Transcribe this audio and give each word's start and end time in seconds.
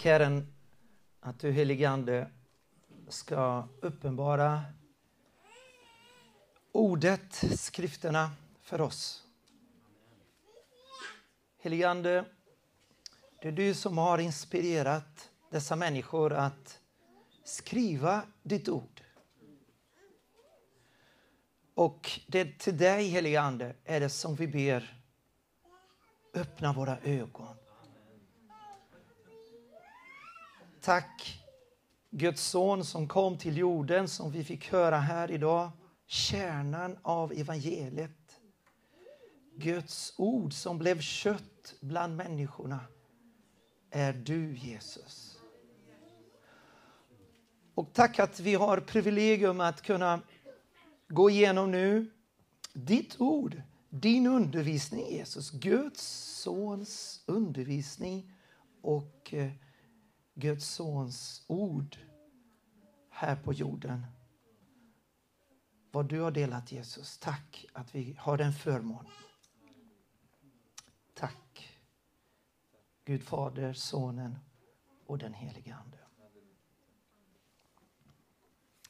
Tack 0.00 0.04
Herren 0.04 0.54
att 1.20 1.38
du 1.38 1.52
heligande 1.52 2.30
ska 3.08 3.68
uppenbara 3.80 4.62
ordet, 6.72 7.44
skrifterna 7.58 8.30
för 8.60 8.80
oss. 8.80 9.24
Heligande, 11.58 12.24
det 13.42 13.48
är 13.48 13.52
du 13.52 13.74
som 13.74 13.98
har 13.98 14.18
inspirerat 14.18 15.30
dessa 15.50 15.76
människor 15.76 16.32
att 16.32 16.80
skriva 17.44 18.22
ditt 18.42 18.68
ord. 18.68 19.02
Och 21.74 22.20
det 22.26 22.40
är 22.40 22.58
till 22.58 22.78
dig, 22.78 23.08
helige 23.08 23.40
Ande, 23.40 23.74
är 23.84 24.00
det 24.00 24.10
som 24.10 24.34
vi 24.34 24.46
ber. 24.46 25.02
Öppna 26.34 26.72
våra 26.72 26.98
ögon. 26.98 27.59
Tack 30.80 31.44
Guds 32.10 32.42
son 32.42 32.84
som 32.84 33.08
kom 33.08 33.38
till 33.38 33.56
jorden, 33.56 34.08
som 34.08 34.30
vi 34.30 34.44
fick 34.44 34.72
höra 34.72 34.96
här 34.96 35.30
idag. 35.30 35.70
Kärnan 36.06 36.98
av 37.02 37.32
evangeliet. 37.32 38.40
Guds 39.56 40.14
ord 40.16 40.52
som 40.52 40.78
blev 40.78 41.00
kött 41.00 41.74
bland 41.80 42.16
människorna 42.16 42.80
är 43.90 44.12
du, 44.12 44.56
Jesus. 44.56 45.38
Och 47.74 47.92
tack 47.92 48.18
att 48.18 48.40
vi 48.40 48.54
har 48.54 48.80
privilegium 48.80 49.60
att 49.60 49.82
kunna 49.82 50.20
gå 51.08 51.30
igenom 51.30 51.70
nu 51.70 52.10
ditt 52.72 53.20
ord, 53.20 53.62
din 53.88 54.26
undervisning 54.26 55.10
Jesus, 55.10 55.50
Guds 55.50 56.02
sons 56.42 57.22
undervisning 57.26 58.32
och 58.82 59.34
eh, 59.34 59.52
Guds 60.34 60.66
sons 60.66 61.44
ord 61.46 61.96
här 63.08 63.36
på 63.36 63.52
jorden. 63.52 64.06
Vad 65.90 66.08
du 66.08 66.20
har 66.20 66.30
delat 66.30 66.72
Jesus. 66.72 67.18
Tack 67.18 67.66
att 67.72 67.94
vi 67.94 68.16
har 68.18 68.36
den 68.36 68.52
förmånen. 68.52 69.12
Tack. 71.14 71.80
Gud 73.04 73.22
Fader, 73.22 73.72
Sonen 73.72 74.38
och 75.06 75.18
den 75.18 75.34
helige 75.34 75.74
Ande. 75.74 75.98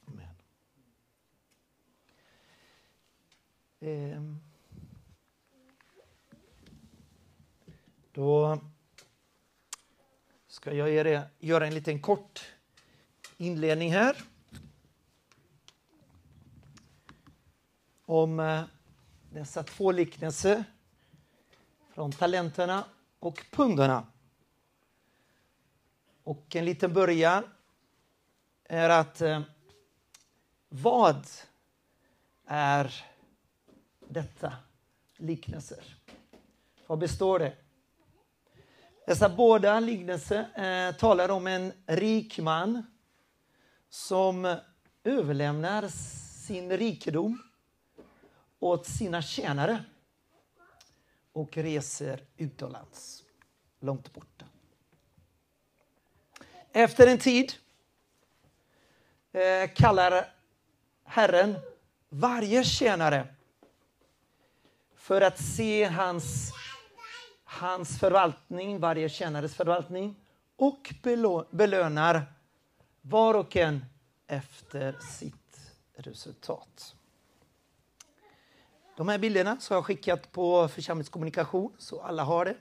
Amen. 0.05 0.35
Ehm. 3.81 4.41
Då 8.13 8.61
ska 10.61 10.72
jag 10.72 10.91
göra 11.39 11.66
en 11.66 11.75
liten 11.75 12.00
kort 12.00 12.44
inledning 13.36 13.92
här. 13.92 14.16
Om 18.05 18.41
eh, 18.41 18.62
dessa 19.33 19.62
två 19.62 19.92
liknelser 19.92 20.65
från 21.94 22.12
talenterna 22.12 22.84
och 23.19 23.47
pundarna. 23.50 24.06
Och 26.22 26.56
en 26.56 26.65
liten 26.65 26.93
början 26.93 27.44
är 28.65 28.91
att 28.91 29.20
eh, 29.20 29.43
vad 30.69 31.26
är 32.47 33.04
detta 34.09 34.53
liknelser? 35.16 35.97
Vad 36.87 36.99
består 36.99 37.38
det? 37.38 37.56
Dessa 39.10 39.28
båda 39.28 39.81
liknelser 39.81 40.38
eh, 40.88 40.94
talar 40.97 41.28
om 41.28 41.47
en 41.47 41.72
rik 41.87 42.38
man 42.38 42.87
som 43.88 44.56
överlämnar 45.04 45.88
sin 46.47 46.76
rikedom 46.76 47.43
åt 48.59 48.87
sina 48.87 49.22
tjänare 49.22 49.84
och 51.32 51.56
reser 51.56 52.22
utomlands, 52.37 53.25
långt 53.81 54.12
borta. 54.12 54.44
Efter 56.72 57.06
en 57.06 57.19
tid 57.19 57.53
eh, 59.32 59.70
kallar 59.75 60.34
Herren 61.04 61.56
varje 62.09 62.65
tjänare 62.65 63.34
för 64.97 65.20
att 65.20 65.38
se 65.38 65.84
hans 65.84 66.53
hans 67.50 67.99
förvaltning, 67.99 68.81
varje 68.81 69.09
tjänares 69.09 69.55
förvaltning 69.55 70.16
och 70.56 70.94
belönar 71.50 72.33
var 73.00 73.34
och 73.34 73.56
en 73.56 73.84
efter 74.27 74.97
sitt 75.00 75.34
resultat. 75.97 76.94
De 78.97 79.09
här 79.09 79.19
bilderna 79.19 79.61
så 79.61 79.75
har 79.75 79.77
jag 79.77 79.84
skickat 79.84 80.33
på 80.33 80.69
församlingskommunikation 80.69 81.72
så 81.78 82.00
alla 82.00 82.25
har 82.25 82.44
det. 82.44 82.56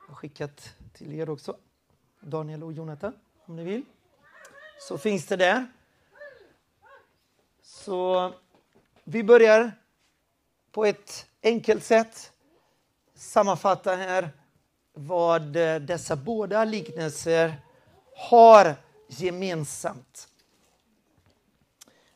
Jag 0.00 0.08
har 0.08 0.14
skickat 0.14 0.74
till 0.92 1.12
er 1.12 1.30
också, 1.30 1.56
Daniel 2.20 2.64
och 2.64 2.72
Jonathan 2.72 3.14
om 3.44 3.56
ni 3.56 3.64
vill. 3.64 3.84
Så 4.80 4.98
finns 4.98 5.26
det 5.26 5.36
där. 5.36 5.66
Så 7.62 8.32
vi 9.04 9.24
börjar 9.24 9.72
på 10.72 10.84
ett 10.84 11.26
enkelt 11.42 11.84
sätt 11.84 12.32
sammanfatta 13.20 13.96
här 13.96 14.30
vad 14.92 15.56
eh, 15.56 15.80
dessa 15.80 16.16
båda 16.16 16.64
liknelser 16.64 17.62
har 18.16 18.74
gemensamt. 19.08 20.28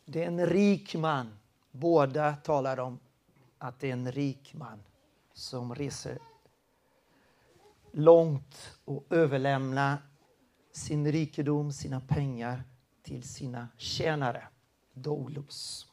Det 0.05 0.23
är 0.23 0.27
en 0.27 0.47
rik 0.47 0.95
man. 0.95 1.39
Båda 1.71 2.37
talar 2.37 2.81
om 2.81 2.99
att 3.59 3.81
det 3.81 3.89
är 3.89 3.93
en 3.93 4.13
rik 4.13 4.55
man 4.55 4.83
som 5.33 5.75
reser 5.75 6.19
långt 7.93 8.79
och 8.85 9.05
överlämnar 9.11 9.99
sin 10.73 11.13
rikedom, 11.13 11.73
sina 11.73 12.01
pengar 12.01 12.63
till 13.03 13.23
sina 13.23 13.69
tjänare, 13.77 14.49
doulos. 14.93 15.87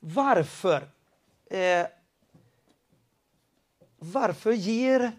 Varför 0.00 0.90
eh, 1.50 1.86
varför 3.98 4.52
ger 4.52 5.12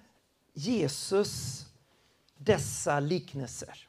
Jesus 0.54 1.66
dessa 2.38 3.00
liknelser? 3.00 3.88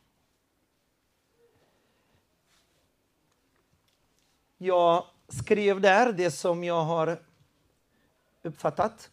Jag 4.59 5.07
skrev 5.29 5.81
där 5.81 6.13
det 6.13 6.31
som 6.31 6.65
jag 6.65 6.85
har 6.85 7.23
uppfattat. 8.43 9.11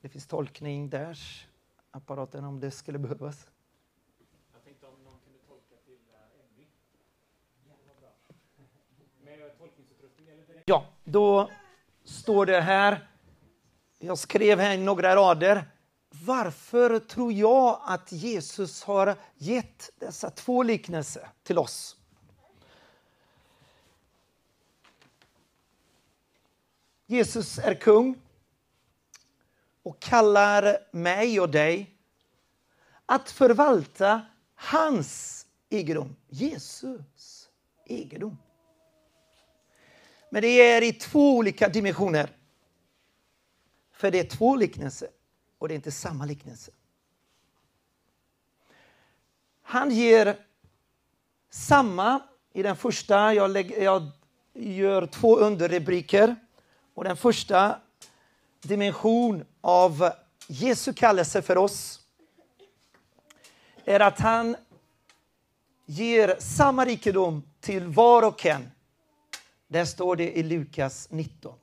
Det 0.00 0.08
finns 0.08 0.26
tolkning 0.26 0.90
där, 0.90 1.18
apparaten 1.90 2.44
om 2.44 2.60
det 2.60 2.70
skulle 2.70 2.98
behövas. 2.98 3.50
Jag 4.52 4.64
tänkte 4.64 4.86
om 4.86 5.04
någon 5.04 5.18
kunde 5.24 5.38
tolka 5.38 5.74
till 5.86 5.98
Emmy. 6.40 6.66
Tolkningsutrustning 9.58 10.28
eller 10.28 10.62
Ja, 10.66 10.86
då 11.04 11.50
står 12.08 12.46
det 12.46 12.60
här, 12.60 13.08
jag 13.98 14.18
skrev 14.18 14.58
här 14.58 14.76
några 14.76 15.16
rader. 15.16 15.70
Varför 16.10 16.98
tror 16.98 17.32
jag 17.32 17.80
att 17.84 18.12
Jesus 18.12 18.82
har 18.82 19.16
gett 19.36 19.90
dessa 19.98 20.30
två 20.30 20.62
liknelser 20.62 21.28
till 21.42 21.58
oss? 21.58 21.96
Jesus 27.06 27.58
är 27.58 27.74
kung 27.74 28.20
och 29.82 30.00
kallar 30.00 30.78
mig 30.90 31.40
och 31.40 31.50
dig 31.50 31.94
att 33.06 33.30
förvalta 33.30 34.22
hans 34.54 35.46
egendom, 35.70 36.16
Jesus 36.28 37.48
egendom. 37.86 38.36
Men 40.30 40.42
det 40.42 40.48
är 40.48 40.82
i 40.82 40.92
två 40.92 41.36
olika 41.36 41.68
dimensioner. 41.68 42.30
För 43.92 44.10
det 44.10 44.20
är 44.20 44.24
två 44.24 44.56
liknelser 44.56 45.08
och 45.58 45.68
det 45.68 45.74
är 45.74 45.76
inte 45.76 45.92
samma 45.92 46.24
liknelse. 46.24 46.70
Han 49.62 49.90
ger 49.90 50.36
samma 51.50 52.20
i 52.52 52.62
den 52.62 52.76
första, 52.76 53.34
jag, 53.34 53.50
lägger, 53.50 53.82
jag 53.82 54.10
gör 54.54 55.06
två 55.06 55.36
underrubriker. 55.36 56.36
Och 56.94 57.04
den 57.04 57.16
första 57.16 57.80
dimension 58.60 59.44
av 59.60 60.10
Jesu 60.46 60.92
kallelse 60.92 61.42
för 61.42 61.58
oss 61.58 62.00
är 63.84 64.00
att 64.00 64.20
han 64.20 64.56
ger 65.86 66.36
samma 66.38 66.84
rikedom 66.84 67.42
till 67.60 67.86
var 67.86 68.22
och 68.22 68.46
en 68.46 68.70
där 69.68 69.84
står 69.84 70.16
det 70.16 70.38
i 70.38 70.42
Lukas 70.42 71.08
19. 71.10 71.58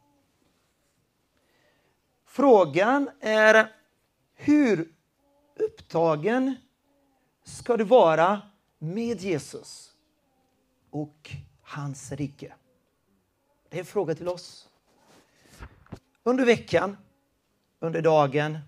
Frågan 2.25 3.09
är 3.19 3.71
hur 4.33 4.93
upptagen 5.55 6.55
ska 7.43 7.77
du 7.77 7.83
vara 7.83 8.41
med 8.77 9.21
Jesus 9.21 9.95
och 10.89 11.35
hans 11.61 12.11
rike? 12.11 12.53
Det 13.69 13.77
är 13.77 13.79
en 13.79 13.85
fråga 13.85 14.15
till 14.15 14.27
oss. 14.27 14.69
Under 16.23 16.45
veckan, 16.45 16.97
under 17.79 18.01
dagen. 18.01 18.59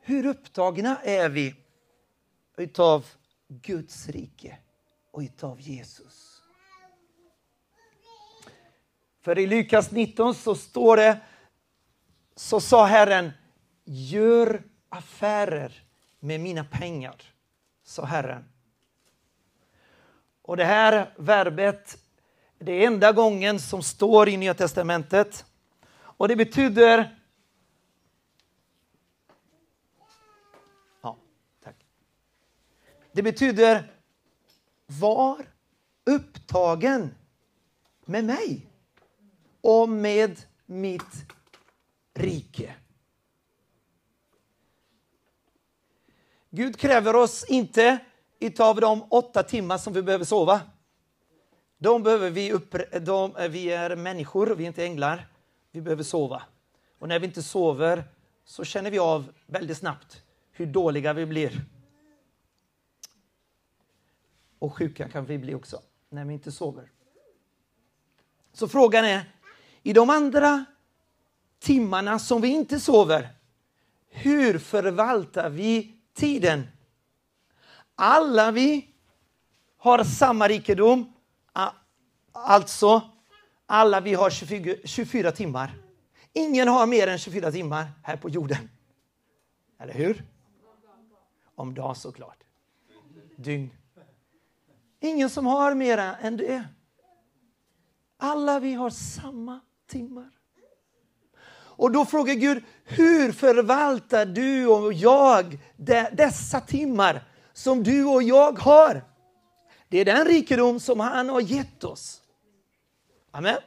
Hur 0.00 0.26
upptagna 0.26 0.96
är 1.02 1.28
vi 1.28 1.54
utav 2.56 3.06
Guds 3.48 4.08
rike 4.08 4.58
och 5.10 5.20
utav 5.20 5.60
Jesus? 5.60 6.27
För 9.28 9.38
i 9.38 9.46
Lukas 9.46 9.90
19 9.90 10.34
så 10.34 10.54
står 10.54 10.96
det, 10.96 11.20
så 12.36 12.60
sa 12.60 12.86
Herren, 12.86 13.30
gör 13.84 14.62
affärer 14.88 15.82
med 16.20 16.40
mina 16.40 16.64
pengar, 16.64 17.22
sa 17.84 18.04
Herren. 18.04 18.44
Och 20.42 20.56
det 20.56 20.64
här 20.64 21.14
verbet, 21.16 21.98
det 22.58 22.72
är 22.72 22.86
enda 22.86 23.12
gången 23.12 23.60
som 23.60 23.82
står 23.82 24.28
i 24.28 24.36
Nya 24.36 24.54
Testamentet. 24.54 25.44
Och 25.90 26.28
det 26.28 26.36
betyder 26.36 27.18
Ja, 31.02 31.16
tack. 31.64 31.76
Det 33.12 33.22
betyder 33.22 33.92
var 34.86 35.46
upptagen 36.04 37.14
med 38.04 38.24
mig 38.24 38.67
och 39.68 39.88
med 39.88 40.40
mitt 40.66 41.26
rike. 42.14 42.74
Gud 46.50 46.78
kräver 46.78 47.16
oss 47.16 47.44
inte 47.44 47.98
utav 48.40 48.80
de 48.80 49.02
åtta 49.10 49.42
timmar 49.42 49.78
som 49.78 49.92
vi 49.92 50.02
behöver 50.02 50.24
sova. 50.24 50.60
De 51.78 52.02
behöver 52.02 52.30
vi, 52.30 52.52
upp, 52.52 52.76
de, 53.00 53.34
vi 53.50 53.70
är 53.70 53.96
människor, 53.96 54.46
vi 54.46 54.64
är 54.64 54.66
inte 54.66 54.84
änglar. 54.84 55.28
Vi 55.70 55.80
behöver 55.80 56.02
sova. 56.02 56.42
Och 56.98 57.08
när 57.08 57.18
vi 57.18 57.26
inte 57.26 57.42
sover 57.42 58.04
så 58.44 58.64
känner 58.64 58.90
vi 58.90 58.98
av 58.98 59.32
väldigt 59.46 59.78
snabbt 59.78 60.22
hur 60.52 60.66
dåliga 60.66 61.12
vi 61.12 61.26
blir. 61.26 61.64
Och 64.58 64.76
sjuka 64.76 65.08
kan 65.08 65.24
vi 65.24 65.38
bli 65.38 65.54
också 65.54 65.82
när 66.08 66.24
vi 66.24 66.34
inte 66.34 66.52
sover. 66.52 66.90
Så 68.52 68.68
frågan 68.68 69.04
är, 69.04 69.32
i 69.88 69.92
de 69.92 70.10
andra 70.10 70.64
timmarna 71.58 72.18
som 72.18 72.40
vi 72.40 72.48
inte 72.48 72.80
sover, 72.80 73.28
hur 74.08 74.58
förvaltar 74.58 75.50
vi 75.50 75.94
tiden? 76.14 76.66
Alla 77.94 78.50
vi 78.50 78.88
har 79.76 80.04
samma 80.04 80.48
rikedom, 80.48 81.12
alltså 82.32 83.02
alla 83.66 84.00
vi 84.00 84.14
har 84.14 84.30
24, 84.30 84.76
24 84.84 85.32
timmar. 85.32 85.74
Ingen 86.32 86.68
har 86.68 86.86
mer 86.86 87.06
än 87.06 87.18
24 87.18 87.52
timmar 87.52 87.86
här 88.02 88.16
på 88.16 88.28
jorden. 88.28 88.70
Eller 89.78 89.94
hur? 89.94 90.24
Om 91.54 91.74
dagen 91.74 91.94
såklart. 91.94 92.44
Dygn. 93.36 93.70
Ingen 95.00 95.30
som 95.30 95.46
har 95.46 95.74
mera 95.74 96.16
än 96.16 96.36
det. 96.36 96.64
Alla 98.16 98.60
vi 98.60 98.74
har 98.74 98.90
samma 98.90 99.60
timmar. 99.88 100.30
Och 101.78 101.92
då 101.92 102.04
frågar 102.04 102.34
Gud, 102.34 102.64
hur 102.84 103.32
förvaltar 103.32 104.26
du 104.26 104.66
och 104.66 104.92
jag 104.92 105.58
dessa 106.12 106.60
timmar 106.60 107.24
som 107.52 107.82
du 107.82 108.04
och 108.04 108.22
jag 108.22 108.58
har? 108.58 109.04
Det 109.88 109.98
är 109.98 110.04
den 110.04 110.24
rikedom 110.26 110.80
som 110.80 111.00
han 111.00 111.28
har 111.28 111.40
gett 111.40 111.84
oss. 111.84 112.22
Amen. 113.30 113.58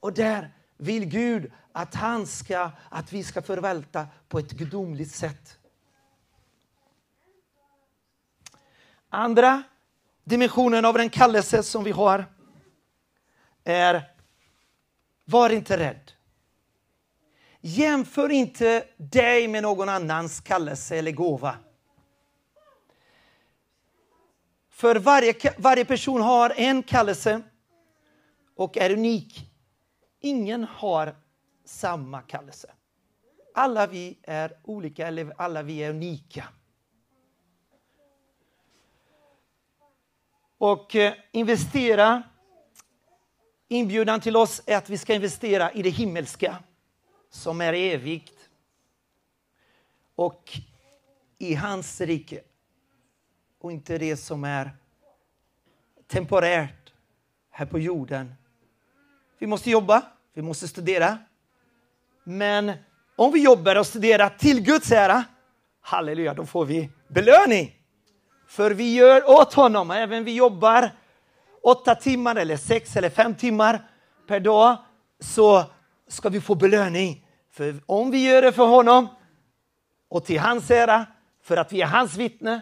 Och 0.00 0.12
där 0.12 0.54
vill 0.76 1.04
Gud 1.04 1.52
att, 1.72 1.94
han 1.94 2.26
ska, 2.26 2.70
att 2.88 3.12
vi 3.12 3.24
ska 3.24 3.42
förvalta 3.42 4.06
på 4.28 4.38
ett 4.38 4.52
gudomligt 4.52 5.14
sätt. 5.14 5.58
Andra 9.08 9.62
dimensionen 10.24 10.84
av 10.84 10.94
den 10.94 11.10
kallelse 11.10 11.62
som 11.62 11.84
vi 11.84 11.90
har 11.90 12.24
är 13.64 14.17
var 15.28 15.50
inte 15.50 15.78
rädd. 15.78 16.12
Jämför 17.60 18.28
inte 18.28 18.84
dig 18.96 19.48
med 19.48 19.62
någon 19.62 19.88
annans 19.88 20.40
kallelse 20.40 20.96
eller 20.96 21.12
gåva. 21.12 21.56
För 24.68 24.96
varje, 24.96 25.34
varje 25.58 25.84
person 25.84 26.20
har 26.20 26.52
en 26.56 26.82
kallelse 26.82 27.42
och 28.56 28.76
är 28.76 28.92
unik. 28.92 29.50
Ingen 30.20 30.64
har 30.64 31.16
samma 31.64 32.22
kallelse. 32.22 32.72
Alla 33.54 33.86
vi 33.86 34.18
är 34.22 34.58
olika, 34.62 35.06
eller 35.06 35.32
alla 35.38 35.62
vi 35.62 35.78
är 35.78 35.90
unika. 35.90 36.44
Och 40.58 40.96
eh, 40.96 41.14
investera, 41.32 42.22
inbjudan 43.68 44.20
till 44.20 44.36
oss 44.36 44.62
är 44.66 44.76
att 44.76 44.90
vi 44.90 44.98
ska 44.98 45.14
investera 45.14 45.72
i 45.72 45.82
det 45.82 45.90
himmelska 45.90 46.56
som 47.30 47.60
är 47.60 47.72
evigt 47.72 48.48
och 50.14 50.58
i 51.38 51.54
hans 51.54 52.00
rike 52.00 52.40
och 53.60 53.72
inte 53.72 53.98
det 53.98 54.16
som 54.16 54.44
är 54.44 54.70
temporärt 56.06 56.92
här 57.50 57.66
på 57.66 57.78
jorden. 57.78 58.34
Vi 59.38 59.46
måste 59.46 59.70
jobba, 59.70 60.02
vi 60.34 60.42
måste 60.42 60.68
studera. 60.68 61.18
Men 62.24 62.72
om 63.16 63.32
vi 63.32 63.44
jobbar 63.44 63.76
och 63.76 63.86
studerar 63.86 64.28
till 64.28 64.60
Guds 64.60 64.92
ära, 64.92 65.24
halleluja, 65.80 66.34
då 66.34 66.46
får 66.46 66.64
vi 66.64 66.90
belöning. 67.08 67.74
För 68.46 68.70
vi 68.70 68.94
gör 68.94 69.30
åt 69.30 69.54
honom, 69.54 69.90
även 69.90 70.24
vi 70.24 70.34
jobbar 70.36 70.90
åtta 71.68 71.94
timmar 71.94 72.36
eller 72.36 72.56
sex 72.56 72.96
eller 72.96 73.10
fem 73.10 73.34
timmar 73.34 73.88
per 74.26 74.40
dag, 74.40 74.76
så 75.20 75.64
ska 76.08 76.28
vi 76.28 76.40
få 76.40 76.54
belöning. 76.54 77.26
För 77.50 77.80
om 77.86 78.10
vi 78.10 78.28
gör 78.28 78.42
det 78.42 78.52
för 78.52 78.66
honom 78.66 79.08
och 80.08 80.24
till 80.24 80.38
hans 80.38 80.70
ära, 80.70 81.06
för 81.42 81.56
att 81.56 81.72
vi 81.72 81.80
är 81.80 81.86
hans 81.86 82.16
vittne, 82.16 82.60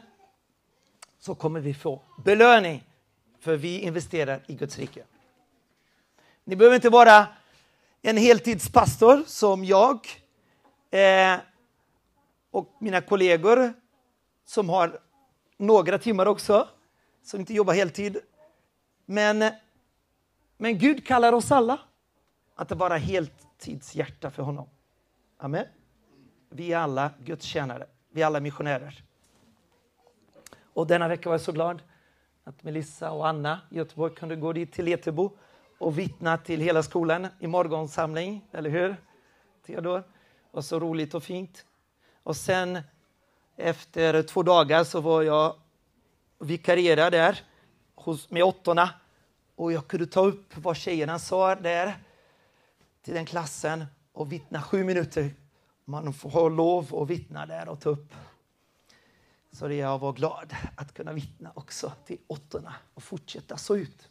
så 1.19 1.35
kommer 1.35 1.61
vi 1.61 1.75
få 1.75 2.03
belöning. 2.25 2.85
För 3.41 3.57
vi 3.57 3.81
investerar 3.81 4.43
i 4.47 4.55
Guds 4.55 4.79
rike. 4.79 5.05
Ni 6.45 6.57
behöver 6.57 6.75
inte 6.75 6.91
vara 6.91 7.27
en 8.03 8.17
heltidspastor 8.17 9.25
som 9.27 9.65
jag 9.65 10.01
eh, 10.91 11.37
och 12.51 12.77
mina 12.81 13.01
kollegor 13.01 13.73
som 14.47 14.69
har 14.69 15.01
några 15.57 15.99
timmar 15.99 16.27
också, 16.27 16.69
som 17.25 17.41
inte 17.41 17.55
jobbar 17.55 17.75
heltid. 17.75 18.19
Men, 19.07 19.45
men 20.57 20.79
Gud 20.79 21.07
kallar 21.07 21.33
oss 21.33 21.53
alla 21.53 21.81
att 22.55 22.73
vara 22.73 22.97
heltidshjärta 22.97 24.31
för 24.31 24.43
honom. 24.43 24.69
Amen. 25.39 25.67
Vi 26.51 26.73
är 26.73 26.79
alla 26.79 27.11
Guds 27.19 27.45
tjänare. 27.45 27.87
Vi 28.11 28.23
är 28.23 28.27
alla 28.27 28.41
missionärer. 28.41 29.03
Och 30.63 30.87
denna 30.87 31.09
vecka 31.09 31.29
var 31.29 31.35
jag 31.35 31.41
så 31.41 31.53
glad 31.53 31.83
att 32.45 32.63
Melissa 32.63 33.11
och 33.11 33.29
Anna 33.29 33.61
i 33.71 33.77
Göteborg 33.77 34.15
kunde 34.15 34.37
gå 34.37 34.53
dit 34.53 34.73
till 34.73 34.89
Etebo 34.89 35.31
och 35.79 35.99
vittna 35.99 36.39
till 36.39 36.61
hela 36.61 36.83
skolan 36.83 37.27
i 37.39 37.47
morgonsamling, 37.47 38.45
eller 38.53 38.71
hur? 38.71 38.97
Theodor? 39.67 40.03
var 40.51 40.63
så 40.63 40.81
roligt 40.81 41.15
och 41.15 41.23
fint. 41.23 41.67
Och 42.23 42.37
sen 42.37 42.79
efter 43.57 44.23
två 44.23 44.43
dagar 44.43 44.85
så 44.85 45.01
var 45.01 45.23
jag 45.23 45.57
vikarierade 46.39 47.17
där 47.17 47.41
hos, 48.07 48.31
med 48.31 48.45
åttorna 48.45 48.91
och 49.55 49.73
jag 49.73 49.89
kunde 49.89 50.07
ta 50.07 50.21
upp 50.21 50.57
vad 50.57 50.77
tjejerna 50.77 51.19
sa 51.19 51.55
där 51.55 51.95
till 53.03 53.15
den 53.15 53.27
klassen 53.27 53.85
och 54.13 54.33
vittna 54.33 54.63
sju 54.63 54.85
minuter. 54.85 55.35
Man 55.85 56.13
får 56.13 56.31
ha 56.31 56.49
lov 56.49 56.95
att 56.95 57.11
vittna 57.11 57.47
där 57.47 57.69
och 57.69 57.81
ta 57.81 57.91
upp. 57.91 58.15
Så 59.53 59.73
jag 59.73 59.99
var 59.99 60.13
glad 60.13 60.57
att 60.77 60.95
kunna 60.95 61.13
vittna 61.13 61.53
också 61.55 61.93
till 62.07 62.19
åttorna 62.27 62.75
och 62.95 63.03
fortsätta 63.03 63.57
så 63.57 63.77
ut. 63.77 64.09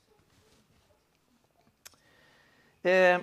Eh, 2.81 3.21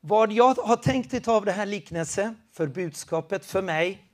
vad 0.00 0.32
jag 0.32 0.54
har 0.54 0.76
tänkt 0.76 1.28
av 1.28 1.44
det 1.44 1.52
här 1.52 1.66
liknelsen 1.66 2.42
för 2.52 2.66
budskapet 2.66 3.46
för 3.46 3.62
mig, 3.62 4.04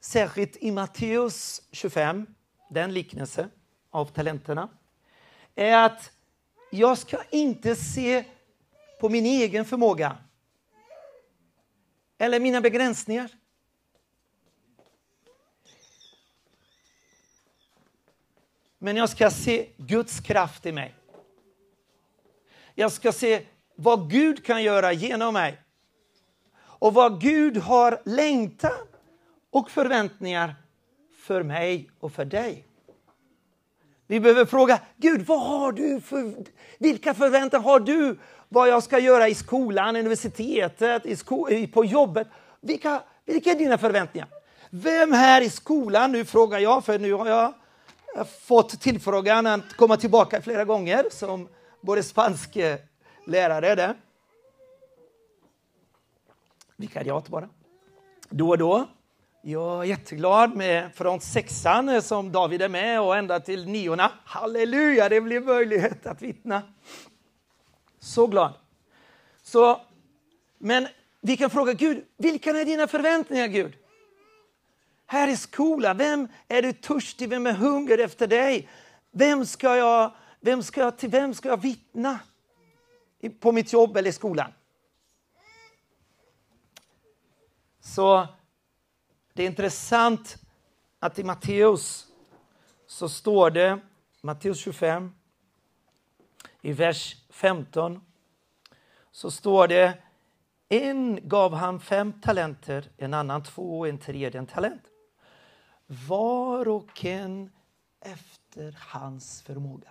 särskilt 0.00 0.56
i 0.56 0.70
Matteus 0.70 1.62
25, 1.72 2.33
den 2.68 2.94
liknelsen 2.94 3.50
av 3.90 4.06
talenterna, 4.06 4.68
är 5.54 5.84
att 5.84 6.12
jag 6.70 6.98
ska 6.98 7.22
inte 7.30 7.76
se 7.76 8.24
på 9.00 9.08
min 9.08 9.26
egen 9.26 9.64
förmåga 9.64 10.18
eller 12.18 12.40
mina 12.40 12.60
begränsningar. 12.60 13.30
Men 18.78 18.96
jag 18.96 19.08
ska 19.08 19.30
se 19.30 19.68
Guds 19.76 20.20
kraft 20.20 20.66
i 20.66 20.72
mig. 20.72 20.94
Jag 22.74 22.92
ska 22.92 23.12
se 23.12 23.46
vad 23.74 24.10
Gud 24.10 24.44
kan 24.44 24.62
göra 24.62 24.92
genom 24.92 25.34
mig. 25.34 25.60
Och 26.56 26.94
vad 26.94 27.20
Gud 27.20 27.56
har 27.56 28.02
längtan 28.04 28.86
och 29.50 29.70
förväntningar 29.70 30.54
för 31.24 31.42
mig 31.42 31.90
och 32.00 32.12
för 32.12 32.24
dig. 32.24 32.66
Vi 34.06 34.20
behöver 34.20 34.44
fråga 34.44 34.80
Gud, 34.96 35.26
vad 35.26 35.40
har 35.40 35.72
du 35.72 36.00
för, 36.00 36.34
vilka 36.78 37.14
förväntningar 37.14 37.64
har 37.64 37.80
du 37.80 38.18
vad 38.48 38.68
jag 38.68 38.82
ska 38.82 38.98
göra 38.98 39.28
i 39.28 39.34
skolan, 39.34 39.96
universitetet, 39.96 41.06
i 41.06 41.16
sko 41.16 41.48
på 41.72 41.84
jobbet? 41.84 42.28
Vilka, 42.60 43.02
vilka 43.24 43.50
är 43.50 43.54
dina 43.54 43.78
förväntningar? 43.78 44.28
Vem 44.70 45.12
här 45.12 45.40
i 45.40 45.50
skolan, 45.50 46.12
nu 46.12 46.24
frågar 46.24 46.58
jag, 46.58 46.84
för 46.84 46.98
nu 46.98 47.12
har 47.12 47.26
jag 47.26 47.54
fått 48.40 48.80
tillfrågan 48.80 49.46
att 49.46 49.76
komma 49.76 49.96
tillbaka 49.96 50.42
flera 50.42 50.64
gånger 50.64 51.04
som 51.10 51.48
både 51.80 52.02
spansk 52.02 52.56
eh, 52.56 52.78
lärare 53.26 53.74
där. 53.74 53.94
Vikariat 56.76 57.28
bara. 57.28 57.48
Då 58.28 58.48
och 58.48 58.58
då. 58.58 58.86
Jag 59.46 59.80
är 59.80 59.84
jätteglad 59.84 60.56
med 60.56 60.94
från 60.94 61.20
sexan 61.20 61.88
eh, 61.88 62.00
som 62.00 62.32
David 62.32 62.62
är 62.62 62.68
med 62.68 63.00
och 63.00 63.16
ända 63.16 63.40
till 63.40 63.68
niorna. 63.68 64.12
Halleluja, 64.24 65.08
det 65.08 65.20
blir 65.20 65.40
möjlighet 65.40 66.06
att 66.06 66.22
vittna. 66.22 66.62
Så 67.98 68.26
glad. 68.26 68.52
Så, 69.42 69.80
men 70.58 70.88
vi 71.20 71.36
kan 71.36 71.50
fråga 71.50 71.72
Gud, 71.72 72.04
vilka 72.16 72.50
är 72.50 72.64
dina 72.64 72.86
förväntningar 72.86 73.46
Gud? 73.46 73.76
Här 75.06 75.28
i 75.28 75.36
skolan, 75.36 75.96
vem 75.96 76.28
är 76.48 76.62
du 76.62 76.72
törstig, 76.72 77.28
vem 77.28 77.46
är 77.46 77.52
hungrig 77.52 78.00
efter 78.00 78.26
dig? 78.26 78.68
Vem 79.10 79.46
ska 79.46 79.76
jag, 79.76 80.10
vem 80.40 80.62
ska 80.62 80.80
jag, 80.80 80.98
till 80.98 81.10
vem 81.10 81.34
ska 81.34 81.48
jag 81.48 81.62
vittna? 81.62 82.18
På 83.40 83.52
mitt 83.52 83.72
jobb 83.72 83.96
eller 83.96 84.10
i 84.10 84.12
skolan? 84.12 84.52
Så 87.80 88.26
det 89.34 89.42
är 89.42 89.46
intressant 89.46 90.36
att 90.98 91.18
i 91.18 91.24
Matteus 91.24 92.06
så 92.86 93.08
står 93.08 93.50
det, 93.50 93.80
Matteus 94.20 94.58
25, 94.58 95.12
i 96.60 96.72
vers 96.72 97.16
15, 97.30 98.00
så 99.12 99.30
står 99.30 99.68
det 99.68 99.98
en 100.68 101.28
gav 101.28 101.54
han 101.54 101.80
fem 101.80 102.20
talenter, 102.20 102.90
en 102.96 103.14
annan 103.14 103.42
två 103.42 103.78
och 103.78 103.88
en 103.88 103.98
tredje 103.98 104.38
en 104.40 104.46
talent. 104.46 104.82
Var 105.86 106.68
och 106.68 107.04
en 107.04 107.50
efter 108.00 108.76
hans 108.78 109.42
förmåga. 109.42 109.88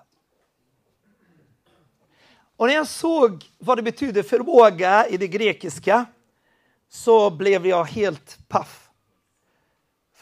Och 2.56 2.68
när 2.68 2.74
jag 2.74 2.88
såg 2.88 3.46
vad 3.58 3.78
det 3.78 3.84
betyder 3.84 4.24
förmåga 4.24 5.08
i 5.08 5.18
det 5.18 5.28
grekiska 5.28 6.06
så 6.90 7.30
blev 7.30 7.68
jag 7.68 7.86
helt 7.86 8.40
paff. 8.48 8.83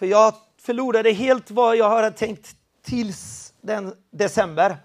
För 0.02 0.06
jag 0.06 0.34
förlorade 0.58 1.12
helt 1.12 1.52
vad 1.52 1.78
jag 1.78 1.90
hade 1.90 2.12
tänkt 2.12 2.56
tills 2.82 3.54
den 3.62 3.96
december 4.12 4.78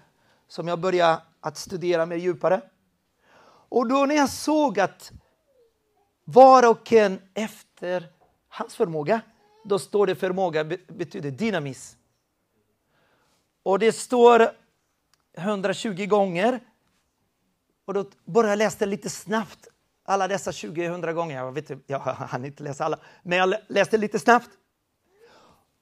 som 0.47 0.67
jag 0.67 0.79
började 0.79 1.21
att 1.39 1.57
studera 1.57 2.05
mer 2.05 2.15
djupare. 2.15 2.61
Och 3.69 3.87
då 3.87 4.05
när 4.05 4.15
jag 4.15 4.29
såg 4.29 4.79
att 4.79 5.11
var 6.23 6.69
och 6.69 6.93
en 6.93 7.21
efter 7.33 8.07
hans 8.47 8.75
förmåga, 8.75 9.21
då 9.63 9.79
står 9.79 10.07
det 10.07 10.15
förmåga 10.15 10.63
betyder 10.87 11.31
dynamism. 11.31 11.99
Och 13.63 13.79
det 13.79 13.91
står 13.91 14.49
120 15.37 16.05
gånger. 16.05 16.59
Och 17.85 17.93
då 17.93 18.05
bara 18.25 18.49
jag 18.49 18.57
läste 18.57 18.85
lite 18.85 19.09
snabbt 19.09 19.67
alla 20.05 20.27
dessa 20.27 20.51
20-100 20.51 21.13
gånger. 21.13 21.37
Jag, 21.37 21.51
vet, 21.51 21.71
jag 21.87 21.99
hann 21.99 22.45
inte 22.45 22.63
läsa 22.63 22.85
alla, 22.85 22.99
men 23.23 23.37
jag 23.37 23.53
läste 23.67 23.97
lite 23.97 24.19
snabbt. 24.19 24.49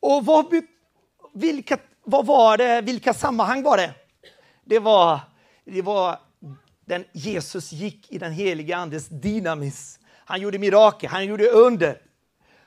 Och 0.06 0.26
vad, 0.26 0.46
vilka, 1.34 1.78
vad 2.04 2.26
var 2.26 2.58
det, 2.58 2.82
vilka 2.82 3.14
sammanhang 3.14 3.64
var 3.64 3.78
det? 3.78 3.94
Det 4.66 4.80
var, 4.80 5.20
det 5.66 5.82
var 5.82 6.20
den 6.86 7.06
Jesus 7.14 7.72
gick 7.72 8.12
i 8.12 8.18
den 8.18 8.32
heliga 8.32 8.78
Andes 8.78 9.08
dynamis. 9.08 10.00
Han 10.26 10.42
gjorde 10.42 10.60
mirakel, 10.60 11.10
han 11.10 11.26
gjorde 11.26 11.50
under. 11.50 12.02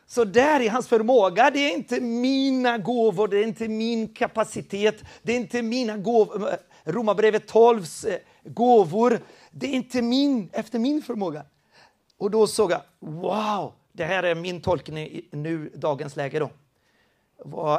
Så 0.07 0.25
där 0.25 0.61
är 0.61 0.71
hans 0.71 0.88
förmåga. 0.88 1.50
Det 1.50 1.59
är 1.59 1.75
inte 1.75 2.00
mina 2.00 2.78
gåvor, 2.78 3.28
det 3.28 3.38
är 3.38 3.45
inte 3.45 3.68
min 3.68 4.14
kapacitet, 4.14 5.04
det 5.23 5.33
är 5.33 5.37
inte 5.37 5.62
mina 5.62 5.97
gåvor. 5.97 6.49
Eh, 6.49 6.92
Romarbrevet 6.92 7.47
12 7.49 7.85
eh, 8.07 8.14
gåvor, 8.45 9.21
det 9.50 9.66
är 9.66 9.73
inte 9.73 10.02
min, 10.02 10.50
efter 10.52 10.78
min 10.78 11.02
förmåga. 11.02 11.45
Och 12.18 12.30
då 12.30 12.47
såg 12.47 12.73
jag, 12.73 12.80
wow, 13.00 13.73
det 13.92 14.04
här 14.04 14.23
är 14.23 14.35
min 14.35 14.61
tolkning 14.61 15.07
i 15.07 15.28
nu, 15.30 15.73
dagens 15.75 16.16
läge. 16.16 16.38
Då. 16.38 16.50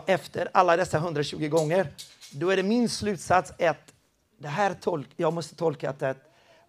Efter 0.06 0.50
alla 0.54 0.78
dessa 0.78 0.98
120 0.98 1.48
gånger, 1.48 1.88
då 2.32 2.50
är 2.50 2.56
det 2.56 2.64
min 2.64 2.90
slutsats 2.90 3.52
att 3.60 3.94
det 4.38 4.48
här 4.48 4.74
tolk, 4.74 5.08
jag 5.16 5.34
måste 5.34 5.56
tolka 5.56 5.90
att 5.90 6.18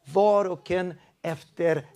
var 0.05 0.45
och 0.45 0.71
en 0.71 0.95
efter 1.23 1.87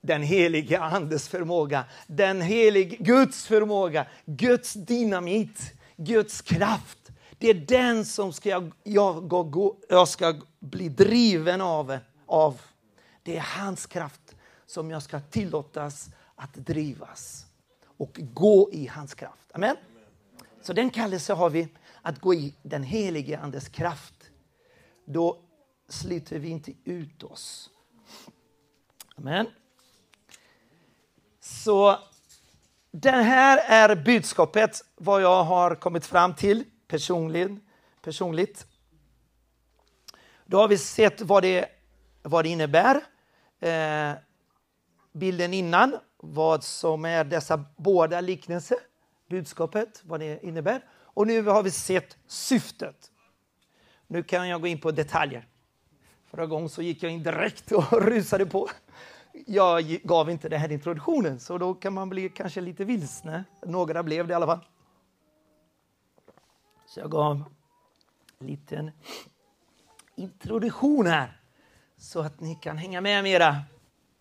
den 0.00 0.22
helige 0.22 0.80
Andes 0.80 1.28
förmåga, 1.28 1.84
den 2.06 2.40
helige 2.40 2.96
Guds 2.96 3.46
förmåga, 3.46 4.06
Guds 4.24 4.72
dynamit, 4.72 5.74
Guds 5.96 6.42
kraft. 6.42 6.98
Det 7.38 7.50
är 7.50 7.54
den 7.54 8.04
som 8.04 8.32
ska 8.32 8.48
jag, 8.48 8.72
jag, 8.82 9.32
jag 9.88 10.08
ska 10.08 10.34
bli 10.58 10.88
driven 10.88 11.60
av, 11.60 11.98
av. 12.26 12.60
Det 13.22 13.36
är 13.36 13.40
hans 13.40 13.86
kraft 13.86 14.34
som 14.66 14.90
jag 14.90 15.02
ska 15.02 15.20
tillåtas 15.20 16.08
att 16.36 16.54
drivas 16.54 17.46
och 17.96 18.18
gå 18.20 18.70
i 18.72 18.86
hans 18.86 19.14
kraft. 19.14 19.50
Amen. 19.52 19.76
Så 20.62 20.72
den 20.72 20.90
kallelse 20.90 21.32
har 21.32 21.50
vi, 21.50 21.68
att 22.02 22.18
gå 22.18 22.34
i 22.34 22.54
den 22.62 22.82
helige 22.82 23.38
Andes 23.38 23.68
kraft. 23.68 24.14
Då 25.04 25.38
sliter 25.88 26.38
vi 26.38 26.48
inte 26.48 26.72
ut 26.84 27.22
oss. 27.22 27.70
Amen. 29.16 29.46
Så 31.40 31.98
det 32.90 33.10
här 33.10 33.58
är 33.58 33.96
budskapet, 33.96 34.84
vad 34.94 35.22
jag 35.22 35.44
har 35.44 35.74
kommit 35.74 36.06
fram 36.06 36.34
till 36.34 36.64
personligen, 36.88 37.60
personligt. 38.02 38.66
Då 40.44 40.58
har 40.58 40.68
vi 40.68 40.78
sett 40.78 41.20
vad 41.20 41.42
det, 41.42 41.68
vad 42.22 42.44
det 42.44 42.48
innebär. 42.48 43.00
Eh, 43.60 44.12
bilden 45.12 45.54
innan, 45.54 45.96
vad 46.16 46.64
som 46.64 47.04
är 47.04 47.24
dessa 47.24 47.64
båda 47.76 48.20
liknelser, 48.20 48.78
budskapet, 49.32 50.02
vad 50.04 50.20
det 50.20 50.44
innebär. 50.44 50.84
Och 50.92 51.26
nu 51.26 51.42
har 51.42 51.62
vi 51.62 51.70
sett 51.70 52.16
syftet. 52.26 53.10
Nu 54.06 54.22
kan 54.22 54.48
jag 54.48 54.60
gå 54.60 54.66
in 54.66 54.80
på 54.80 54.90
detaljer. 54.90 55.48
Förra 56.30 56.46
gången 56.46 56.68
så 56.68 56.82
gick 56.82 57.02
jag 57.02 57.12
in 57.12 57.22
direkt 57.22 57.72
och 57.72 57.92
rusade 58.02 58.46
på. 58.46 58.68
Jag 59.46 60.00
gav 60.04 60.30
inte 60.30 60.48
den 60.48 60.60
här 60.60 60.72
introduktionen, 60.72 61.40
så 61.40 61.58
då 61.58 61.74
kan 61.74 61.92
man 61.92 62.08
bli 62.08 62.28
kanske 62.28 62.60
lite 62.60 62.84
vilsne. 62.84 63.44
Några 63.66 64.02
blev 64.02 64.26
det 64.26 64.32
i 64.32 64.34
alla 64.34 64.46
fall. 64.46 64.64
Så 66.86 67.00
jag 67.00 67.10
gav 67.10 67.44
en 68.38 68.46
liten 68.46 68.90
introduktion 70.16 71.06
här 71.06 71.40
så 71.96 72.20
att 72.20 72.40
ni 72.40 72.54
kan 72.54 72.76
hänga 72.76 73.00
med 73.00 73.24
mera 73.24 73.56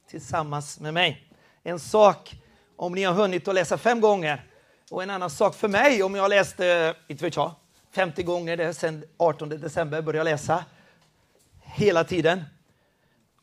tillsammans 0.07 0.79
med 0.79 0.93
mig. 0.93 1.33
En 1.63 1.79
sak 1.79 2.41
om 2.75 2.93
ni 2.93 3.03
har 3.03 3.13
hunnit 3.13 3.47
att 3.47 3.55
läsa 3.55 3.77
fem 3.77 4.01
gånger 4.01 4.50
och 4.91 5.03
en 5.03 5.09
annan 5.09 5.29
sak 5.29 5.55
för 5.55 5.67
mig 5.67 6.03
om 6.03 6.15
jag 6.15 6.29
läste, 6.29 6.95
inte 7.07 7.23
vet 7.23 7.35
jag, 7.35 7.55
50 7.91 8.23
gånger 8.23 8.57
det 8.57 8.73
sedan 8.73 9.03
18 9.17 9.49
december 9.49 10.01
började 10.01 10.29
jag 10.29 10.33
läsa 10.33 10.65
hela 11.61 12.03
tiden. 12.03 12.43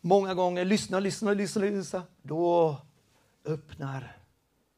Många 0.00 0.34
gånger 0.34 0.64
lyssna, 0.64 1.00
lyssna, 1.00 1.32
lyssna, 1.32 1.62
lyssna. 1.62 2.02
Då 2.22 2.76
öppnar 3.44 4.16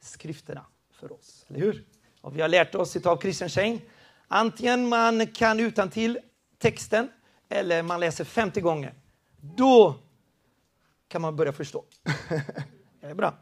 skrifterna 0.00 0.67
för 0.93 1.12
oss, 1.12 1.47
eller 1.49 1.61
hur? 1.61 1.85
Och 2.21 2.37
vi 2.37 2.41
har 2.41 2.49
lärt 2.49 2.75
oss 2.75 2.97
av 2.97 3.21
Christian 3.21 3.49
Scheng. 3.49 3.81
Antingen 4.29 4.89
man 4.89 5.27
kan 5.27 5.61
utan 5.61 5.91
till 5.91 6.19
texten 6.59 7.09
eller 7.49 7.83
man 7.83 8.00
läser 8.00 8.25
50 8.25 8.61
gånger. 8.61 8.95
Då 9.41 9.95
kan 11.09 11.23
man 11.23 11.37
börja 11.37 11.53
förstå. 11.53 11.85
det 13.00 13.07
är 13.07 13.15
bra. 13.15 13.35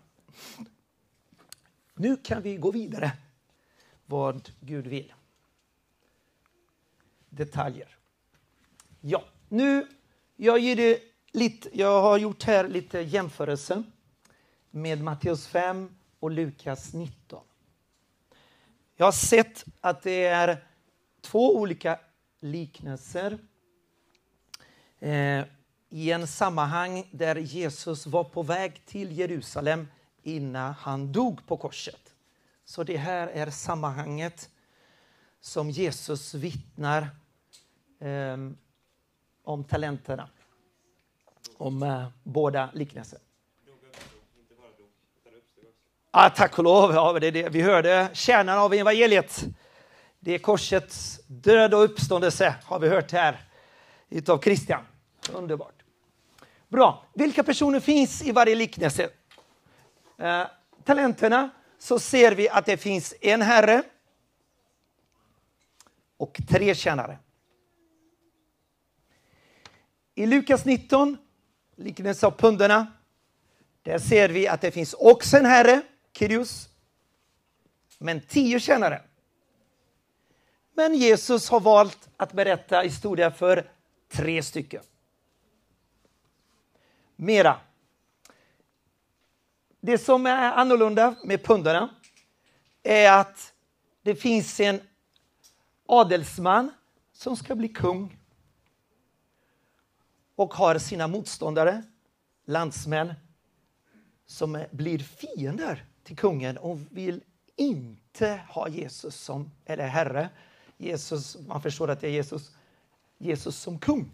Nu 1.99 2.17
kan 2.17 2.43
vi 2.43 2.57
gå 2.57 2.71
vidare 2.71 3.12
vad 4.07 4.50
Gud 4.61 4.87
vill. 4.87 5.14
Detaljer. 7.28 7.97
Ja, 9.00 9.25
nu 9.49 9.87
jag 10.37 10.59
ger 10.59 10.76
det 10.76 11.00
lite, 11.33 11.69
jag 11.73 12.02
har 12.02 12.19
gjort 12.19 12.43
här 12.43 12.69
lite 12.69 13.00
jämförelse 13.00 13.83
med 14.71 15.02
Matteus 15.02 15.47
5 15.47 15.97
och 16.21 16.31
Lukas 16.31 16.93
19. 16.93 17.45
Jag 18.97 19.07
har 19.07 19.12
sett 19.12 19.64
att 19.81 20.02
det 20.02 20.25
är 20.25 20.64
två 21.21 21.57
olika 21.57 21.99
liknelser 22.40 23.38
eh, 24.99 25.45
i 25.88 26.11
en 26.11 26.26
sammanhang 26.26 27.09
där 27.11 27.37
Jesus 27.37 28.07
var 28.07 28.25
på 28.25 28.43
väg 28.43 28.87
till 28.87 29.19
Jerusalem 29.19 29.87
innan 30.37 30.75
han 30.75 31.12
dog 31.12 31.47
på 31.47 31.56
korset. 31.56 32.14
Så 32.64 32.85
det 32.85 32.97
här 32.97 33.26
är 33.26 33.50
sammanhanget 33.50 34.50
som 35.40 35.70
Jesus 35.70 36.35
vittnar 36.35 37.08
eh, 38.00 38.37
om 39.44 39.64
talenterna. 39.64 40.28
Om 41.56 41.82
eh, 41.82 42.06
båda 42.23 42.70
liknelser. 42.75 43.18
Ah, 46.11 46.30
tack 46.30 46.58
och 46.58 46.64
lov, 46.64 46.92
ja, 46.92 47.18
det 47.18 47.26
är 47.26 47.32
det. 47.32 47.49
vi 47.49 47.62
hörde 47.62 48.11
kärnan 48.12 48.58
av 48.58 48.75
evangeliet. 48.75 49.44
Det 50.20 50.35
är 50.35 50.38
korsets 50.38 51.20
död 51.26 51.75
och 51.75 51.85
uppståndelse 51.85 52.54
har 52.64 52.78
vi 52.78 52.88
hört 52.88 53.12
här 53.12 53.40
utav 54.08 54.38
Kristian. 54.38 54.85
Underbart. 55.32 55.82
Bra. 56.68 57.06
Vilka 57.14 57.42
personer 57.42 57.80
finns 57.80 58.23
i 58.23 58.32
varje 58.32 58.54
liknelse? 58.54 59.11
Eh, 60.18 60.46
talenterna 60.84 61.50
så 61.78 61.98
ser 61.98 62.32
vi 62.32 62.48
att 62.48 62.66
det 62.66 62.76
finns 62.76 63.14
en 63.20 63.42
herre 63.42 63.82
och 66.16 66.40
tre 66.48 66.75
tjänare. 66.75 67.18
I 70.14 70.26
Lukas 70.26 70.64
19, 70.64 71.16
liknelse 71.76 72.26
av 72.26 72.30
punderna, 72.30 72.87
där 73.82 73.98
ser 73.98 74.28
vi 74.28 74.48
att 74.48 74.60
det 74.60 74.70
finns 74.70 74.94
också 74.94 75.37
en 75.37 75.46
herre, 75.46 75.82
Kyrios, 76.12 76.68
men 77.98 78.20
tio 78.20 78.60
tjänare. 78.60 79.02
Men 80.75 80.94
Jesus 80.94 81.50
har 81.50 81.60
valt 81.60 82.08
att 82.16 82.32
berätta 82.32 82.80
historia 82.80 83.30
för 83.30 83.70
tre 84.08 84.42
stycken. 84.42 84.82
Mera. 87.16 87.60
Det 89.88 89.99
som 89.99 90.26
är 90.26 90.52
annorlunda 90.52 91.14
med 91.25 91.45
pundarna 91.45 91.90
är 92.83 93.12
att 93.12 93.52
det 94.02 94.14
finns 94.14 94.61
en 94.61 94.80
adelsman 95.87 96.71
som 97.12 97.37
ska 97.37 97.54
bli 97.54 97.68
kung 97.68 98.18
och 100.35 100.54
har 100.54 100.78
sina 100.78 101.09
motståndare, 101.09 101.83
landsmän, 102.45 103.14
som 104.26 104.64
blir 104.71 104.99
fiender 104.99 105.85
till 106.02 106.16
kungen 106.16 106.59
och 106.59 106.78
vill 106.90 107.21
inte 107.57 108.40
ha 108.49 108.68
Jesus 108.68 109.17
som, 109.17 109.50
eller 109.65 109.86
herre, 109.86 110.28
Jesus, 110.76 111.36
man 111.47 111.62
förstår 111.62 111.91
att 111.91 112.00
det 112.00 112.06
är 112.06 112.12
Jesus, 112.12 112.56
Jesus 113.19 113.56
som 113.56 113.78
kung. 113.78 114.10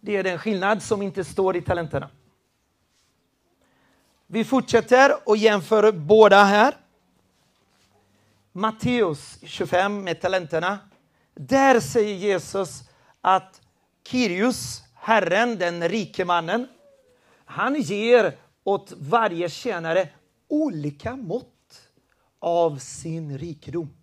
Det 0.00 0.16
är 0.16 0.22
den 0.22 0.38
skillnad 0.38 0.82
som 0.82 1.02
inte 1.02 1.24
står 1.24 1.56
i 1.56 1.62
talenterna. 1.62 2.10
Vi 4.28 4.44
fortsätter 4.44 5.28
och 5.28 5.36
jämför 5.36 5.92
båda 5.92 6.44
här. 6.44 6.74
Matteus 8.52 9.38
25 9.42 10.04
med 10.04 10.20
talenterna. 10.20 10.78
Där 11.34 11.80
säger 11.80 12.14
Jesus 12.14 12.82
att 13.20 13.60
Kirius, 14.08 14.82
Herren, 14.94 15.58
den 15.58 15.88
rike 15.88 16.24
mannen, 16.24 16.68
han 17.44 17.80
ger 17.80 18.36
åt 18.64 18.92
varje 18.96 19.48
tjänare 19.48 20.08
olika 20.48 21.16
mått 21.16 21.88
av 22.38 22.78
sin 22.78 23.38
rikedom. 23.38 23.96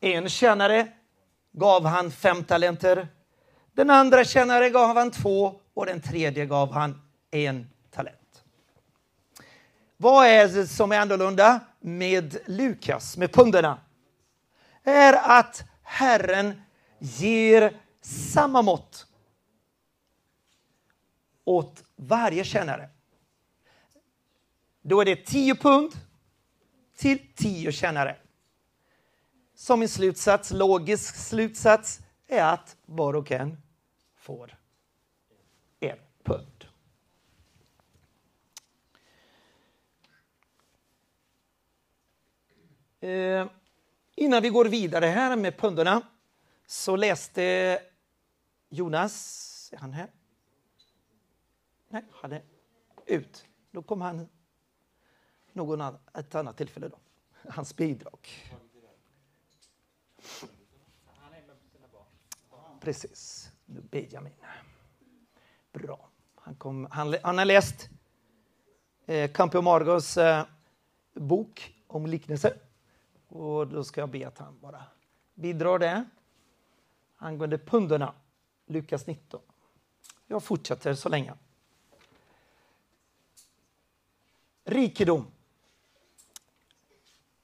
En 0.00 0.28
tjänare 0.28 0.88
gav 1.52 1.86
han 1.86 2.10
fem 2.10 2.44
talenter, 2.44 3.08
den 3.72 3.90
andra 3.90 4.24
tjänare 4.24 4.70
gav 4.70 4.96
han 4.96 5.10
två 5.10 5.60
och 5.74 5.86
den 5.86 6.02
tredje 6.02 6.46
gav 6.46 6.72
han 6.72 7.02
en. 7.30 7.70
Vad 10.00 10.26
är 10.26 10.48
det 10.48 10.66
som 10.66 10.92
är 10.92 10.98
annorlunda 10.98 11.60
med 11.80 12.38
Lukas, 12.46 13.16
med 13.16 13.32
punderna? 13.32 13.80
Är 14.82 15.12
att 15.38 15.64
Herren 15.82 16.62
ger 16.98 17.80
samma 18.00 18.62
mått 18.62 19.06
åt 21.44 21.84
varje 21.96 22.44
tjänare. 22.44 22.90
Då 24.82 25.00
är 25.00 25.04
det 25.04 25.26
10 25.26 25.54
pund 25.54 25.92
till 26.96 27.34
10 27.34 27.72
tjänare. 27.72 28.16
Som 29.54 29.82
en 29.82 29.88
slutsats, 29.88 30.50
logisk 30.50 31.16
slutsats, 31.16 32.00
är 32.26 32.42
att 32.42 32.76
var 32.86 33.14
och 33.14 33.32
en 33.32 33.62
får 34.16 34.58
en 35.80 35.98
pund. 36.24 36.58
Eh, 43.00 43.46
innan 44.14 44.42
vi 44.42 44.48
går 44.48 44.64
vidare 44.64 45.06
här 45.06 45.36
med 45.36 45.56
punderna 45.56 46.02
så 46.66 46.96
läste 46.96 47.82
Jonas, 48.68 49.70
är 49.72 49.76
han 49.76 49.92
här? 49.92 50.10
Nej, 51.88 52.04
han 52.12 52.32
är 52.32 52.42
ut. 53.06 53.46
Då 53.70 53.82
kom 53.82 54.00
han 54.00 54.28
någon 55.52 55.80
annan, 55.80 56.00
ett 56.14 56.34
annat 56.34 56.56
tillfälle 56.56 56.88
då. 56.88 56.98
Hans 57.50 57.76
bidrag. 57.76 58.28
Precis. 62.80 63.50
Benjamin. 63.66 64.32
Bra. 65.72 66.10
Han, 66.34 66.54
kom, 66.54 66.88
han, 66.90 67.16
han 67.22 67.38
har 67.38 67.44
läst 67.44 67.88
eh, 69.06 69.30
Campo 69.30 69.62
Margos 69.62 70.16
eh, 70.16 70.44
bok 71.14 71.74
om 71.86 72.06
liknelser. 72.06 72.67
Och 73.28 73.66
då 73.66 73.84
ska 73.84 74.00
jag 74.00 74.08
be 74.10 74.28
att 74.28 74.38
han 74.38 74.58
bara 74.60 74.82
bidrar 75.34 75.78
det 75.78 76.04
angående 77.16 77.58
punderna, 77.58 78.14
Lukas 78.66 79.06
19. 79.06 79.40
Jag 80.26 80.42
fortsätter 80.42 80.94
så 80.94 81.08
länge. 81.08 81.34
Rikedom. 84.64 85.26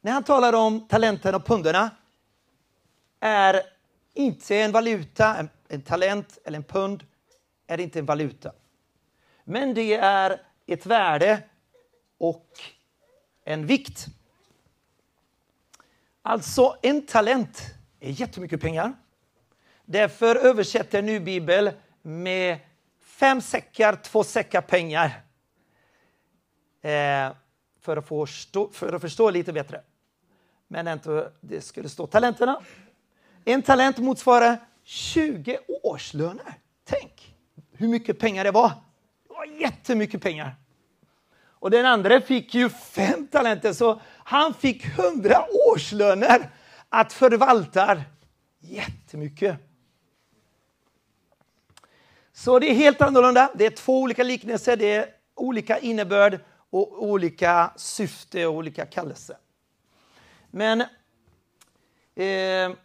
När 0.01 0.13
han 0.13 0.25
talar 0.25 0.53
om 0.53 0.89
talenten 0.89 1.35
och 1.35 1.47
punderna 1.47 1.91
är 3.21 3.63
inte 4.13 4.57
en 4.57 4.73
valuta, 4.73 5.37
en, 5.37 5.49
en 5.69 5.83
talent 5.83 6.39
eller 6.45 6.59
en 6.59 6.65
pund 6.65 7.07
är 7.67 7.81
inte 7.81 7.99
en 7.99 8.07
valuta. 8.07 8.53
Men 9.45 9.75
det 9.75 9.95
är 9.95 10.47
ett 10.67 10.87
värde 10.87 11.43
och 12.19 12.49
en 13.45 13.67
vikt. 13.67 14.07
Alltså, 16.27 16.77
en 16.83 17.07
talent 17.07 17.63
är 18.01 18.11
jättemycket 18.11 18.61
pengar. 18.61 18.93
Därför 19.85 20.37
översätter 20.37 21.03
nu 21.03 21.21
Bibel 21.21 21.71
med 22.03 22.59
fem 23.01 23.41
säckar, 23.41 23.97
två 23.97 24.25
säckar 24.25 24.61
pengar. 24.61 25.07
Eh, 26.83 27.33
för, 27.81 27.97
att 27.97 28.09
förstå, 28.09 28.71
för 28.73 28.93
att 28.93 29.01
förstå 29.01 29.31
lite 29.31 29.53
bättre. 29.53 29.83
Men 30.69 31.01
det 31.41 31.61
skulle 31.61 31.89
stå 31.89 32.07
talenterna. 32.07 32.61
En 33.45 33.63
talent 33.63 33.99
motsvarar 33.99 34.59
20 34.85 35.59
årslöner. 35.83 36.55
Tänk 36.85 37.35
hur 37.73 37.89
mycket 37.89 38.19
pengar 38.19 38.45
det 38.45 38.51
var. 38.51 38.69
Det 39.29 39.35
var 39.35 39.47
jättemycket 39.47 40.23
pengar. 40.23 40.57
Och 41.65 41.71
den 41.71 41.87
andra 41.87 42.21
fick 42.21 42.55
ju 42.55 42.69
fem 42.69 43.27
talenter, 43.27 43.73
så 43.73 44.01
han 44.25 44.55
fick 44.55 44.85
100 44.85 45.47
årslöner 45.69 46.51
att 46.89 47.13
förvalta. 47.13 48.03
Jättemycket. 48.61 49.59
Så 52.33 52.59
det 52.59 52.71
är 52.71 52.75
helt 52.75 53.03
annorlunda. 53.03 53.51
Det 53.55 53.67
är 53.67 53.71
två 53.71 54.01
olika 54.01 54.23
liknelser, 54.23 54.77
det 54.77 54.93
är 54.93 55.07
olika 55.35 55.79
innebörd 55.79 56.41
och 56.71 57.05
olika 57.05 57.73
syfte 57.77 58.47
och 58.47 58.55
olika 58.55 58.87
kallelse. 58.87 59.37
Men 60.51 60.81
eh, 62.15 62.77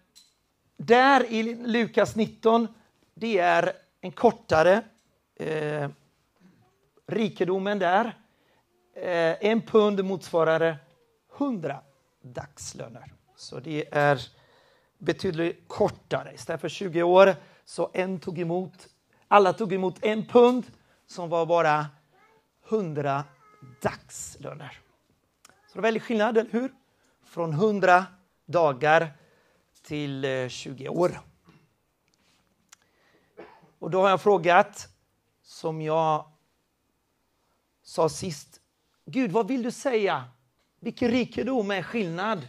där 0.77 1.31
i 1.31 1.55
Lukas 1.55 2.15
19, 2.15 2.67
det 3.13 3.37
är 3.37 3.73
en 4.01 4.11
kortare 4.11 4.81
eh, 5.35 5.89
rikedomen 7.07 7.79
där. 7.79 8.05
Eh, 8.95 9.45
en 9.45 9.61
pund 9.61 10.05
motsvarar 10.05 10.77
100 11.39 11.81
dagslöner. 12.21 13.13
Så 13.35 13.59
det 13.59 13.85
är 13.91 14.21
betydligt 14.97 15.63
kortare. 15.67 16.33
Istället 16.33 16.61
för 16.61 16.69
20 16.69 17.03
år 17.03 17.35
Så 17.65 17.89
en 17.93 18.19
tog 18.19 18.39
emot, 18.39 18.87
alla 19.27 19.53
tog 19.53 19.73
emot 19.73 19.95
en 20.01 20.25
pund 20.25 20.65
som 21.07 21.29
var 21.29 21.45
bara 21.45 21.85
100 22.69 23.23
dagslöner. 23.81 24.79
Så 25.67 25.73
det 25.73 25.79
är 25.79 25.81
väldigt 25.81 26.03
skillnad, 26.03 26.37
eller 26.37 26.51
hur? 26.51 26.73
Från 27.25 27.53
100 27.53 28.05
dagar 28.45 29.11
till 29.83 30.25
eh, 30.25 30.47
20 30.47 30.89
år. 30.89 31.21
Och 33.79 33.89
då 33.89 34.01
har 34.01 34.09
jag 34.09 34.21
frågat, 34.21 34.87
som 35.43 35.81
jag 35.81 36.31
sa 37.83 38.09
sist, 38.09 38.61
Gud, 39.05 39.31
vad 39.31 39.47
vill 39.47 39.63
du 39.63 39.71
säga? 39.71 40.25
Vilken 40.79 41.11
rikedom 41.11 41.71
är 41.71 41.83
skillnad? 41.83 42.47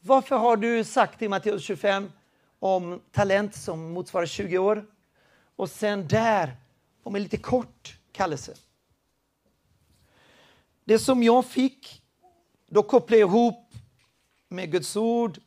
Varför 0.00 0.36
har 0.36 0.56
du 0.56 0.84
sagt 0.84 1.22
i 1.22 1.28
Matteus 1.28 1.62
25 1.62 2.12
om 2.58 3.00
talent 3.12 3.54
som 3.54 3.92
motsvarar 3.92 4.26
20 4.26 4.58
år 4.58 4.86
och 5.56 5.70
sen 5.70 6.08
där 6.08 6.56
om 7.02 7.14
en 7.14 7.22
lite 7.22 7.36
kort 7.36 7.98
kallelse? 8.12 8.54
Det 10.84 10.98
som 10.98 11.22
jag 11.22 11.46
fick, 11.46 12.02
då 12.66 12.82
kopplade 12.82 13.20
jag 13.20 13.28
ihop 13.28 13.74
med 14.48 14.72
Guds 14.72 14.96
ord 14.96 15.38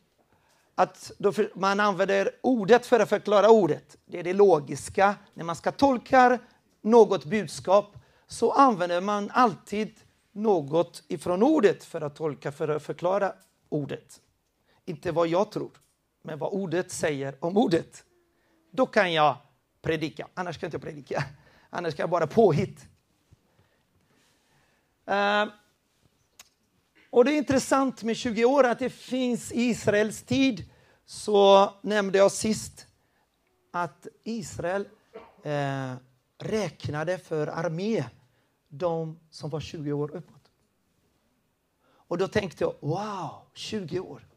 att 0.75 1.11
man 1.55 1.79
använder 1.79 2.31
ordet 2.41 2.85
för 2.85 2.99
att 2.99 3.09
förklara 3.09 3.49
ordet. 3.49 3.97
Det 4.05 4.19
är 4.19 4.23
det 4.23 4.33
logiska. 4.33 5.15
När 5.33 5.43
man 5.43 5.55
ska 5.55 5.71
tolka 5.71 6.39
något 6.81 7.25
budskap 7.25 7.97
så 8.27 8.51
använder 8.51 9.01
man 9.01 9.31
alltid 9.33 9.99
något 10.31 11.03
ifrån 11.07 11.43
ordet 11.43 11.83
för 11.83 12.01
att 12.01 12.15
tolka, 12.15 12.51
för 12.51 12.67
att 12.67 12.83
förklara 12.83 13.33
ordet. 13.69 14.21
Inte 14.85 15.11
vad 15.11 15.27
jag 15.27 15.51
tror, 15.51 15.71
men 16.21 16.39
vad 16.39 16.53
ordet 16.53 16.91
säger 16.91 17.35
om 17.39 17.57
ordet. 17.57 18.05
Då 18.71 18.85
kan 18.85 19.13
jag 19.13 19.37
predika, 19.81 20.27
annars 20.33 20.57
kan 20.57 20.67
jag 20.67 20.75
inte 20.75 20.85
predika. 20.85 21.23
Annars 21.69 21.95
kan 21.95 22.03
jag 22.03 22.09
bara 22.09 22.27
påhitt. 22.27 22.87
Uh, 25.09 25.15
eh, 25.15 25.47
och 27.09 27.25
det 27.25 27.31
är 27.31 27.37
intressant 27.37 28.03
med 28.03 28.15
20 28.15 28.45
år 28.45 28.63
att 28.63 28.79
det 28.79 28.89
finns 28.89 29.51
i 29.51 29.61
Israels 29.61 30.23
tid, 30.23 30.69
så 31.05 31.69
nämnde 31.81 32.17
jag 32.17 32.31
sist 32.31 32.87
att 33.71 34.07
Israel 34.23 34.87
eh, 35.43 35.93
räknade 36.37 37.17
för 37.17 37.47
armé 37.47 38.03
de 38.69 39.19
som 39.29 39.49
var 39.49 39.59
20 39.59 39.91
år 39.93 40.15
uppåt. 40.15 40.51
Och 42.09 42.17
då 42.17 42.27
tänkte 42.27 42.63
jag, 42.63 42.73
wow, 42.79 43.31
20 43.53 43.99
år. 43.99 44.27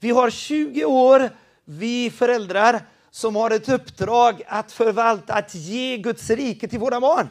Vi 0.00 0.10
har 0.10 0.30
20 0.30 0.84
år, 0.84 1.30
vi 1.64 2.10
föräldrar, 2.10 2.80
som 3.10 3.36
har 3.36 3.50
ett 3.50 3.68
uppdrag 3.68 4.42
att 4.46 4.72
förvalta, 4.72 5.34
att 5.34 5.54
ge 5.54 5.96
Guds 5.96 6.30
rike 6.30 6.68
till 6.68 6.78
våra 6.78 7.00
barn. 7.00 7.28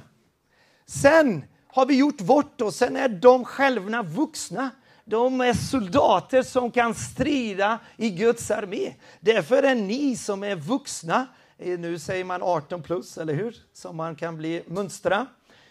Sen 0.85 1.45
har 1.67 1.85
vi 1.85 1.97
gjort 1.97 2.21
vårt 2.21 2.61
och 2.61 2.73
sen 2.73 2.95
är 2.95 3.09
de 3.09 3.45
själva 3.45 4.03
vuxna. 4.03 4.69
De 5.05 5.41
är 5.41 5.53
soldater 5.53 6.43
som 6.43 6.71
kan 6.71 6.95
strida 6.95 7.79
i 7.97 8.09
Guds 8.09 8.51
armé. 8.51 8.93
Därför 9.19 9.63
är 9.63 9.75
ni 9.75 10.15
som 10.17 10.43
är 10.43 10.55
vuxna, 10.55 11.27
eh, 11.57 11.79
nu 11.79 11.99
säger 11.99 12.25
man 12.25 12.43
18 12.43 12.81
plus, 12.81 13.17
eller 13.17 13.33
hur? 13.33 13.55
Som 13.73 13.95
man 13.95 14.15
kan 14.15 14.37
bli 14.37 14.63
mönstra. 14.67 15.27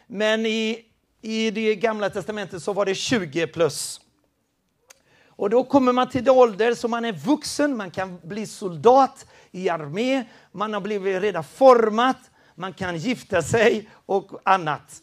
Men 0.07 0.47
i, 0.47 0.85
i 1.23 1.51
det 1.51 1.75
gamla 1.75 2.11
testamentet 2.11 2.63
så 2.63 2.73
var 2.73 2.87
det 2.87 2.95
20 2.95 3.47
plus. 3.47 4.01
Och 5.29 5.51
då 5.51 5.65
kommer 5.65 5.93
man 5.93 6.09
till 6.09 6.25
den 6.25 6.35
ålder 6.35 6.75
så 6.75 6.89
man 6.89 7.05
är 7.05 7.13
vuxen, 7.13 7.77
man 7.77 7.91
kan 7.91 8.19
bli 8.23 8.47
soldat 8.47 9.27
i 9.51 9.69
armé, 9.69 10.25
man 10.53 10.73
har 10.73 10.81
blivit 10.81 11.23
redan 11.23 11.45
format, 11.45 12.31
man 12.55 12.73
kan 12.73 12.97
gifta 12.97 13.43
sig 13.43 13.89
och 13.93 14.41
annat. 14.45 15.03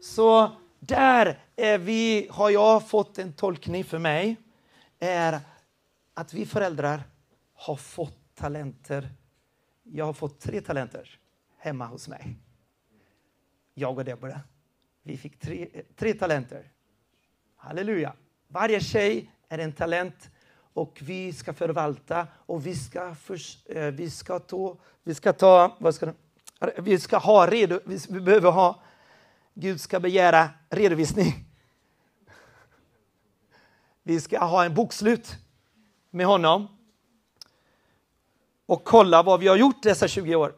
Så 0.00 0.50
där 0.80 1.38
är 1.56 1.78
vi, 1.78 2.28
har 2.30 2.50
jag 2.50 2.88
fått 2.88 3.18
en 3.18 3.32
tolkning 3.32 3.84
för 3.84 3.98
mig, 3.98 4.36
är 4.98 5.40
att 6.14 6.34
vi 6.34 6.46
föräldrar 6.46 7.02
har 7.54 7.76
fått 7.76 8.34
talenter. 8.34 9.08
Jag 9.82 10.04
har 10.04 10.12
fått 10.12 10.40
tre 10.40 10.60
talenter 10.60 11.18
hemma 11.58 11.86
hos 11.86 12.08
mig. 12.08 12.36
Jag 13.78 13.98
och 13.98 14.04
Deborah. 14.04 14.40
Vi 15.02 15.16
fick 15.16 15.40
tre, 15.40 15.68
tre 15.96 16.14
talenter. 16.14 16.72
Halleluja! 17.56 18.12
Varje 18.48 18.80
tjej 18.80 19.32
är 19.48 19.58
en 19.58 19.72
talent 19.72 20.30
och 20.72 20.98
vi 21.02 21.32
ska 21.32 21.52
förvalta 21.52 22.26
och 22.34 22.66
vi 22.66 22.74
ska, 22.74 23.14
för, 23.14 23.38
eh, 23.66 23.86
vi 23.86 24.10
ska 24.10 24.38
ta, 24.38 24.76
vi 25.02 25.14
ska 25.14 25.32
ta, 25.32 25.76
vad 25.78 25.94
ska 25.94 26.12
vi 26.76 26.98
ska 26.98 27.16
ha 27.16 27.46
redo, 27.46 27.80
vi 27.84 28.20
behöver 28.20 28.50
ha 28.50 28.82
Gud 29.54 29.80
ska 29.80 30.00
begära 30.00 30.50
redovisning. 30.70 31.44
Vi 34.02 34.20
ska 34.20 34.38
ha 34.38 34.64
en 34.64 34.74
bokslut 34.74 35.36
med 36.10 36.26
honom 36.26 36.68
och 38.66 38.84
kolla 38.84 39.22
vad 39.22 39.40
vi 39.40 39.48
har 39.48 39.56
gjort 39.56 39.82
dessa 39.82 40.08
20 40.08 40.34
år 40.34 40.54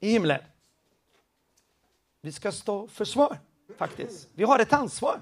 i 0.00 0.12
himlen. 0.12 0.40
Vi 2.20 2.32
ska 2.32 2.52
stå 2.52 2.88
för 2.88 3.04
svar, 3.04 3.38
faktiskt. 3.76 4.28
Vi 4.34 4.44
har 4.44 4.58
ett 4.58 4.72
ansvar. 4.72 5.20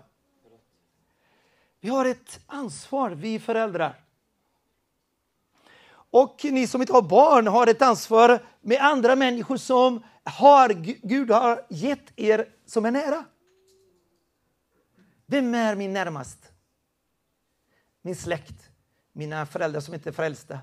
Vi 1.80 1.88
har 1.88 2.04
ett 2.04 2.40
ansvar, 2.46 3.10
vi 3.10 3.38
föräldrar. 3.38 4.04
Och 6.10 6.40
ni 6.44 6.66
som 6.66 6.80
inte 6.80 6.92
har 6.92 7.02
barn 7.02 7.46
har 7.46 7.66
ett 7.66 7.82
ansvar 7.82 8.42
med 8.60 8.80
andra 8.80 9.16
människor 9.16 9.56
som 9.56 10.02
har, 10.24 10.68
Gud 11.02 11.30
har 11.30 11.66
gett 11.68 12.12
er 12.16 12.48
som 12.66 12.84
är 12.84 12.90
nära. 12.90 13.24
Vem 15.26 15.54
är 15.54 15.74
min 15.74 15.92
närmast? 15.92 16.52
Min 18.02 18.16
släkt, 18.16 18.70
mina 19.12 19.46
föräldrar 19.46 19.80
som 19.80 19.94
inte 19.94 20.08
är 20.08 20.12
frälsta, 20.12 20.58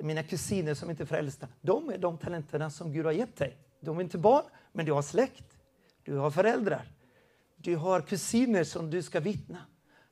mina 0.00 0.22
kusiner 0.22 0.74
som 0.74 0.90
inte 0.90 1.02
är 1.02 1.06
frälsta. 1.06 1.48
De 1.60 1.90
är 1.90 1.98
de 1.98 2.18
talenterna 2.18 2.70
som 2.70 2.92
Gud 2.92 3.04
har 3.04 3.12
gett 3.12 3.36
dig. 3.36 3.56
De 3.80 3.98
är 3.98 4.02
inte 4.02 4.18
barn, 4.18 4.44
men 4.72 4.86
du 4.86 4.92
har 4.92 5.02
släkt, 5.02 5.59
du 6.04 6.16
har 6.16 6.30
föräldrar, 6.30 6.82
du 7.56 7.76
har 7.76 8.00
kusiner 8.00 8.64
som 8.64 8.90
du 8.90 9.02
ska 9.02 9.20
vittna. 9.20 9.58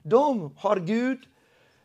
De 0.03 0.57
har 0.57 0.81
Gud 0.81 1.19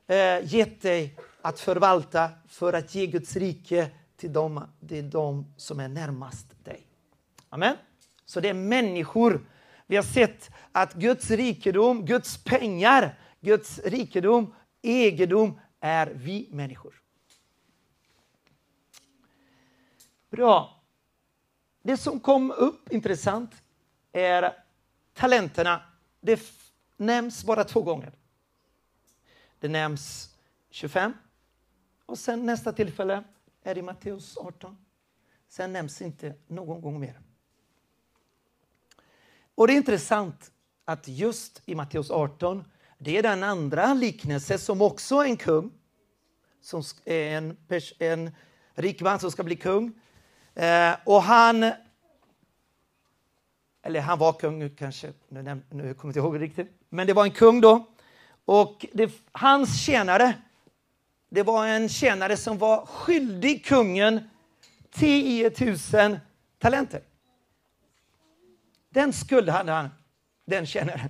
eh, 0.07 0.53
gett 0.53 0.81
dig 0.81 1.17
att 1.41 1.59
förvalta 1.59 2.29
för 2.47 2.73
att 2.73 2.95
ge 2.95 3.07
Guds 3.07 3.35
rike 3.35 3.91
till 4.15 4.33
dem, 4.33 4.63
till 4.87 5.09
dem 5.09 5.53
som 5.57 5.79
är 5.79 5.87
närmast 5.87 6.63
dig. 6.63 6.87
Amen. 7.49 7.75
Så 8.25 8.39
det 8.39 8.49
är 8.49 8.53
människor. 8.53 9.45
Vi 9.87 9.95
har 9.95 10.03
sett 10.03 10.51
att 10.71 10.93
Guds 10.93 11.31
rikedom, 11.31 12.05
Guds 12.05 12.43
pengar, 12.43 13.19
Guds 13.41 13.79
rikedom, 13.79 14.55
egendom 14.81 15.59
är 15.79 16.07
vi 16.07 16.49
människor. 16.51 17.01
Bra. 20.29 20.83
Det 21.81 21.97
som 21.97 22.19
kom 22.19 22.51
upp 22.51 22.91
intressant 22.91 23.62
är 24.13 24.53
talenterna. 25.13 25.81
Det 26.21 26.41
nämns 26.97 27.43
bara 27.43 27.63
två 27.63 27.81
gånger. 27.81 28.11
Det 29.59 29.67
nämns 29.67 30.35
25 30.69 31.13
och 32.05 32.17
sen 32.17 32.45
nästa 32.45 32.73
tillfälle 32.73 33.23
är 33.63 33.77
i 33.77 33.81
Matteus 33.81 34.37
18. 34.37 34.77
Sen 35.49 35.73
nämns 35.73 36.01
inte 36.01 36.33
någon 36.47 36.81
gång 36.81 36.99
mer. 36.99 37.19
Och 39.55 39.67
det 39.67 39.73
är 39.73 39.77
intressant 39.77 40.51
att 40.85 41.07
just 41.07 41.61
i 41.65 41.75
Matteus 41.75 42.11
18, 42.11 42.63
det 42.97 43.17
är 43.17 43.23
den 43.23 43.43
andra 43.43 43.93
liknelse 43.93 44.57
som 44.57 44.81
också 44.81 45.15
är 45.15 45.25
en 45.25 45.37
kung, 45.37 45.71
som 46.61 46.83
är 47.05 47.37
en, 47.37 47.57
en 47.99 48.35
rik 48.73 49.01
man 49.01 49.19
som 49.19 49.31
ska 49.31 49.43
bli 49.43 49.55
kung. 49.55 50.01
Eh, 50.55 50.95
och 51.05 51.21
han, 51.21 51.71
eller 53.83 54.01
han 54.01 54.19
var 54.19 54.33
kung 54.33 54.69
kanske, 54.69 55.13
nu, 55.29 55.41
nu 55.41 55.61
kommer 55.69 55.93
jag 55.93 56.09
inte 56.09 56.19
ihåg 56.19 56.41
riktigt, 56.41 56.67
men 56.89 57.07
det 57.07 57.13
var 57.13 57.23
en 57.23 57.31
kung 57.31 57.61
då. 57.61 57.87
Och 58.45 58.85
det, 58.93 59.11
hans 59.31 59.81
tjänare, 59.81 60.33
det 61.29 61.43
var 61.43 61.67
en 61.67 61.89
tjänare 61.89 62.37
som 62.37 62.57
var 62.57 62.85
skyldig 62.85 63.65
kungen 63.65 64.29
10 64.91 65.51
000 65.93 66.19
talenter. 66.59 67.01
Den 68.89 69.13
skuld 69.13 69.49
hade 69.49 69.71
han, 69.71 69.89
den 70.45 70.65
tjänaren. 70.65 71.09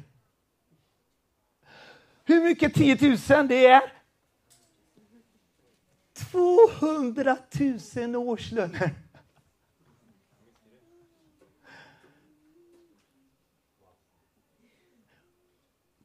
Hur 2.26 2.44
mycket 2.44 2.74
10 2.74 3.18
000 3.36 3.48
det 3.48 3.68
är? 3.68 3.82
200 6.32 7.38
000 7.96 8.16
årslöner. 8.16 8.92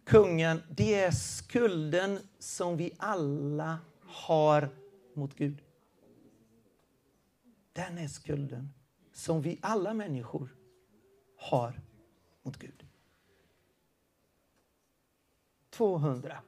Kungen, 0.09 0.63
det 0.71 0.95
är 0.95 1.11
skulden 1.11 2.19
som 2.39 2.77
vi 2.77 2.93
alla 2.99 3.79
har 4.07 4.69
mot 5.15 5.35
Gud. 5.35 5.63
Den 7.73 7.99
är 7.99 8.09
skulden 8.09 8.75
som 9.13 9.43
vi 9.43 9.59
alla 9.63 9.95
människor 9.95 10.57
har 11.37 11.81
mot 12.43 12.57
Gud. 12.57 12.87
200. 15.71 16.39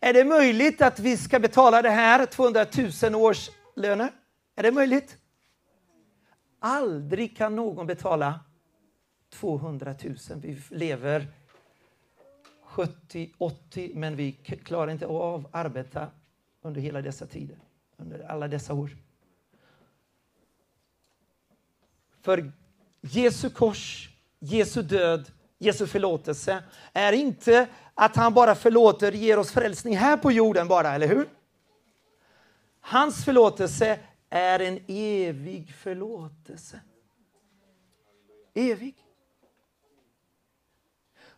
Är 0.00 0.12
det 0.12 0.24
möjligt 0.24 0.82
att 0.82 1.00
vi 1.00 1.16
ska 1.16 1.40
betala 1.40 1.82
det 1.82 1.90
här 1.90 2.26
200 2.26 2.66
000 3.02 3.14
årslöner? 3.14 4.12
Är 4.54 4.62
det 4.62 4.72
möjligt? 4.72 5.18
Aldrig 6.58 7.36
kan 7.36 7.56
någon 7.56 7.86
betala 7.86 8.40
200 9.30 9.94
000. 10.04 10.16
Vi 10.36 10.62
lever 10.70 11.37
70, 12.68 13.32
80 13.38 13.92
men 13.94 14.16
vi 14.16 14.32
klarar 14.64 14.92
inte 14.92 15.06
av 15.06 15.46
att 15.46 15.54
arbeta 15.54 16.06
under 16.62 16.80
hela 16.80 17.02
dessa 17.02 17.26
tider, 17.26 17.58
under 17.96 18.20
alla 18.20 18.48
dessa 18.48 18.74
år. 18.74 18.96
För 22.22 22.52
Jesu 23.00 23.50
kors, 23.50 24.10
Jesu 24.38 24.82
död, 24.82 25.30
Jesu 25.58 25.86
förlåtelse 25.86 26.64
är 26.92 27.12
inte 27.12 27.68
att 27.94 28.16
han 28.16 28.34
bara 28.34 28.54
förlåter, 28.54 29.12
ger 29.12 29.38
oss 29.38 29.50
frälsning 29.50 29.96
här 29.96 30.16
på 30.16 30.32
jorden 30.32 30.68
bara, 30.68 30.94
eller 30.94 31.08
hur? 31.08 31.28
Hans 32.80 33.24
förlåtelse 33.24 33.98
är 34.30 34.60
en 34.60 34.80
evig 34.86 35.74
förlåtelse. 35.74 36.80
Evig. 38.54 39.07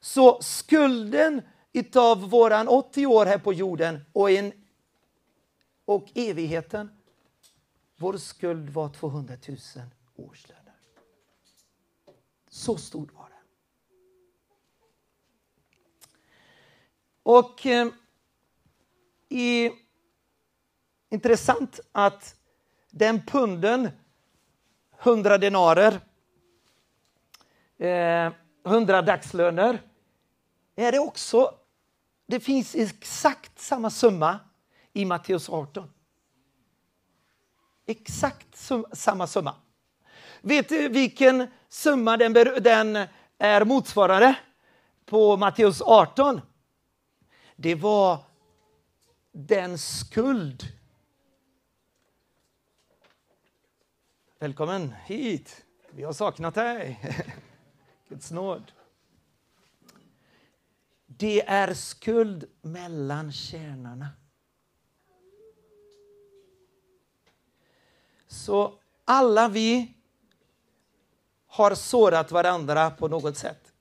Så 0.00 0.42
skulden 0.42 1.42
utav 1.72 2.30
våran 2.30 2.68
80 2.68 3.06
år 3.06 3.26
här 3.26 3.38
på 3.38 3.52
jorden 3.52 4.04
och, 4.12 4.30
en, 4.30 4.52
och 5.84 6.08
evigheten, 6.14 6.90
vår 7.96 8.16
skuld 8.16 8.70
var 8.70 8.88
200 8.88 9.34
000 9.48 9.58
årslöner. 10.16 10.74
Så 12.48 12.76
stor 12.76 13.10
var 13.14 13.28
den. 13.28 13.38
Och 17.22 17.66
eh, 17.66 17.88
i, 19.28 19.70
intressant 21.10 21.80
att 21.92 22.36
den 22.90 23.26
punden, 23.26 23.88
100 25.00 25.38
denarer, 25.38 26.00
eh, 27.78 28.32
100 28.66 29.02
dagslöner, 29.02 29.89
är 30.80 30.92
det 30.92 30.98
också, 30.98 31.54
det 32.26 32.40
finns 32.40 32.74
exakt 32.74 33.58
samma 33.58 33.90
summa 33.90 34.38
i 34.92 35.04
Matteus 35.04 35.48
18. 35.48 35.90
Exakt 37.86 38.56
sum, 38.56 38.86
samma 38.92 39.26
summa. 39.26 39.54
Vet 40.40 40.68
du 40.68 40.88
vilken 40.88 41.46
summa 41.68 42.16
den, 42.16 42.32
den 42.62 43.06
är 43.38 43.64
motsvarande 43.64 44.34
på 45.06 45.36
Matteus 45.36 45.82
18? 45.82 46.40
Det 47.56 47.74
var 47.74 48.18
den 49.32 49.78
skuld 49.78 50.80
Välkommen 54.42 54.94
hit. 55.04 55.64
Vi 55.90 56.04
har 56.04 56.12
saknat 56.12 56.54
dig. 56.54 57.00
Guds 58.08 58.30
nåd. 58.30 58.72
Det 61.20 61.48
är 61.48 61.74
skuld 61.74 62.44
mellan 62.62 63.32
tjänarna. 63.32 64.08
Så 68.26 68.74
alla 69.04 69.48
vi 69.48 69.94
har 71.46 71.74
sårat 71.74 72.32
varandra 72.32 72.90
på 72.90 73.08
något 73.08 73.36
sätt. 73.36 73.72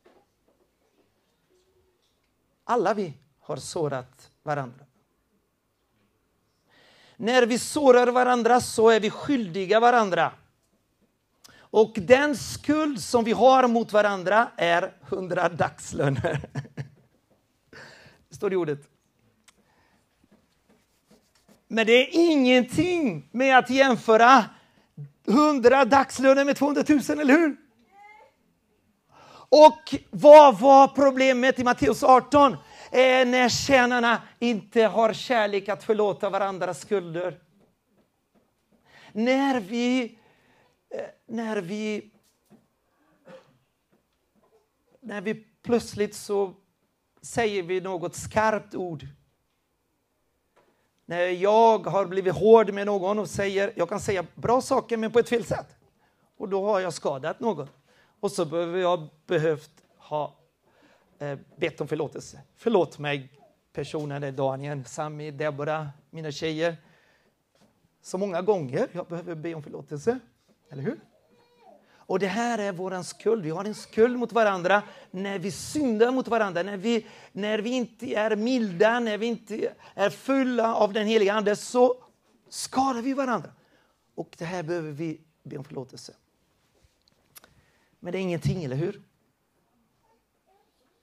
Alla 2.63 2.93
vi 2.93 3.13
har 3.39 3.57
sårat 3.57 4.31
varandra. 4.43 4.85
När 7.15 7.45
vi 7.45 7.59
sårar 7.59 8.07
varandra 8.07 8.61
så 8.61 8.89
är 8.89 8.99
vi 8.99 9.09
skyldiga 9.09 9.79
varandra. 9.79 10.31
Och 11.53 11.93
den 11.95 12.35
skuld 12.37 13.03
som 13.03 13.23
vi 13.23 13.31
har 13.31 13.67
mot 13.67 13.93
varandra 13.93 14.51
är 14.57 14.93
hundra 15.01 15.49
dagslöner. 15.49 16.49
Det 18.39 18.53
i 18.53 18.55
ordet. 18.55 18.79
Men 21.67 21.85
det 21.85 21.91
är 21.91 22.07
ingenting 22.11 23.29
med 23.31 23.57
att 23.57 23.69
jämföra 23.69 24.45
hundra 25.25 25.85
dagslöner 25.85 26.45
med 26.45 26.55
200 26.55 26.83
000, 26.87 26.99
eller 27.19 27.33
hur? 27.33 27.57
Och 29.51 29.95
vad 30.09 30.59
var 30.59 30.87
problemet 30.87 31.59
i 31.59 31.63
Matteus 31.63 32.03
18? 32.03 32.51
Eh, 32.51 32.57
när 33.27 33.49
tjänarna 33.49 34.21
inte 34.39 34.83
har 34.83 35.13
kärlek 35.13 35.69
att 35.69 35.83
förlåta 35.83 36.29
varandras 36.29 36.81
skulder. 36.81 37.39
När 39.13 39.59
vi 39.59 40.19
Eh, 40.91 41.05
när 41.27 41.57
vi 41.57 42.11
när 44.99 45.21
vi 45.21 45.33
plötsligt 45.61 46.15
så 46.15 46.53
säger 47.21 47.63
vi 47.63 47.81
något 47.81 48.15
skarpt 48.15 48.75
ord. 48.75 49.07
När 51.05 51.19
jag 51.19 51.85
har 51.87 52.05
blivit 52.05 52.35
hård 52.35 52.73
med 52.73 52.85
någon 52.85 53.19
och 53.19 53.29
säger, 53.29 53.73
jag 53.75 53.89
kan 53.89 53.99
säga 53.99 54.25
bra 54.35 54.61
saker 54.61 54.97
men 54.97 55.11
på 55.11 55.19
ett 55.19 55.29
fel 55.29 55.45
sätt. 55.45 55.75
Och 56.37 56.49
då 56.49 56.65
har 56.65 56.79
jag 56.79 56.93
skadat 56.93 57.39
någon. 57.39 57.67
Och 58.19 58.31
så 58.31 58.45
behöver 58.45 58.79
jag 58.79 59.07
behövt 59.25 59.71
ha 59.97 60.35
eh, 61.19 61.39
bett 61.55 61.81
om 61.81 61.87
förlåtelse. 61.87 62.41
Förlåt 62.55 62.99
mig 62.99 63.29
personen, 63.73 64.23
är 64.23 64.31
Daniel, 64.31 64.85
Sami, 64.85 65.31
Deborah, 65.31 65.87
mina 66.09 66.31
tjejer. 66.31 66.77
Så 68.01 68.17
många 68.17 68.41
gånger 68.41 68.87
jag 68.91 69.07
behöver 69.07 69.35
be 69.35 69.53
om 69.53 69.63
förlåtelse. 69.63 70.19
Eller 70.69 70.83
hur? 70.83 70.99
Och 72.09 72.19
det 72.19 72.27
här 72.27 72.57
är 72.57 72.71
vår 72.71 73.03
skuld. 73.03 73.43
Vi 73.43 73.49
har 73.49 73.65
en 73.65 73.75
skuld 73.75 74.19
mot 74.19 74.31
varandra 74.31 74.83
när 75.11 75.39
vi 75.39 75.51
syndar 75.51 76.11
mot 76.11 76.27
varandra, 76.27 76.63
när 76.63 76.77
vi, 76.77 77.05
när 77.31 77.59
vi 77.59 77.69
inte 77.69 78.13
är 78.13 78.35
milda, 78.35 78.99
när 78.99 79.17
vi 79.17 79.25
inte 79.25 79.73
är 79.93 80.09
fulla 80.09 80.75
av 80.75 80.93
den 80.93 81.07
heliga 81.07 81.33
Ande, 81.33 81.55
så 81.55 82.03
skadar 82.49 83.01
vi 83.01 83.13
varandra. 83.13 83.49
Och 84.15 84.35
det 84.37 84.45
här 84.45 84.63
behöver 84.63 84.91
vi 84.91 85.21
be 85.43 85.57
om 85.57 85.63
förlåtelse. 85.63 86.13
Men 87.99 88.11
det 88.11 88.17
är 88.17 88.21
ingenting, 88.21 88.63
eller 88.63 88.75
hur? 88.75 89.01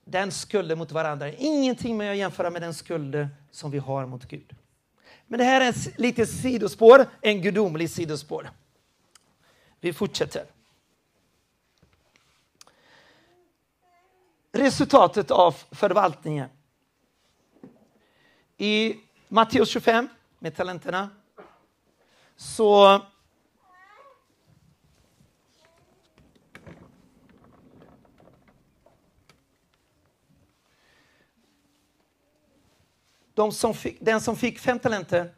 Den 0.05 0.31
skulden 0.31 0.77
mot 0.77 0.91
varandra 0.91 1.27
är 1.27 1.35
ingenting 1.37 1.97
med 1.97 2.11
att 2.11 2.17
jämföra 2.17 2.49
med 2.49 2.61
den 2.61 2.73
skulden 2.73 3.27
som 3.51 3.71
vi 3.71 3.77
har 3.77 4.05
mot 4.05 4.25
Gud. 4.25 4.55
Men 5.27 5.37
det 5.37 5.45
här 5.45 5.61
är 5.61 6.01
lite 6.01 6.25
sidospår, 6.25 7.05
en 7.21 7.41
gudomlig 7.41 7.89
sidospår. 7.89 8.49
Vi 9.79 9.93
fortsätter. 9.93 10.56
Resultatet 14.51 15.31
av 15.31 15.55
förvaltningen. 15.71 16.49
I 18.57 18.95
Matteus 19.27 19.69
25 19.69 20.09
med 20.39 20.55
talenterna 20.55 21.09
så 22.35 23.01
De 33.37 33.51
som 33.51 33.73
fick, 33.73 33.97
den 34.01 34.21
som 34.21 34.35
fick 34.35 34.59
fem 34.59 34.79
talenter 34.79 35.35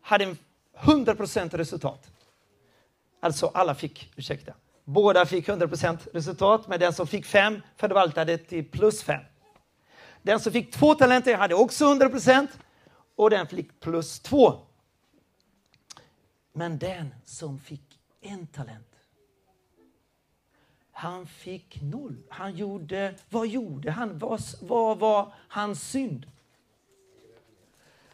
hade 0.00 0.24
en 0.24 0.38
100% 0.74 1.56
resultat. 1.56 2.10
Alltså 3.20 3.46
alla 3.54 3.74
fick, 3.74 4.12
ursäkta, 4.16 4.54
båda 4.84 5.26
fick 5.26 5.48
100% 5.48 5.98
resultat, 6.12 6.68
men 6.68 6.80
den 6.80 6.92
som 6.92 7.06
fick 7.06 7.26
fem 7.26 7.62
förvaltade 7.76 8.38
till 8.38 8.64
plus 8.64 9.02
fem. 9.02 9.22
Den 10.22 10.40
som 10.40 10.52
fick 10.52 10.72
två 10.72 10.94
talenter 10.94 11.36
hade 11.36 11.54
också 11.54 11.84
100% 11.84 12.46
och 13.16 13.30
den 13.30 13.46
fick 13.46 13.80
plus 13.80 14.20
två. 14.20 14.58
Men 16.52 16.78
den 16.78 17.14
som 17.24 17.58
fick 17.58 17.98
en 18.20 18.46
talent, 18.46 18.86
han 20.92 21.26
fick 21.26 21.82
noll. 21.82 22.16
Han 22.28 22.56
gjorde, 22.56 23.14
vad 23.30 23.46
gjorde 23.46 23.90
han? 23.90 24.18
Vad, 24.18 24.40
vad 24.60 24.98
var 24.98 25.32
hans 25.48 25.90
synd? 25.90 26.26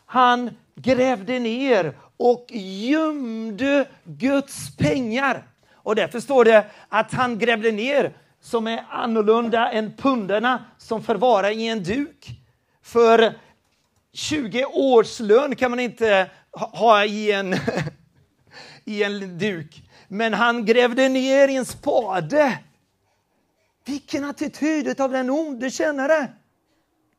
Han 0.06 0.50
grävde 0.74 1.38
ner 1.38 1.94
och 2.16 2.46
gömde 2.52 3.88
Guds 4.04 4.76
pengar. 4.76 5.46
Och 5.86 5.94
därför 5.94 6.20
står 6.20 6.44
det 6.44 6.66
att 6.88 7.12
han 7.12 7.38
grävde 7.38 7.72
ner 7.72 8.16
som 8.40 8.66
är 8.66 8.84
annorlunda 8.90 9.70
än 9.70 9.96
pundarna 9.96 10.64
som 10.78 11.02
förvarar 11.02 11.50
i 11.50 11.68
en 11.68 11.82
duk. 11.82 12.30
För 12.82 13.34
20 14.12 14.64
års 14.64 15.20
lön 15.20 15.56
kan 15.56 15.70
man 15.70 15.80
inte 15.80 16.30
ha 16.52 17.04
i 17.04 17.32
en, 17.32 17.54
i 18.84 19.02
en 19.02 19.38
duk. 19.38 19.82
Men 20.08 20.34
han 20.34 20.64
grävde 20.64 21.08
ner 21.08 21.48
i 21.48 21.56
en 21.56 21.64
spade. 21.64 22.58
Vilken 23.84 24.24
attityd 24.24 25.00
av 25.00 25.10
den 25.10 25.30
onde 25.30 25.70
tjänare! 25.70 26.28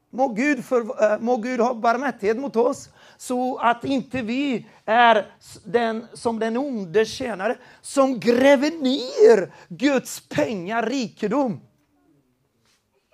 Må 0.10 0.28
Gud, 0.28 0.66
för, 0.66 1.12
eh, 1.14 1.20
må 1.20 1.38
Gud 1.38 1.60
ha 1.60 1.74
barmhärtighet 1.74 2.38
mot 2.38 2.56
oss 2.56 2.90
så 3.18 3.58
att 3.58 3.84
inte 3.84 4.22
vi 4.22 4.66
är 4.86 5.32
den, 5.64 6.08
som 6.14 6.40
den 6.40 6.58
onde 6.58 7.06
tjänare 7.06 7.58
som 7.82 8.20
gräver 8.20 8.72
ner 8.72 9.54
Guds 9.68 10.30
pengar, 10.30 10.86
rikedom. 10.86 11.62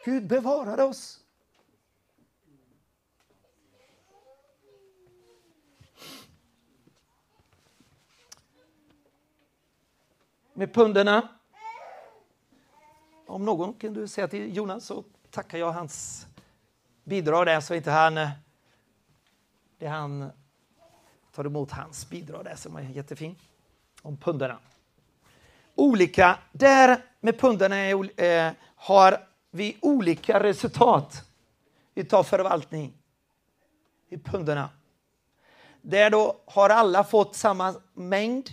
Gud 0.05 0.27
bevarade 0.27 0.83
oss. 0.83 1.19
Med 10.53 10.73
punderna. 10.73 11.29
Om 13.27 13.45
någon 13.45 13.73
kan 13.73 13.93
du 13.93 14.07
säga 14.07 14.27
till 14.27 14.55
Jonas 14.55 14.85
så 14.85 15.03
tackar 15.29 15.57
jag 15.57 15.71
hans 15.71 16.27
bidrag 17.03 17.45
där 17.45 17.61
så 17.61 17.75
inte 17.75 17.91
han 17.91 18.17
eh, 18.17 18.29
det 19.83 19.89
han 19.89 20.31
tar 21.31 21.45
emot 21.45 21.71
hans 21.71 22.09
bidrag 22.09 22.45
där 22.45 22.55
som 22.55 22.75
är 22.75 22.81
jättefin. 22.81 23.35
Om 24.01 24.17
pundarna. 24.17 24.59
Olika, 25.75 26.39
där 26.51 27.05
med 27.19 27.39
pundarna 27.39 27.75
är, 27.75 28.21
eh, 28.23 28.51
har 28.75 29.27
vi 29.51 29.77
olika 29.81 30.43
resultat 30.43 31.25
utav 31.95 32.23
förvaltning 32.23 32.93
i 34.09 34.17
pundarna. 34.17 34.69
Där 35.81 36.09
då 36.09 36.41
har 36.45 36.69
alla 36.69 37.03
fått 37.03 37.35
samma 37.35 37.75
mängd. 37.93 38.49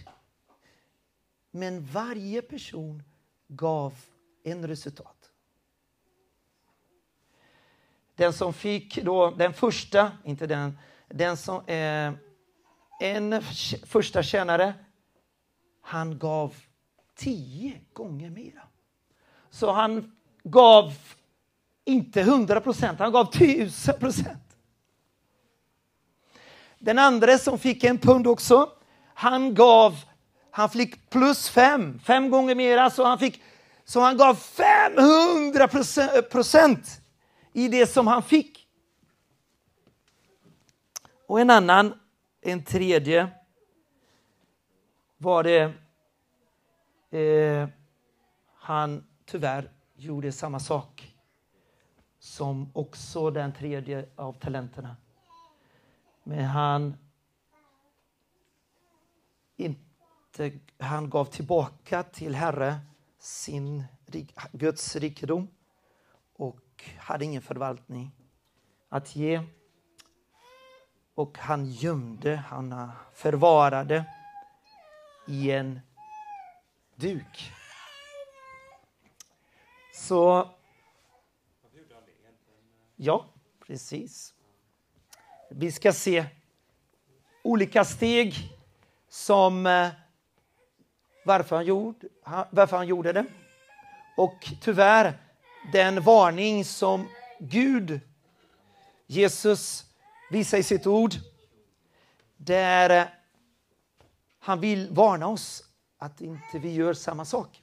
Men 1.51 1.85
varje 1.85 2.43
person 2.43 3.03
gav 3.49 3.95
en 4.43 4.69
resultat. 4.69 5.31
Den 8.15 8.33
som 8.33 8.53
fick 8.53 9.03
då, 9.03 9.31
den 9.31 9.53
första, 9.53 10.13
inte 10.25 10.47
den, 10.47 10.79
den 11.11 11.37
som, 11.37 11.67
eh, 11.67 12.13
en 13.01 13.43
första 13.87 14.23
tjänare, 14.23 14.75
han 15.83 16.19
gav 16.19 16.55
tio 17.17 17.81
gånger 17.93 18.31
mera. 18.31 18.63
Så 19.51 19.73
han 19.73 20.13
gav 20.43 20.93
inte 21.85 22.21
100 22.21 22.61
procent, 22.61 22.99
han 22.99 23.13
gav 23.13 23.33
tusen 23.33 23.95
procent. 23.99 24.57
Den 26.79 26.99
andra 26.99 27.39
som 27.39 27.59
fick 27.59 27.85
en 27.85 27.99
pund 27.99 28.27
också, 28.27 28.71
han 29.15 29.55
gav, 29.55 29.97
han 30.51 30.71
fick 30.71 31.11
plus 31.11 31.49
fem, 31.49 31.99
fem 32.05 32.31
gånger 32.31 32.55
mera, 32.55 32.91
så 32.91 33.05
han 33.05 33.19
fick, 33.19 33.43
så 33.85 34.01
han 34.01 34.17
gav 34.17 34.35
500 34.35 35.69
procent 36.31 37.01
i 37.53 37.69
det 37.69 37.87
som 37.87 38.07
han 38.07 38.23
fick. 38.23 38.60
Och 41.31 41.41
en 41.41 41.51
annan, 41.51 41.95
en 42.41 42.65
tredje, 42.65 43.31
var 45.17 45.43
det 45.43 45.73
eh, 47.19 47.69
han 48.55 49.07
tyvärr 49.25 49.71
gjorde 49.95 50.33
samma 50.33 50.61
sak 50.61 51.17
som 52.19 52.71
också 52.75 53.31
den 53.31 53.53
tredje 53.53 54.09
av 54.17 54.33
talenterna. 54.33 54.97
Men 56.23 56.45
han 56.45 56.97
inte, 59.57 60.53
han 60.79 61.11
gav 61.11 61.25
tillbaka 61.25 62.03
till 62.03 62.35
Herre 62.35 62.81
sin 63.19 63.85
Guds 64.53 64.97
rikedom 64.97 65.49
och 66.37 66.85
hade 66.99 67.25
ingen 67.25 67.43
förvaltning 67.43 68.11
att 68.89 69.17
ge. 69.17 69.43
Och 71.21 71.39
han 71.39 71.67
gömde, 71.67 72.37
han 72.37 72.91
förvarade 73.15 74.05
i 75.27 75.51
en 75.51 75.81
duk. 76.95 77.53
Så... 79.95 80.51
Ja, 82.97 83.25
precis. 83.67 84.35
Vi 85.51 85.73
ska 85.73 85.93
se 85.93 86.27
olika 87.43 87.85
steg 87.85 88.35
som 89.09 89.67
eh, 89.67 89.89
varför 91.25 91.57
han, 91.57 91.67
gjorde, 91.67 92.09
varför 92.51 92.77
han 92.77 92.87
gjorde 92.87 93.13
det. 93.13 93.25
Och 94.17 94.53
tyvärr 94.61 95.19
den 95.73 96.03
varning 96.03 96.65
som 96.65 97.09
Gud, 97.39 98.01
Jesus, 99.07 99.90
Visa 100.31 100.59
i 100.59 100.63
sitt 100.63 100.87
ord. 100.87 101.15
Där 102.37 102.91
eh, 102.91 103.07
han 104.39 104.61
vill 104.61 104.89
varna 104.91 105.29
oss 105.29 105.65
att 105.99 106.21
inte 106.21 106.59
vi 106.59 106.75
gör 106.75 106.95
samma 106.95 107.25
sak. 107.25 107.63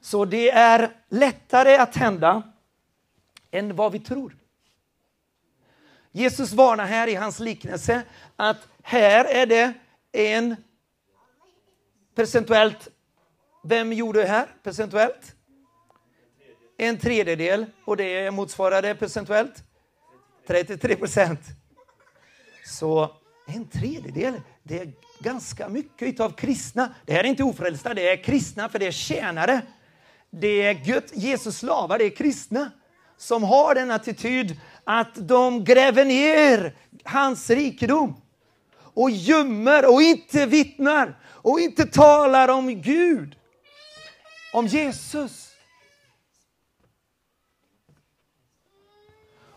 Så 0.00 0.24
det 0.24 0.50
är 0.50 0.96
lättare 1.08 1.76
att 1.76 1.96
hända 1.96 2.42
än 3.50 3.76
vad 3.76 3.92
vi 3.92 4.00
tror. 4.00 4.36
Jesus 6.12 6.52
varnar 6.52 6.86
här 6.86 7.08
i 7.08 7.14
hans 7.14 7.40
liknelse 7.40 8.02
att 8.36 8.68
här 8.82 9.24
är 9.24 9.46
det 9.46 9.74
en 10.12 10.56
procentuellt. 12.14 12.88
Vem 13.64 13.92
gjorde 13.92 14.20
det 14.20 14.28
här 14.28 14.48
procentuellt? 14.62 15.34
En 16.76 16.98
tredjedel 16.98 17.66
och 17.84 17.96
det 17.96 18.30
motsvarade 18.30 18.94
procentuellt 18.94 19.64
33 20.46 20.96
procent. 20.96 21.40
Så 22.64 23.10
en 23.46 23.68
tredjedel, 23.68 24.34
det 24.62 24.78
är 24.78 24.92
ganska 25.20 25.68
mycket 25.68 26.20
av 26.20 26.30
kristna. 26.30 26.94
Det 27.04 27.12
här 27.12 27.24
är 27.24 27.28
inte 27.28 27.42
ofrälsta, 27.42 27.94
det 27.94 28.08
är 28.08 28.24
kristna 28.24 28.68
för 28.68 28.78
det 28.78 28.86
är 28.86 28.92
tjänare. 28.92 29.62
Det 30.30 30.62
är 30.62 30.74
Gud, 30.74 31.02
Jesus 31.12 31.58
slavar, 31.58 31.98
det 31.98 32.04
är 32.04 32.16
kristna 32.16 32.70
som 33.16 33.42
har 33.42 33.74
den 33.74 33.90
attityd 33.90 34.60
att 34.84 35.28
de 35.28 35.64
gräver 35.64 36.04
ner 36.04 36.76
hans 37.04 37.50
rikedom 37.50 38.20
och 38.76 39.10
gömmer 39.10 39.92
och 39.92 40.02
inte 40.02 40.46
vittnar 40.46 41.18
och 41.26 41.60
inte 41.60 41.86
talar 41.86 42.48
om 42.48 42.82
Gud, 42.82 43.36
om 44.52 44.66
Jesus. 44.66 45.52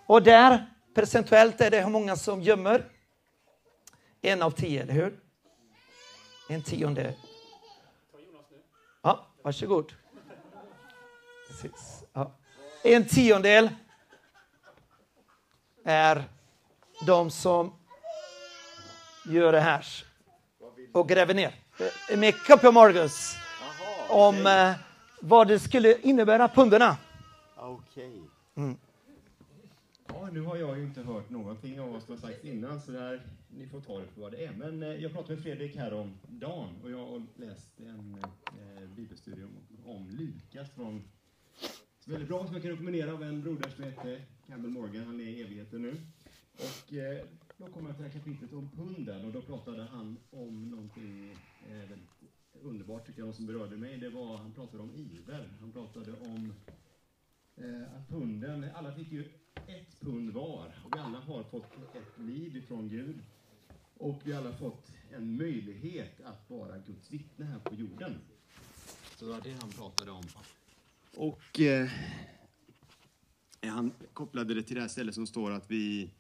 Och 0.06 0.24
där, 0.24 0.74
procentuellt, 0.96 1.62
är 1.62 1.72
det 1.72 1.82
hur 1.82 1.90
många 1.90 2.16
som 2.16 2.42
gömmer? 2.42 2.86
En 4.22 4.42
av 4.42 4.52
tio, 4.52 4.82
eller 4.82 4.94
hur? 4.94 5.20
En 6.50 6.64
tionde. 6.64 7.16
Ja, 9.02 9.28
varsågod. 9.44 9.94
Precis. 11.48 12.04
Ja. 12.14 12.32
En 12.84 13.08
tiondel 13.08 13.70
är 15.86 16.24
de 17.06 17.32
som 17.32 17.74
gör 19.26 19.52
det 19.52 19.60
här 19.60 19.86
och 20.94 21.10
gräver 21.10 21.34
ner. 21.34 21.56
Med 22.18 22.44
Copy 22.46 22.72
Margus 22.72 23.36
om 24.10 24.46
eh, 24.46 24.72
vad 25.22 25.48
det 25.48 25.60
skulle 25.60 25.98
innebära 25.98 26.48
punderna. 26.48 26.98
Okej. 27.56 28.22
Mm. 28.58 28.78
Ja, 30.14 30.30
nu 30.34 30.42
har 30.42 30.58
jag 30.58 30.78
ju 30.78 30.84
inte 30.84 31.02
hört 31.02 31.30
någonting 31.30 31.80
av 31.80 31.92
vad 31.92 32.04
som 32.04 32.14
har 32.14 32.22
sagts 32.22 32.46
innan, 32.46 32.82
så 32.82 32.92
där, 32.92 33.22
ni 33.50 33.68
får 33.68 33.82
ta 33.82 34.00
det 34.00 34.08
för 34.08 34.22
vad 34.22 34.32
det 34.32 34.46
är. 34.46 34.54
Men 34.54 34.84
eh, 34.84 34.90
jag 34.90 35.12
pratade 35.12 35.34
med 35.34 35.44
Fredrik 35.44 35.76
här 35.76 35.94
om 35.94 36.14
dagen 36.28 36.70
och 36.84 36.92
jag 36.92 37.06
har 37.06 37.24
läst 37.36 37.80
en 37.80 38.18
eh, 38.46 38.90
bibelstudie 38.96 39.44
om, 39.44 39.58
om 39.86 40.10
Lukas 40.10 40.72
från 40.72 41.04
väldigt 42.06 42.28
bra 42.28 42.46
som 42.46 42.54
jag 42.54 42.62
kan 42.62 42.72
rekommendera 42.72 43.14
av 43.14 43.24
en 43.24 43.42
broder 43.42 43.70
som 43.70 43.84
heter 43.84 44.22
Campbell 44.48 44.72
Morgan. 44.72 45.06
Han 45.06 45.20
är 45.20 45.24
i 45.24 45.42
evigheten 45.42 45.82
nu. 45.82 45.96
Och 46.54 46.94
eh, 46.94 47.26
då 47.58 47.68
kom 47.68 47.86
jag 47.86 47.96
till 47.96 48.04
det 48.04 48.10
här 48.10 48.20
kapitlet 48.20 48.54
om 48.54 48.70
punden 48.70 49.26
och 49.26 49.32
då 49.32 49.42
pratade 49.42 49.84
han 49.84 50.18
om 50.30 50.70
någonting 50.70 51.32
eh, 51.70 51.90
väldigt 51.90 52.10
underbart 52.62 53.08
tycker 53.08 53.20
jag, 53.20 53.36
som 53.36 53.46
berörde 53.46 53.78
mig. 53.78 53.98
Det 53.98 54.10
var, 54.10 54.38
han 54.38 54.54
pratade 54.54 54.84
om 54.84 54.96
iver. 54.96 55.50
Han 55.60 55.72
pratade 55.72 56.12
om 56.12 56.54
eh, 57.56 57.96
att 57.98 58.10
punden, 58.10 58.66
alla 58.76 58.92
fick 58.92 59.12
ju 59.12 59.30
ett 59.70 60.00
pund 60.00 60.34
var 60.34 60.74
och 60.84 60.96
vi 60.96 61.00
alla 61.00 61.20
har 61.20 61.44
fått 61.44 61.74
ett 61.96 62.20
liv 62.20 62.58
ifrån 62.58 62.90
Gud. 62.90 63.20
Och 63.98 64.22
vi 64.24 64.34
alla 64.34 64.54
fått 64.54 64.92
en 65.12 65.38
möjlighet 65.38 66.22
att 66.22 66.50
vara 66.50 66.78
Guds 66.78 67.12
vittne 67.12 67.46
här 67.46 67.60
på 67.60 67.76
jorden. 67.76 68.20
Så 69.16 69.26
det 69.26 69.32
var 69.32 69.42
det 69.42 69.58
han 69.62 69.70
pratade 69.70 70.12
om. 70.12 70.24
Och 71.16 71.60
eh, 71.60 71.90
han 73.62 73.94
kopplade 74.14 74.54
det 74.54 74.64
till 74.64 74.76
det 74.76 74.82
här 74.82 74.88
stället 74.88 75.16
som 75.16 75.28
står 75.28 75.52
att 75.52 75.72
vi 75.72 76.12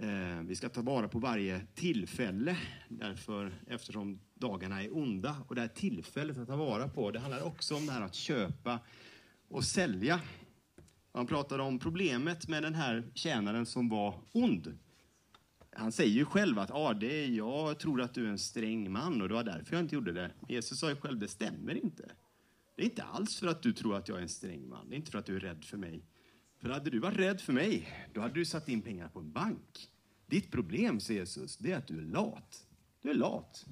Eh, 0.00 0.40
vi 0.42 0.56
ska 0.56 0.68
ta 0.68 0.82
vara 0.82 1.08
på 1.08 1.18
varje 1.18 1.60
tillfälle, 1.74 2.56
därför, 2.88 3.52
eftersom 3.66 4.20
dagarna 4.34 4.82
är 4.82 4.96
onda. 4.96 5.36
Och 5.48 5.54
det 5.54 5.60
här 5.60 5.68
tillfället 5.68 6.38
att 6.38 6.48
ta 6.48 6.56
vara 6.56 6.88
på, 6.88 7.10
det 7.10 7.18
handlar 7.18 7.42
också 7.42 7.76
om 7.76 7.86
det 7.86 7.92
här 7.92 8.02
att 8.02 8.14
köpa 8.14 8.78
och 9.48 9.64
sälja. 9.64 10.20
Han 11.16 11.26
pratade 11.26 11.62
om 11.62 11.78
problemet 11.78 12.48
med 12.48 12.62
den 12.62 12.74
här 12.74 13.10
tjänaren 13.14 13.66
som 13.66 13.88
var 13.88 14.20
ond. 14.32 14.78
Han 15.72 15.92
säger 15.92 16.12
ju 16.12 16.24
själv 16.24 16.58
att 16.58 16.70
ah, 16.70 16.94
det 16.94 17.24
är, 17.24 17.28
jag 17.28 17.78
tror 17.78 18.00
att 18.00 18.14
du 18.14 18.26
är 18.26 18.30
en 18.30 18.38
sträng 18.38 18.90
man 18.90 19.22
och 19.22 19.28
det 19.28 19.34
var 19.34 19.44
därför 19.44 19.74
jag 19.74 19.84
inte 19.84 19.94
gjorde 19.94 20.12
det. 20.12 20.30
Jesus 20.48 20.80
sa 20.80 20.88
ju 20.88 20.96
själv, 20.96 21.18
det 21.18 21.28
stämmer 21.28 21.74
inte. 21.74 22.10
Det 22.76 22.82
är 22.82 22.84
inte 22.86 23.02
alls 23.02 23.40
för 23.40 23.46
att 23.46 23.62
du 23.62 23.72
tror 23.72 23.96
att 23.96 24.08
jag 24.08 24.18
är 24.18 24.22
en 24.22 24.28
sträng 24.28 24.68
man. 24.68 24.88
Det 24.88 24.94
är 24.94 24.96
inte 24.96 25.10
för 25.10 25.18
att 25.18 25.26
du 25.26 25.36
är 25.36 25.40
rädd 25.40 25.64
för 25.64 25.76
mig. 25.76 26.02
För 26.60 26.68
hade 26.68 26.90
du 26.90 26.98
varit 26.98 27.18
rädd 27.18 27.40
för 27.40 27.52
mig, 27.52 27.88
då 28.14 28.20
hade 28.20 28.34
du 28.34 28.44
satt 28.44 28.68
in 28.68 28.82
pengar 28.82 29.08
på 29.08 29.18
en 29.18 29.32
bank. 29.32 29.90
Ditt 30.26 30.50
problem, 30.50 31.00
säger 31.00 31.20
Jesus, 31.20 31.56
det 31.56 31.72
är 31.72 31.76
att 31.76 31.86
du 31.86 31.98
är 31.98 32.04
lat. 32.04 32.66
Du 33.02 33.10
är 33.10 33.14
lat. 33.14 33.66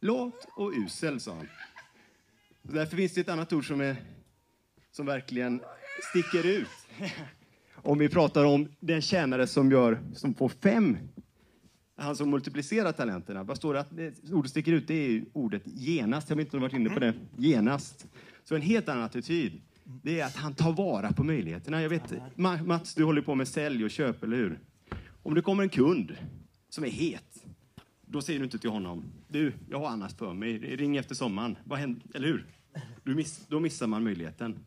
Lat 0.00 0.48
och 0.56 0.72
usel, 0.72 1.20
sa 1.20 1.34
han. 1.34 1.48
Därför 2.62 2.96
finns 2.96 3.14
det 3.14 3.20
ett 3.20 3.28
annat 3.28 3.52
ord 3.52 3.66
som, 3.66 3.80
är, 3.80 3.96
som 4.90 5.06
verkligen 5.06 5.60
sticker 6.02 6.46
ut. 6.46 6.68
Om 7.74 7.98
vi 7.98 8.08
pratar 8.08 8.44
om 8.44 8.68
den 8.80 9.02
tjänare 9.02 9.46
som, 9.46 9.70
gör, 9.70 9.98
som 10.14 10.34
får 10.34 10.48
fem, 10.48 10.96
han 11.96 12.16
som 12.16 12.30
multiplicerar 12.30 12.92
talenterna. 12.92 13.42
Vad 13.42 13.56
står 13.56 13.74
det 13.74 13.80
att 13.80 13.96
det, 13.96 14.32
ordet 14.32 14.50
sticker 14.50 14.72
ut? 14.72 14.88
Det 14.88 14.94
är 14.94 15.24
ordet 15.32 15.62
genast. 15.64 16.30
Jag 16.30 16.36
vet 16.36 16.46
inte 16.46 16.56
om 16.56 16.62
du 16.62 16.68
varit 16.68 16.80
inne 16.80 16.90
på 16.90 17.00
det. 17.00 17.14
Genast. 17.36 18.06
Så 18.44 18.54
en 18.54 18.62
helt 18.62 18.88
annan 18.88 19.02
attityd. 19.04 19.60
Det 19.84 20.20
är 20.20 20.26
att 20.26 20.36
han 20.36 20.54
tar 20.54 20.72
vara 20.72 21.12
på 21.12 21.24
möjligheterna. 21.24 21.82
Jag 21.82 21.88
vet, 21.88 22.14
Mats, 22.66 22.94
du 22.94 23.04
håller 23.04 23.22
på 23.22 23.34
med 23.34 23.48
sälj 23.48 23.84
och 23.84 23.90
köp, 23.90 24.22
eller 24.22 24.36
hur? 24.36 24.58
Om 25.22 25.34
det 25.34 25.42
kommer 25.42 25.62
en 25.62 25.68
kund 25.68 26.16
som 26.68 26.84
är 26.84 26.88
het, 26.88 27.44
då 28.06 28.22
säger 28.22 28.38
du 28.38 28.44
inte 28.44 28.58
till 28.58 28.70
honom, 28.70 29.04
du, 29.28 29.52
jag 29.70 29.78
har 29.78 29.88
annat 29.88 30.18
för 30.18 30.34
mig, 30.34 30.58
ring 30.58 30.96
efter 30.96 31.14
sommaren. 31.14 31.58
Vad 31.64 31.78
händer? 31.78 32.02
Eller 32.14 32.28
hur? 32.28 32.46
Miss, 33.14 33.46
då 33.48 33.60
missar 33.60 33.86
man 33.86 34.04
möjligheten. 34.04 34.58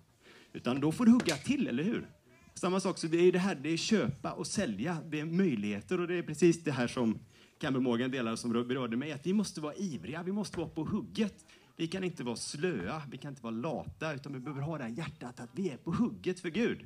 Utan 0.53 0.79
då 0.79 0.91
får 0.91 1.05
du 1.05 1.11
hugga 1.11 1.35
till, 1.35 1.67
eller 1.67 1.83
hur? 1.83 2.09
Samma 2.53 2.79
sak, 2.79 2.97
så 2.97 3.07
det 3.07 3.17
är 3.17 3.31
det 3.31 3.39
här, 3.39 3.55
det 3.55 3.69
är 3.69 3.77
köpa 3.77 4.31
och 4.31 4.47
sälja, 4.47 4.97
det 5.05 5.19
är 5.19 5.25
möjligheter 5.25 5.99
och 5.99 6.07
det 6.07 6.15
är 6.15 6.23
precis 6.23 6.63
det 6.63 6.71
här 6.71 6.87
som 6.87 7.19
Campbell 7.59 7.81
Morgan 7.81 8.11
delar 8.11 8.35
som 8.35 8.51
berörde 8.51 8.97
mig, 8.97 9.11
att 9.11 9.25
vi 9.25 9.33
måste 9.33 9.61
vara 9.61 9.73
ivriga, 9.75 10.23
vi 10.23 10.31
måste 10.31 10.57
vara 10.59 10.69
på 10.69 10.83
hugget. 10.83 11.35
Vi 11.75 11.87
kan 11.87 12.03
inte 12.03 12.23
vara 12.23 12.35
slöa, 12.35 13.01
vi 13.11 13.17
kan 13.17 13.29
inte 13.31 13.43
vara 13.43 13.53
lata, 13.53 14.13
utan 14.13 14.33
vi 14.33 14.39
behöver 14.39 14.61
ha 14.61 14.77
det 14.77 14.83
här 14.83 14.91
hjärtat 14.91 15.39
att 15.39 15.49
vi 15.51 15.69
är 15.69 15.77
på 15.77 15.91
hugget 15.91 16.39
för 16.39 16.49
Gud. 16.49 16.79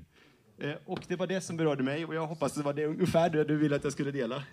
Eh, 0.57 0.74
och 0.86 0.99
det 1.07 1.15
var 1.15 1.28
det 1.28 1.41
som 1.41 1.57
berörde 1.57 1.84
mig 1.84 2.05
och 2.05 2.15
jag 2.15 2.28
hoppas 2.28 2.53
det 2.53 2.63
var 2.63 2.74
det 2.74 2.86
ungefär 2.86 3.30
det 3.30 3.43
du 3.43 3.57
ville 3.57 3.76
att 3.76 3.84
jag 3.84 3.93
skulle 3.93 4.11
dela. 4.11 4.43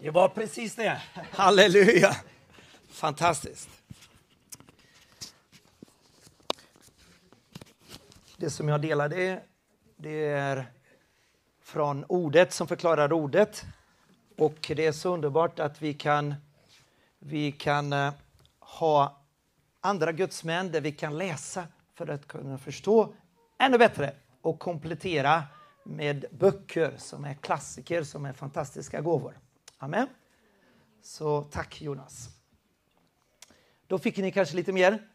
Det 0.00 0.10
var 0.10 0.28
precis 0.28 0.74
det. 0.74 1.02
Halleluja! 1.32 2.16
Fantastiskt. 2.88 3.68
Det 8.38 8.50
som 8.50 8.68
jag 8.68 8.80
delade 8.80 9.42
det 9.96 10.24
är 10.24 10.66
från 11.62 12.04
ordet 12.04 12.52
som 12.52 12.68
förklarar 12.68 13.12
ordet. 13.12 13.64
Och 14.38 14.72
det 14.76 14.86
är 14.86 14.92
så 14.92 15.14
underbart 15.14 15.58
att 15.58 15.82
vi 15.82 15.94
kan, 15.94 16.34
vi 17.18 17.52
kan 17.52 17.92
eh, 17.92 18.12
ha 18.58 19.22
andra 19.80 20.12
gudsmän 20.12 20.72
där 20.72 20.80
vi 20.80 20.92
kan 20.92 21.18
läsa 21.18 21.66
för 21.94 22.08
att 22.08 22.28
kunna 22.28 22.58
förstå 22.58 23.14
ännu 23.58 23.78
bättre 23.78 24.14
och 24.40 24.58
komplettera 24.58 25.42
med 25.84 26.24
böcker 26.30 26.94
som 26.98 27.24
är 27.24 27.34
klassiker, 27.34 28.02
som 28.02 28.24
är 28.24 28.32
fantastiska 28.32 29.00
gåvor. 29.00 29.38
Amen. 29.78 30.08
Så 31.02 31.42
tack 31.42 31.80
Jonas. 31.80 32.28
Då 33.86 33.98
fick 33.98 34.16
ni 34.16 34.32
kanske 34.32 34.56
lite 34.56 34.72
mer 34.72 35.08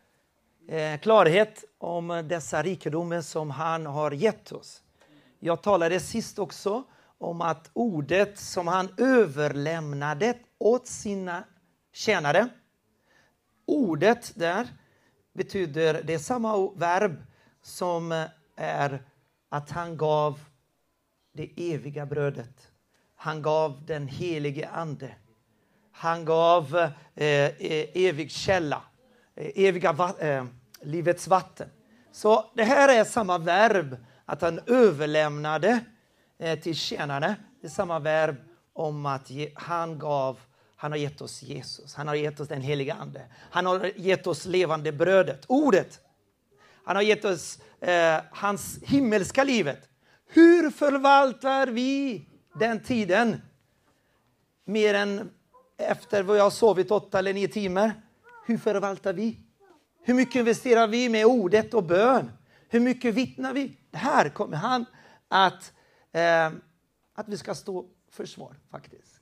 Eh, 0.72 1.00
klarhet 1.00 1.64
om 1.78 2.24
dessa 2.30 2.64
rikedomar 2.64 3.22
som 3.22 3.52
han 3.52 3.86
har 3.86 4.12
gett 4.12 4.52
oss. 4.52 4.82
Jag 5.40 5.62
talade 5.62 6.00
sist 6.00 6.40
också 6.40 6.84
om 7.18 7.42
att 7.42 7.70
ordet 7.74 8.40
som 8.40 8.68
han 8.68 8.90
överlämnade 8.98 10.38
åt 10.58 10.88
sina 10.88 11.44
tjänare. 11.94 12.48
Ordet 13.66 14.32
där 14.36 14.68
betyder, 15.34 16.04
det 16.04 16.14
är 16.14 16.20
samma 16.20 16.72
verb 16.76 17.24
som 17.62 18.26
är 18.56 19.04
att 19.50 19.70
han 19.72 19.98
gav 19.98 20.40
det 21.34 21.74
eviga 21.74 22.06
brödet. 22.06 22.72
Han 23.16 23.42
gav 23.42 23.86
den 23.86 24.08
helige 24.08 24.70
Ande. 24.70 25.16
Han 25.92 26.26
gav 26.26 26.76
eh, 27.16 27.26
eh 27.26 27.86
evig 27.94 28.32
källa, 28.32 28.82
eh, 29.36 29.52
eviga 29.56 29.94
vatten 29.94 30.28
eh, 30.28 30.46
livets 30.84 31.28
vatten. 31.28 31.70
Så 32.12 32.52
det 32.56 32.64
här 32.64 33.00
är 33.00 33.04
samma 33.04 33.38
verb, 33.38 33.98
att 34.26 34.42
han 34.42 34.60
överlämnade 34.68 35.80
eh, 36.40 36.60
till 36.60 36.76
tjänarna. 36.76 37.36
Det 37.62 37.68
är 37.68 37.72
samma 37.72 38.00
verb 38.00 38.36
om 38.74 39.06
att 39.06 39.32
han 39.56 40.00
gav 40.00 40.40
han 40.82 40.92
har 40.92 40.98
gett 40.98 41.22
oss 41.22 41.44
Jesus, 41.44 41.96
han 41.96 42.08
har 42.08 42.16
gett 42.16 42.40
oss 42.40 42.48
den 42.48 42.62
heliga 42.62 42.94
Ande. 42.94 43.22
Han 43.52 43.66
har 43.66 43.92
gett 43.96 44.28
oss 44.28 44.46
levande 44.46 44.92
brödet, 44.92 45.46
ordet. 45.48 46.00
Han 46.84 46.96
har 46.96 47.04
gett 47.04 47.26
oss 47.26 47.60
eh, 47.80 48.22
hans 48.32 48.80
himmelska 48.84 49.44
livet. 49.44 49.90
Hur 50.28 50.70
förvaltar 50.70 51.68
vi 51.68 52.26
den 52.54 52.84
tiden? 52.84 53.42
Mer 54.66 54.94
än 54.94 55.30
efter 55.78 56.24
vad 56.24 56.38
jag 56.38 56.44
har 56.44 56.50
sovit 56.50 56.92
åtta 56.92 57.20
eller 57.20 57.34
nio 57.34 57.48
timmar. 57.48 57.94
Hur 58.46 58.58
förvaltar 58.58 59.14
vi? 59.14 59.38
Hur 60.04 60.14
mycket 60.14 60.36
investerar 60.36 60.88
vi 60.88 61.10
med 61.10 61.26
ordet 61.26 61.74
och 61.74 61.84
bön? 61.84 62.32
Hur 62.70 62.80
mycket 62.80 63.14
vittnar 63.16 63.54
vi? 63.54 63.78
Det 63.92 63.98
här 63.98 64.30
kommer 64.30 64.58
han 64.58 64.86
att, 65.28 65.74
eh, 66.12 66.46
att 67.16 67.28
vi 67.28 67.38
ska 67.38 67.56
stå 67.56 67.86
försvar 68.12 68.56
faktiskt. 68.72 69.22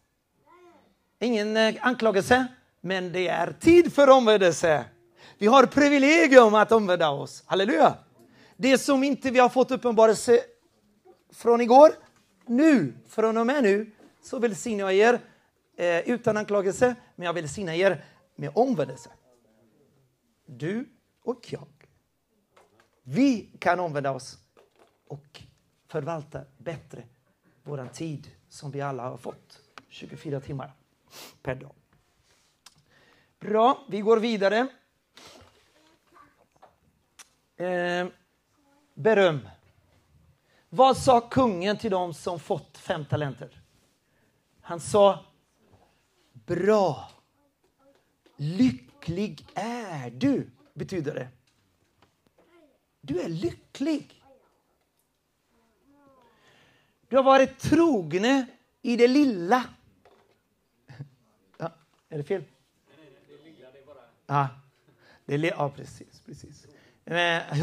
Ingen 1.19 1.57
eh, 1.57 1.75
anklagelse, 1.81 2.47
men 2.81 3.11
det 3.11 3.27
är 3.27 3.51
tid 3.59 3.93
för 3.93 4.09
omvändelse. 4.09 4.85
Vi 5.37 5.47
har 5.47 5.65
privilegium 5.65 6.55
att 6.55 6.71
omvända 6.71 7.09
oss. 7.09 7.43
Halleluja! 7.45 7.97
Det 8.57 8.77
som 8.77 9.03
inte 9.03 9.31
vi 9.31 9.39
har 9.39 9.49
fått 9.49 9.71
uppenbarelse 9.71 10.39
från 11.33 11.61
igår, 11.61 11.91
nu, 12.45 12.93
från 13.07 13.37
och 13.37 13.45
med 13.45 13.63
nu, 13.63 13.91
så 14.23 14.39
välsignar 14.39 14.91
jag 14.91 14.93
er 14.93 15.19
eh, 15.77 16.09
utan 16.09 16.37
anklagelse, 16.37 16.95
men 17.15 17.25
jag 17.25 17.33
välsignar 17.33 17.73
er 17.73 18.05
med 18.35 18.51
omvändelse. 18.55 19.09
Du 20.51 20.89
och 21.21 21.53
jag. 21.53 21.67
Vi 23.03 23.49
kan 23.59 23.79
omvända 23.79 24.11
oss 24.11 24.37
och 25.07 25.41
förvalta 25.87 26.45
bättre 26.57 27.03
vår 27.63 27.89
tid 27.93 28.31
som 28.49 28.71
vi 28.71 28.81
alla 28.81 29.09
har 29.09 29.17
fått. 29.17 29.61
24 29.87 30.39
timmar 30.39 30.73
per 31.41 31.55
dag. 31.55 31.75
Bra, 33.39 33.85
vi 33.89 33.99
går 33.99 34.17
vidare. 34.17 34.67
Eh, 37.55 38.07
beröm. 38.93 39.49
Vad 40.69 40.97
sa 40.97 41.21
kungen 41.21 41.77
till 41.77 41.91
dem 41.91 42.13
som 42.13 42.39
fått 42.39 42.77
fem 42.77 43.05
talenter? 43.05 43.61
Han 44.61 44.79
sa 44.79 45.25
Bra. 46.33 47.09
Lycklig 48.99 49.47
är 49.53 50.09
du, 50.09 50.49
betyder 50.73 51.13
det. 51.13 51.27
Du 53.01 53.19
är 53.19 53.29
lycklig. 53.29 54.23
Du 57.07 57.15
har 57.15 57.23
varit 57.23 57.59
trogne 57.59 58.47
i 58.81 58.95
det 58.95 59.07
lilla. 59.07 59.63
Ja, 61.57 61.71
är 62.09 62.17
det 62.17 62.23
fel? 62.23 62.43
Ja, 64.25 64.47
det 65.25 65.33
är, 65.33 65.43
ja 65.43 65.69
precis. 65.75 66.21
precis. 66.25 66.67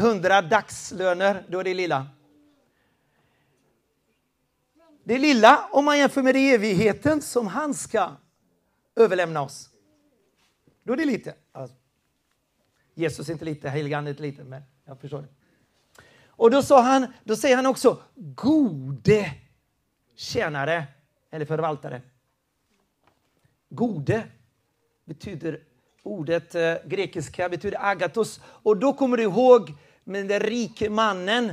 Hundra 0.01 0.41
dagslöner, 0.41 1.45
då 1.49 1.59
är 1.59 1.63
det 1.63 1.73
lilla. 1.73 2.07
Det 5.03 5.17
lilla 5.17 5.69
om 5.71 5.85
man 5.85 5.97
jämför 5.97 6.23
med 6.23 6.35
det 6.35 6.53
evigheten 6.53 7.21
som 7.21 7.47
han 7.47 7.73
ska 7.73 8.15
överlämna 8.95 9.41
oss. 9.41 9.69
Då 10.87 10.93
är 10.93 10.97
det 10.97 11.05
lite. 11.05 11.33
Alltså, 11.51 11.75
Jesus 12.93 13.29
är 13.29 13.33
inte 13.33 13.45
lite, 13.45 13.69
heligandet 13.69 14.19
är 14.19 14.25
inte 14.25 14.37
lite, 14.37 14.49
men 14.49 14.63
jag 14.85 14.99
förstår 14.99 15.21
det. 15.21 15.27
Och 16.27 16.51
då, 16.51 16.61
sa 16.61 16.81
han, 16.81 17.13
då 17.23 17.35
säger 17.35 17.55
han 17.55 17.65
också 17.65 18.01
gode 18.15 19.33
tjänare 20.15 20.83
eller 21.31 21.45
förvaltare. 21.45 22.01
Gode 23.69 24.23
betyder 25.05 25.59
ordet 26.03 26.55
eh, 26.55 26.75
grekiska 26.85 27.49
betyder 27.49 27.85
agatos. 27.85 28.41
Och 28.45 28.77
då 28.77 28.93
kommer 28.93 29.17
du 29.17 29.23
ihåg 29.23 29.73
med 30.03 30.27
den 30.27 30.39
rike 30.39 30.89
mannen. 30.89 31.49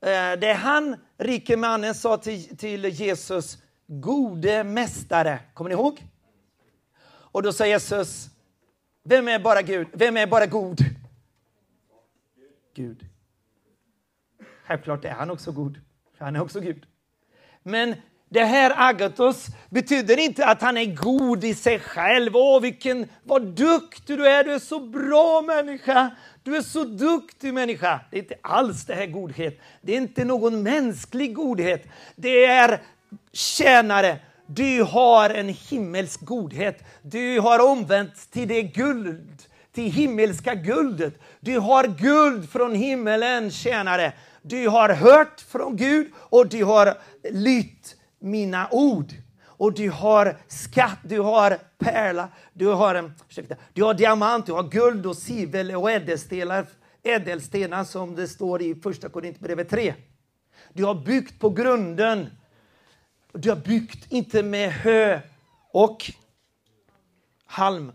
Eh, 0.00 0.32
det 0.40 0.52
han, 0.52 0.96
rike 1.16 1.56
mannen, 1.56 1.94
sa 1.94 2.16
till, 2.16 2.56
till 2.56 2.84
Jesus, 2.84 3.58
gode 3.86 4.64
mästare. 4.64 5.38
Kommer 5.54 5.70
ni 5.70 5.74
ihåg? 5.74 6.04
Och 7.08 7.42
då 7.42 7.52
sa 7.52 7.66
Jesus, 7.66 8.30
vem 9.08 9.28
är 9.28 9.38
bara 9.38 9.62
Gud? 9.62 9.86
Vem 9.92 10.16
är 10.16 10.26
bara 10.26 10.46
god? 10.46 10.78
Gud. 12.74 13.06
Självklart 14.66 15.04
är 15.04 15.10
han 15.10 15.30
också 15.30 15.52
god, 15.52 15.80
för 16.18 16.24
han 16.24 16.36
är 16.36 16.42
också 16.42 16.60
Gud. 16.60 16.86
Men 17.62 17.94
det 18.28 18.44
här 18.44 18.72
agatos 18.76 19.46
betyder 19.70 20.18
inte 20.18 20.46
att 20.46 20.62
han 20.62 20.76
är 20.76 20.94
god 20.94 21.44
i 21.44 21.54
sig 21.54 21.78
själv. 21.78 22.36
Åh, 22.36 22.60
vilken, 22.60 23.08
vad 23.22 23.42
duktig 23.42 24.18
du 24.18 24.28
är, 24.28 24.44
du 24.44 24.52
är 24.52 24.58
så 24.58 24.80
bra 24.80 25.42
människa. 25.42 26.10
Du 26.42 26.56
är 26.56 26.62
så 26.62 26.84
duktig 26.84 27.54
människa. 27.54 28.00
Det 28.10 28.16
är 28.16 28.22
inte 28.22 28.38
alls 28.40 28.86
det 28.86 28.94
här 28.94 29.06
godhet. 29.06 29.60
Det 29.80 29.92
är 29.92 29.96
inte 29.96 30.24
någon 30.24 30.62
mänsklig 30.62 31.34
godhet. 31.34 31.86
Det 32.16 32.44
är 32.44 32.82
tjänare. 33.32 34.18
Du 34.46 34.82
har 34.82 35.30
en 35.30 35.48
himmelsk 35.48 36.20
godhet. 36.20 36.84
Du 37.02 37.40
har 37.40 37.70
omvänt 37.70 38.30
till 38.30 38.48
det 38.48 38.62
guld, 38.62 39.42
till 39.72 39.92
himmelska 39.92 40.54
guldet. 40.54 41.14
Du 41.40 41.58
har 41.58 41.84
guld 41.84 42.50
från 42.50 42.74
himmelen, 42.74 43.50
tjänare. 43.50 44.12
Du 44.42 44.68
har 44.68 44.88
hört 44.88 45.40
från 45.40 45.76
Gud 45.76 46.12
och 46.16 46.48
du 46.48 46.64
har 46.64 46.94
lytt 47.30 47.96
mina 48.20 48.68
ord. 48.70 49.12
Och 49.58 49.72
du 49.72 49.90
har 49.90 50.36
skatt, 50.48 50.98
du 51.02 51.20
har 51.20 51.58
pärla, 51.78 52.28
du 52.52 52.66
har, 52.66 52.94
eh, 52.94 53.04
ursäkta, 53.28 53.54
du 53.72 53.82
har 53.82 53.94
diamant, 53.94 54.46
du 54.46 54.52
har 54.52 54.62
guld 54.62 55.06
och 55.06 55.16
sivel 55.16 55.74
och 55.74 55.90
ädelstenar, 55.90 56.66
ädelstenar 57.02 57.84
som 57.84 58.14
det 58.14 58.28
står 58.28 58.62
i 58.62 58.74
första 58.74 59.08
Korinthierbrevet 59.08 59.70
3. 59.70 59.94
Du 60.72 60.84
har 60.84 60.94
byggt 60.94 61.40
på 61.40 61.50
grunden. 61.50 62.26
Du 63.38 63.48
har 63.48 63.56
byggt 63.56 64.12
inte 64.12 64.42
med 64.42 64.72
hö 64.72 65.20
och 65.70 66.10
halm. 67.44 67.92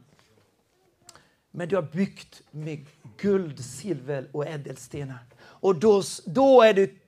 Men 1.52 1.70
du 1.70 1.76
har 1.76 1.84
byggt 1.84 2.42
med 2.52 2.86
guld, 3.18 3.66
silver 3.66 4.30
och 4.32 4.48
ädelstenar. 4.48 5.20
Och 5.42 5.80
då, 5.80 6.04
då 6.26 6.62
är 6.62 6.74
du 6.74 7.00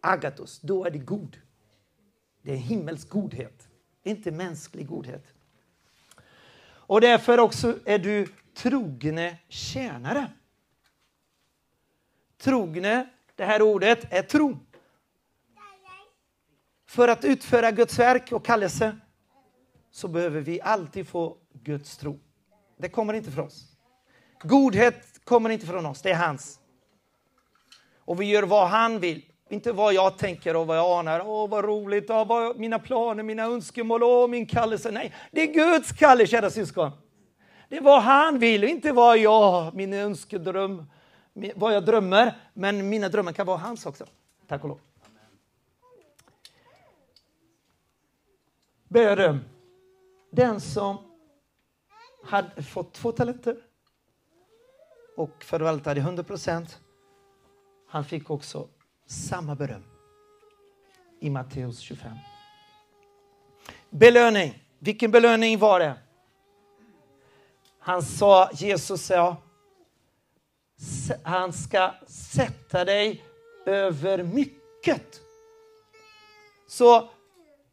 agatos, 0.00 0.60
då 0.60 0.84
är 0.84 0.90
du 0.90 0.98
god. 0.98 1.36
Det 2.42 2.52
är 2.52 2.56
himmelsk 2.56 3.08
godhet, 3.08 3.68
inte 4.02 4.30
mänsklig 4.30 4.86
godhet. 4.86 5.24
Och 6.62 7.00
därför 7.00 7.38
också 7.38 7.78
är 7.84 7.98
du 7.98 8.26
trogne 8.54 9.38
tjänare. 9.48 10.32
Trogne, 12.38 13.08
det 13.34 13.44
här 13.44 13.62
ordet, 13.62 14.12
är 14.12 14.22
tro. 14.22 14.58
För 16.90 17.08
att 17.08 17.24
utföra 17.24 17.70
Guds 17.70 17.98
verk 17.98 18.32
och 18.32 18.44
kallelse 18.44 18.96
så 19.90 20.08
behöver 20.08 20.40
vi 20.40 20.60
alltid 20.60 21.08
få 21.08 21.36
Guds 21.52 21.96
tro. 21.96 22.18
Det 22.78 22.88
kommer 22.88 23.14
inte 23.14 23.30
från 23.30 23.46
oss. 23.46 23.64
Godhet 24.42 25.20
kommer 25.24 25.50
inte 25.50 25.66
från 25.66 25.86
oss, 25.86 26.02
det 26.02 26.10
är 26.10 26.14
hans. 26.14 26.60
Och 27.98 28.20
vi 28.20 28.24
gör 28.24 28.42
vad 28.42 28.68
han 28.68 29.00
vill. 29.00 29.24
Inte 29.50 29.72
vad 29.72 29.94
jag 29.94 30.18
tänker 30.18 30.56
och 30.56 30.66
vad 30.66 30.76
jag 30.76 30.98
anar. 30.98 31.22
Åh, 31.26 31.48
vad 31.48 31.64
roligt, 31.64 32.10
åh, 32.10 32.26
vad, 32.26 32.58
mina 32.58 32.78
planer, 32.78 33.22
mina 33.22 33.42
önskemål, 33.42 34.02
åh, 34.02 34.28
min 34.28 34.46
kallelse. 34.46 34.90
Nej, 34.90 35.14
det 35.30 35.42
är 35.42 35.54
Guds 35.54 35.92
kallelse, 35.92 36.30
kära 36.30 36.50
syskon. 36.50 36.90
Det 37.68 37.76
är 37.76 37.80
vad 37.80 38.02
han 38.02 38.38
vill, 38.38 38.64
inte 38.64 38.92
vad 38.92 39.18
jag, 39.18 39.74
min 39.74 39.92
önskedröm, 39.92 40.84
vad 41.54 41.74
jag 41.74 41.84
drömmer. 41.84 42.36
Men 42.54 42.88
mina 42.88 43.08
drömmar 43.08 43.32
kan 43.32 43.46
vara 43.46 43.58
hans 43.58 43.86
också. 43.86 44.06
Tack 44.48 44.62
och 44.62 44.68
lov. 44.68 44.78
Beröm. 48.90 49.40
Den 50.30 50.60
som 50.60 50.96
hade 52.24 52.62
fått 52.62 52.92
två 52.92 53.12
talenter 53.12 53.56
och 55.16 55.44
förvaltade 55.44 56.00
100 56.00 56.22
procent, 56.22 56.80
han 57.88 58.04
fick 58.04 58.30
också 58.30 58.68
samma 59.06 59.54
beröm 59.54 59.82
i 61.20 61.30
Matteus 61.30 61.78
25. 61.78 62.16
Belöning. 63.90 64.64
Vilken 64.78 65.10
belöning 65.10 65.58
var 65.58 65.80
det? 65.80 65.94
Han 67.78 68.02
sa, 68.02 68.50
Jesus 68.52 69.06
sa, 69.06 69.36
han 71.22 71.52
ska 71.52 71.94
sätta 72.06 72.84
dig 72.84 73.24
över 73.66 74.22
mycket. 74.22 75.20
Så 76.66 77.08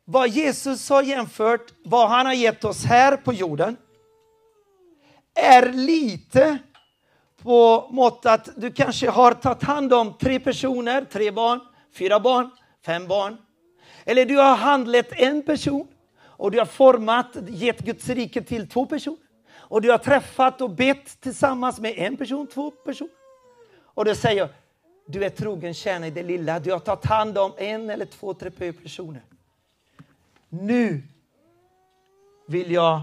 vad 0.10 0.30
Jesus 0.30 0.90
har 0.90 1.04
jämfört, 1.04 1.74
vad 1.84 2.10
han 2.10 2.26
har 2.26 2.34
gett 2.34 2.64
oss 2.64 2.86
här 2.86 3.18
på 3.18 3.34
jorden, 3.34 3.78
är 5.36 5.72
lite 5.74 6.58
på 7.42 7.88
mått 7.92 8.26
att 8.26 8.50
du 8.56 8.72
kanske 8.72 9.10
har 9.10 9.32
tagit 9.32 9.64
hand 9.64 9.94
om 9.94 10.14
tre 10.18 10.40
personer, 10.40 11.06
tre 11.12 11.32
barn, 11.32 11.60
fyra 11.94 12.20
barn, 12.20 12.50
fem 12.86 13.08
barn. 13.08 13.38
Eller 14.06 14.26
du 14.26 14.38
har 14.38 14.56
handlat 14.56 15.12
en 15.12 15.44
person 15.44 15.88
och 16.20 16.52
du 16.52 16.58
har 16.58 16.66
format, 16.66 17.38
gett 17.48 17.80
Guds 17.80 18.10
rike 18.10 18.42
till 18.42 18.70
två 18.70 18.86
personer. 18.86 19.20
Och 19.56 19.82
du 19.82 19.92
har 19.92 19.98
träffat 19.98 20.62
och 20.62 20.70
bett 20.70 21.22
tillsammans 21.22 21.80
med 21.80 21.94
en 21.98 22.18
person, 22.18 22.48
två 22.48 22.72
personer. 22.72 23.12
Och 23.84 24.06
du 24.06 24.16
säger, 24.16 24.50
du 25.08 25.24
är 25.24 25.30
trogen 25.30 25.74
tjänare 25.74 26.08
i 26.08 26.12
det 26.12 26.24
lilla. 26.24 26.60
Du 26.60 26.72
har 26.72 26.80
tagit 26.80 27.06
hand 27.06 27.38
om 27.38 27.52
en 27.58 27.90
eller 27.90 28.06
två, 28.06 28.34
tre 28.34 28.74
personer. 28.74 29.22
Nu 30.50 31.04
vill 32.48 32.72
jag 32.72 33.02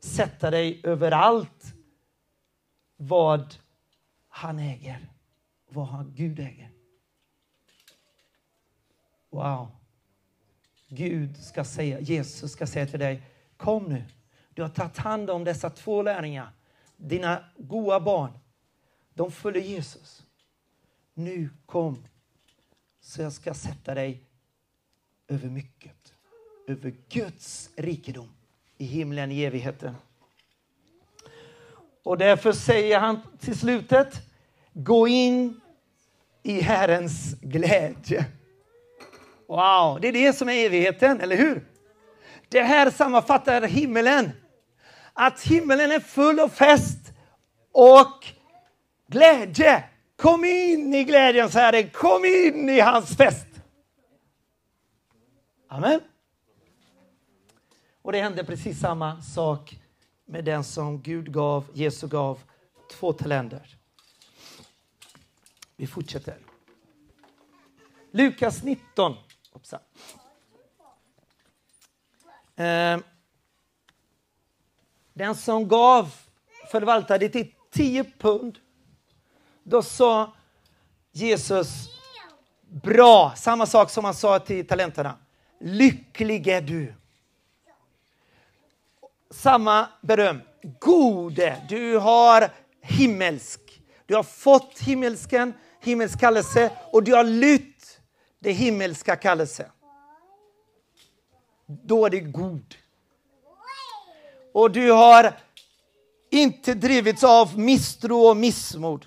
sätta 0.00 0.50
dig 0.50 0.80
överallt 0.84 1.74
vad 2.96 3.54
han 4.28 4.58
äger, 4.58 5.08
vad 5.68 5.86
han, 5.86 6.14
Gud 6.14 6.38
äger. 6.38 6.70
Wow. 9.30 9.68
Gud 10.88 11.36
ska 11.36 11.64
säga, 11.64 12.00
Jesus 12.00 12.52
ska 12.52 12.66
säga 12.66 12.86
till 12.86 12.98
dig, 12.98 13.22
kom 13.56 13.84
nu. 13.84 14.04
Du 14.54 14.62
har 14.62 14.68
tagit 14.68 14.96
hand 14.96 15.30
om 15.30 15.44
dessa 15.44 15.70
två 15.70 16.02
lärlingar, 16.02 16.52
dina 16.96 17.44
goda 17.56 18.00
barn. 18.00 18.38
De 19.14 19.32
följer 19.32 19.62
Jesus. 19.62 20.26
Nu 21.14 21.50
kom, 21.66 22.04
så 23.00 23.22
jag 23.22 23.32
ska 23.32 23.54
sätta 23.54 23.94
dig 23.94 24.24
över 25.28 25.48
mycket. 25.48 25.97
Över 26.68 26.94
Guds 27.08 27.70
rikedom 27.76 28.28
i 28.78 28.84
himlen 28.84 29.32
i 29.32 29.44
evigheten. 29.44 29.94
Och 32.02 32.18
därför 32.18 32.52
säger 32.52 32.98
han 32.98 33.20
till 33.40 33.58
slutet, 33.58 34.14
gå 34.72 35.08
in 35.08 35.60
i 36.42 36.60
Herrens 36.60 37.34
glädje. 37.40 38.24
Wow, 39.46 40.00
det 40.00 40.08
är 40.08 40.12
det 40.12 40.32
som 40.32 40.48
är 40.48 40.66
evigheten, 40.66 41.20
eller 41.20 41.36
hur? 41.36 41.64
Det 42.48 42.62
här 42.62 42.90
sammanfattar 42.90 43.62
himmelen. 43.62 44.30
Att 45.12 45.42
himmelen 45.42 45.90
är 45.90 46.00
full 46.00 46.40
av 46.40 46.48
fest 46.48 47.12
och 47.72 48.26
glädje. 49.06 49.84
Kom 50.16 50.44
in 50.44 50.94
i 50.94 51.04
glädjens 51.04 51.54
Herre, 51.54 51.82
kom 51.82 52.24
in 52.24 52.68
i 52.68 52.80
hans 52.80 53.16
fest. 53.16 53.46
Amen. 55.68 56.00
Och 58.08 58.12
det 58.12 58.22
hände 58.22 58.44
precis 58.44 58.80
samma 58.80 59.22
sak 59.22 59.80
med 60.24 60.44
den 60.44 60.64
som 60.64 61.02
Gud 61.02 61.32
gav, 61.32 61.64
Jesus 61.72 62.10
gav, 62.10 62.38
två 62.90 63.12
talenter. 63.12 63.76
Vi 65.76 65.86
fortsätter. 65.86 66.38
Lukas 68.10 68.62
19. 68.62 69.14
Hoppsa. 69.52 69.80
Eh, 72.56 72.98
den 75.12 75.34
som 75.34 75.68
gav 75.68 76.14
förvaltade 76.70 77.28
till 77.28 77.54
10 77.70 78.04
pund. 78.04 78.58
Då 79.62 79.82
sa 79.82 80.32
Jesus, 81.12 81.88
bra, 82.68 83.32
samma 83.36 83.66
sak 83.66 83.90
som 83.90 84.04
han 84.04 84.14
sa 84.14 84.38
till 84.38 84.66
talenterna. 84.66 85.18
Lycklig 85.60 86.46
är 86.46 86.60
du 86.62 86.94
samma 89.30 89.88
beröm. 90.00 90.40
Gode, 90.80 91.56
du 91.68 91.98
har 91.98 92.50
himmelsk. 92.82 93.60
Du 94.06 94.14
har 94.14 94.22
fått 94.22 94.78
himmelsken, 94.78 95.54
himmelsk 95.80 96.20
kallelse 96.20 96.70
och 96.92 97.02
du 97.02 97.14
har 97.14 97.24
lytt 97.24 98.00
det 98.38 98.52
himmelska 98.52 99.16
kallelse. 99.16 99.70
Då 101.66 102.06
är 102.06 102.10
du 102.10 102.20
god. 102.20 102.74
Och 104.52 104.70
du 104.70 104.90
har 104.90 105.32
inte 106.30 106.74
drivits 106.74 107.24
av 107.24 107.58
misstro 107.58 108.18
och 108.18 108.36
missmod. 108.36 109.06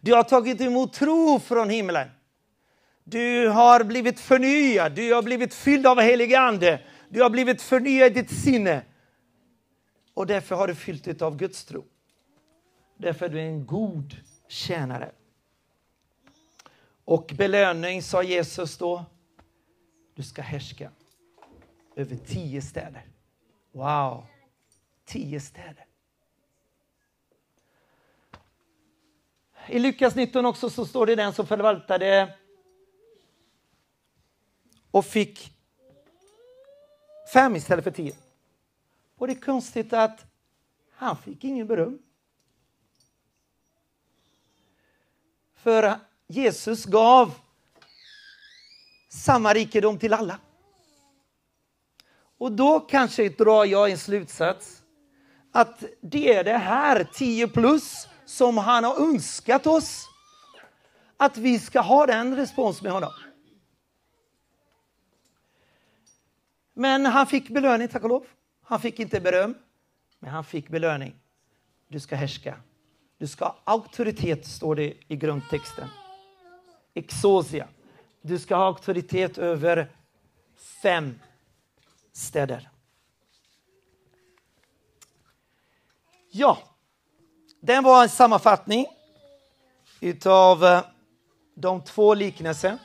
Du 0.00 0.14
har 0.14 0.22
tagit 0.22 0.60
emot 0.60 0.92
tro 0.92 1.40
från 1.40 1.70
himlen. 1.70 2.08
Du 3.04 3.48
har 3.48 3.84
blivit 3.84 4.20
förnyad, 4.20 4.92
du 4.92 5.14
har 5.14 5.22
blivit 5.22 5.54
fylld 5.54 5.86
av 5.86 6.00
helig 6.00 6.34
ande. 6.34 6.80
Du 7.08 7.22
har 7.22 7.30
blivit 7.30 7.62
förnyad 7.62 8.16
i 8.16 8.22
ditt 8.22 8.30
sinne. 8.30 8.82
Och 10.16 10.26
därför 10.26 10.56
har 10.56 10.66
du 10.66 10.74
fyllt 10.74 11.04
dig 11.04 11.16
av 11.20 11.36
Guds 11.36 11.64
tro. 11.64 11.84
Därför 12.96 13.26
är 13.26 13.30
du 13.30 13.40
en 13.40 13.66
god 13.66 14.16
tjänare. 14.48 15.12
Och 17.04 17.32
belöning 17.36 18.02
sa 18.02 18.22
Jesus 18.22 18.78
då, 18.78 19.04
du 20.14 20.22
ska 20.22 20.42
härska 20.42 20.90
över 21.96 22.16
tio 22.16 22.62
städer. 22.62 23.06
Wow, 23.72 24.26
tio 25.04 25.40
städer. 25.40 25.86
I 29.68 29.78
Lukas 29.78 30.14
19 30.14 30.46
också 30.46 30.70
så 30.70 30.86
står 30.86 31.06
det 31.06 31.14
den 31.14 31.32
som 31.32 31.46
förvaltade 31.46 32.34
och 34.90 35.04
fick 35.04 35.52
fem 37.32 37.56
istället 37.56 37.84
för 37.84 37.90
tio. 37.90 38.16
Och 39.16 39.26
det 39.26 39.32
är 39.32 39.40
konstigt 39.40 39.92
att 39.92 40.24
han 40.92 41.16
fick 41.16 41.44
ingen 41.44 41.66
beröm. 41.66 41.98
För 45.54 45.98
Jesus 46.26 46.84
gav 46.84 47.34
samma 49.08 49.54
rikedom 49.54 49.98
till 49.98 50.12
alla. 50.12 50.38
Och 52.38 52.52
då 52.52 52.80
kanske 52.80 53.28
drar 53.28 53.64
jag 53.64 53.90
en 53.90 53.98
slutsats 53.98 54.82
att 55.52 55.84
det 56.00 56.34
är 56.34 56.44
det 56.44 56.58
här 56.58 57.08
10 57.14 57.48
plus 57.48 58.08
som 58.24 58.58
han 58.58 58.84
har 58.84 59.00
önskat 59.00 59.66
oss. 59.66 60.08
Att 61.16 61.36
vi 61.36 61.58
ska 61.58 61.80
ha 61.80 62.06
den 62.06 62.36
respons 62.36 62.82
med 62.82 62.92
honom. 62.92 63.12
Men 66.74 67.06
han 67.06 67.26
fick 67.26 67.48
belöning, 67.48 67.88
tack 67.88 68.02
och 68.02 68.08
lov. 68.08 68.26
Han 68.68 68.80
fick 68.80 69.00
inte 69.00 69.20
beröm, 69.20 69.54
men 70.18 70.30
han 70.30 70.44
fick 70.44 70.68
belöning. 70.68 71.14
Du 71.88 72.00
ska 72.00 72.16
härska. 72.16 72.56
Du 73.18 73.26
ska 73.26 73.44
ha 73.44 73.58
auktoritet, 73.64 74.46
står 74.46 74.74
det 74.74 74.94
i 75.08 75.16
grundtexten. 75.16 75.88
Exosia. 76.94 77.68
Du 78.20 78.38
ska 78.38 78.56
ha 78.56 78.64
auktoritet 78.64 79.38
över 79.38 79.90
fem 80.82 81.20
städer. 82.12 82.68
Ja, 86.30 86.58
den 87.60 87.84
var 87.84 88.02
en 88.02 88.08
sammanfattning 88.08 88.86
utav 90.00 90.64
eh, 90.64 90.84
de 91.54 91.84
två 91.84 92.14
liknelserna. 92.14 92.78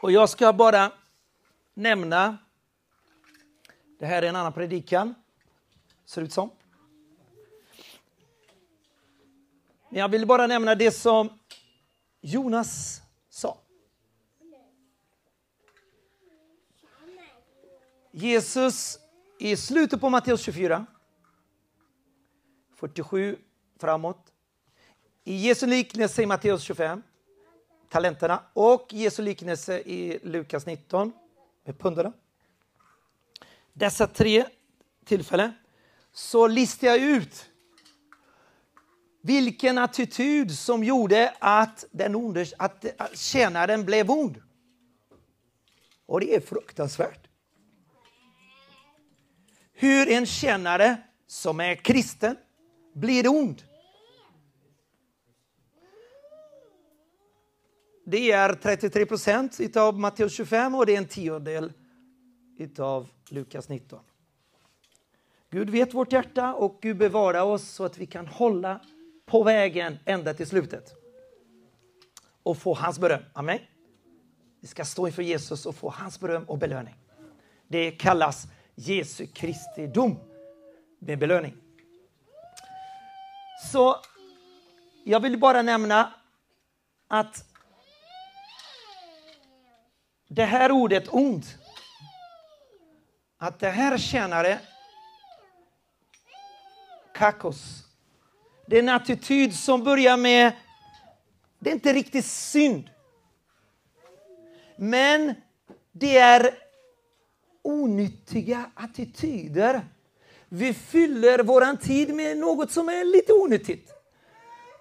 Och 0.00 0.12
jag 0.12 0.28
ska 0.28 0.52
bara 0.52 0.92
nämna, 1.74 2.38
det 3.98 4.06
här 4.06 4.22
är 4.22 4.28
en 4.28 4.36
annan 4.36 4.52
predikan, 4.52 5.14
ser 6.04 6.22
ut 6.22 6.32
som. 6.32 6.50
Men 9.88 10.00
jag 10.00 10.08
vill 10.08 10.26
bara 10.26 10.46
nämna 10.46 10.74
det 10.74 10.90
som 10.90 11.38
Jonas 12.20 13.02
sa. 13.28 13.58
Jesus 18.10 18.98
i 19.38 19.56
slutet 19.56 20.00
på 20.00 20.10
Matteus 20.10 20.40
24, 20.40 20.86
47 22.74 23.38
framåt. 23.78 24.32
I 25.24 25.36
Jesu 25.36 25.66
liknelse 25.66 26.22
i 26.22 26.26
Matteus 26.26 26.62
25, 26.62 27.02
talenterna, 27.88 28.42
och 28.52 28.86
Jesu 28.92 29.22
liknelse 29.22 29.78
i 29.78 30.18
Lukas 30.22 30.66
19 30.66 31.12
med 31.64 31.78
pundarna. 31.78 32.12
Dessa 33.72 34.06
tre 34.06 34.44
tillfällen 35.04 35.52
så 36.12 36.46
listar 36.46 36.86
jag 36.86 36.98
ut 36.98 37.50
vilken 39.22 39.78
attityd 39.78 40.58
som 40.58 40.84
gjorde 40.84 41.34
att, 41.38 41.84
den 41.90 42.14
onders, 42.14 42.54
att 42.58 42.84
tjänaren 43.14 43.84
blev 43.84 44.10
ond. 44.10 44.42
Och 46.06 46.20
det 46.20 46.34
är 46.34 46.40
fruktansvärt. 46.40 47.26
Hur 49.72 50.08
en 50.08 50.26
tjänare 50.26 50.96
som 51.26 51.60
är 51.60 51.74
kristen 51.74 52.36
blir 52.94 53.28
ond. 53.28 53.62
Det 58.08 58.32
är 58.32 58.54
33 58.54 59.06
procent 59.06 59.76
av 59.76 59.98
Matteus 59.98 60.32
25 60.32 60.74
och 60.74 60.86
det 60.86 60.94
är 60.94 60.98
en 60.98 61.08
tiondel 61.08 61.72
av 62.78 63.08
Lukas 63.28 63.68
19. 63.68 64.00
Gud 65.50 65.70
vet 65.70 65.94
vårt 65.94 66.12
hjärta 66.12 66.54
och 66.54 66.78
Gud 66.82 66.96
bevara 66.96 67.44
oss 67.44 67.68
så 67.68 67.84
att 67.84 67.98
vi 67.98 68.06
kan 68.06 68.26
hålla 68.26 68.80
på 69.24 69.42
vägen 69.42 69.98
ända 70.04 70.34
till 70.34 70.46
slutet. 70.46 70.94
Och 72.42 72.58
få 72.58 72.74
hans 72.74 72.98
beröm. 72.98 73.22
Amen. 73.32 73.58
Vi 74.60 74.68
ska 74.68 74.84
stå 74.84 75.06
inför 75.06 75.22
Jesus 75.22 75.66
och 75.66 75.74
få 75.74 75.90
hans 75.90 76.20
beröm 76.20 76.44
och 76.44 76.58
belöning. 76.58 76.94
Det 77.68 77.90
kallas 77.90 78.46
Jesu 78.74 79.26
Kristi 79.26 79.86
dom 79.86 80.18
med 80.98 81.18
belöning. 81.18 81.56
Så 83.72 83.96
jag 85.04 85.20
vill 85.20 85.38
bara 85.38 85.62
nämna 85.62 86.12
att 87.08 87.55
det 90.28 90.44
här 90.44 90.72
ordet 90.72 91.08
ont. 91.08 91.58
att 93.38 93.58
det 93.58 93.70
här 93.70 93.98
tjänare, 93.98 94.58
kakos, 97.14 97.84
det 98.66 98.76
är 98.76 98.82
en 98.82 98.88
attityd 98.88 99.54
som 99.54 99.84
börjar 99.84 100.16
med, 100.16 100.52
det 101.58 101.70
är 101.70 101.74
inte 101.74 101.92
riktigt 101.92 102.24
synd. 102.24 102.90
Men 104.76 105.34
det 105.92 106.18
är 106.18 106.54
onyttiga 107.62 108.70
attityder. 108.74 109.80
Vi 110.48 110.74
fyller 110.74 111.38
vår 111.38 111.76
tid 111.76 112.14
med 112.14 112.36
något 112.36 112.72
som 112.72 112.88
är 112.88 113.04
lite 113.04 113.32
onyttigt. 113.32 113.92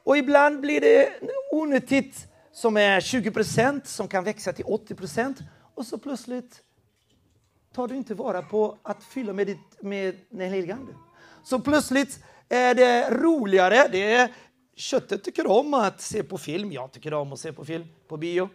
Och 0.04 0.18
ibland 0.18 0.62
blir 0.62 0.82
det 0.82 1.20
onyttigt 1.52 2.28
som 2.56 2.78
är 2.78 3.01
20 3.01 3.32
procent 3.32 3.88
som 3.88 4.08
kan 4.08 4.24
växa 4.24 4.53
till 4.53 4.66
80 4.66 4.95
procent 4.95 5.38
och 5.76 5.86
så 5.86 5.97
plötsligt 5.97 6.62
tar 7.74 7.88
du 7.88 7.95
inte 7.95 8.14
vara 8.14 8.41
på 8.41 8.78
att 8.82 9.03
fylla 9.03 9.34
med, 9.34 9.47
ditt, 9.47 9.82
med 9.82 10.16
den 10.30 10.51
helige 10.51 10.74
Ande. 10.74 10.93
Så 11.43 11.60
plötsligt 11.60 12.24
är 12.49 12.76
det 12.76 13.10
roligare. 13.10 13.88
Det 13.91 14.14
är, 14.14 14.34
köttet 14.76 15.24
tycker 15.24 15.47
om 15.47 15.74
att 15.74 16.01
se 16.01 16.24
på 16.24 16.38
film. 16.38 16.72
Jag 16.72 16.91
tycker 16.91 17.14
om 17.14 17.34
att 17.34 17.39
se 17.39 17.53
på 17.53 17.66
film 17.66 17.88
på 18.08 18.18
bio. 18.18 18.49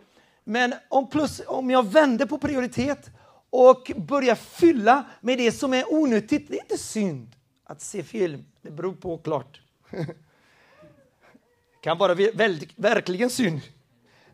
Men 0.45 0.75
om, 0.89 1.11
plus, 1.11 1.43
om 1.47 1.71
jag 1.71 1.93
vänder 1.93 2.27
på 2.27 2.39
prioritet 2.39 3.11
och 3.51 3.93
börjar 3.97 4.35
fylla 4.35 5.05
med 5.21 5.39
det 5.39 5.53
som 5.53 5.75
är 5.75 5.93
onyttigt, 5.93 6.49
det 6.49 6.57
är 6.57 6.63
inte 6.63 6.79
synd 6.79 7.37
att 7.65 7.81
se 7.81 8.03
film. 8.03 8.45
Det 8.63 8.71
beror 8.71 8.93
på 8.93 9.19
klart. 9.19 9.61
Det 9.91 10.07
kan 11.81 11.99
vara 11.99 12.15
väldigt, 12.15 12.73
verkligen 12.77 13.31
synd. 13.31 13.61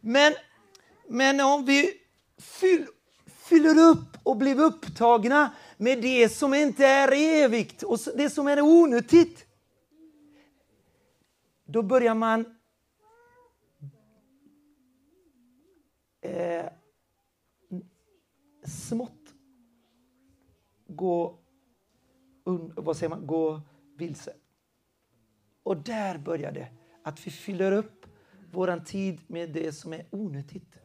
Men, 0.06 0.32
men 1.08 1.40
om 1.40 1.64
vi 1.64 1.92
fyll, 2.38 2.86
fyller 3.26 3.90
upp 3.90 4.18
och 4.22 4.36
blir 4.36 4.60
upptagna 4.60 5.54
med 5.76 6.02
det 6.02 6.28
som 6.28 6.54
inte 6.54 6.86
är 6.86 7.12
evigt 7.12 7.82
och 7.82 7.98
det 8.16 8.30
som 8.30 8.46
är 8.46 8.60
onyttigt. 8.60 9.46
Då 11.64 11.82
börjar 11.82 12.14
man 12.14 12.58
eh, 16.20 16.66
smått 18.64 19.34
gå, 20.86 21.38
un, 22.44 22.72
vad 22.76 22.96
säger 22.96 23.10
man, 23.10 23.26
gå 23.26 23.60
vilse. 23.96 24.32
Och 25.62 25.76
där 25.76 26.18
börjar 26.18 26.52
det, 26.52 26.68
att 27.02 27.26
vi 27.26 27.30
fyller 27.30 27.72
upp 27.72 27.95
vår 28.56 28.84
tid 28.84 29.20
med 29.26 29.50
det 29.50 29.72
som 29.72 29.92
är 29.92 30.06
onyttigt. 30.10 30.76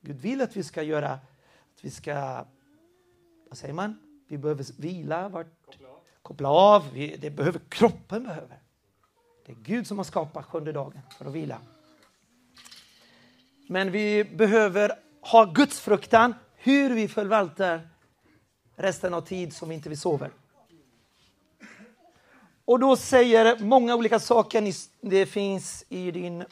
Gud 0.00 0.20
vill 0.20 0.42
att 0.42 0.56
vi 0.56 0.62
ska 0.62 0.82
göra, 0.82 1.10
att 1.12 1.78
vi 1.84 1.90
ska, 1.90 2.44
vad 3.48 3.58
säger 3.58 3.74
man, 3.74 3.98
vi 4.28 4.38
behöver 4.38 4.80
vila, 4.80 5.28
vart, 5.28 5.46
koppla 5.64 5.88
av, 5.88 6.00
koppla 6.22 6.48
av. 6.48 6.92
Vi, 6.92 7.16
det 7.16 7.30
behöver 7.30 7.60
kroppen 7.68 8.24
behöver. 8.24 8.58
Det 9.46 9.52
är 9.52 9.56
Gud 9.56 9.86
som 9.86 9.98
har 9.98 10.04
skapat 10.04 10.44
sjunde 10.44 10.72
dagen 10.72 11.00
för 11.18 11.24
att 11.24 11.32
vila. 11.32 11.58
Men 13.68 13.92
vi 13.92 14.24
behöver 14.24 14.92
ha 15.20 15.44
Guds 15.44 15.80
fruktan 15.80 16.34
hur 16.54 16.94
vi 16.94 17.08
förvaltar 17.08 17.88
resten 18.76 19.14
av 19.14 19.20
tid 19.20 19.52
som 19.52 19.72
inte 19.72 19.88
vi 19.88 19.96
sover. 19.96 20.30
Och 22.66 22.78
då 22.78 22.96
säger 22.96 23.58
många 23.58 23.94
olika 23.94 24.20
saker. 24.20 24.72
Det 25.00 25.26
finns 25.26 25.84
i 25.88 26.10
din 26.10 26.44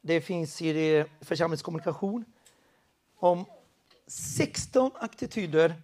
det 0.00 0.20
finns 0.20 0.62
i 0.62 0.72
det 0.72 1.06
församlingskommunikation 1.20 2.24
om 3.16 3.44
16 4.06 4.90
attityder 4.94 5.74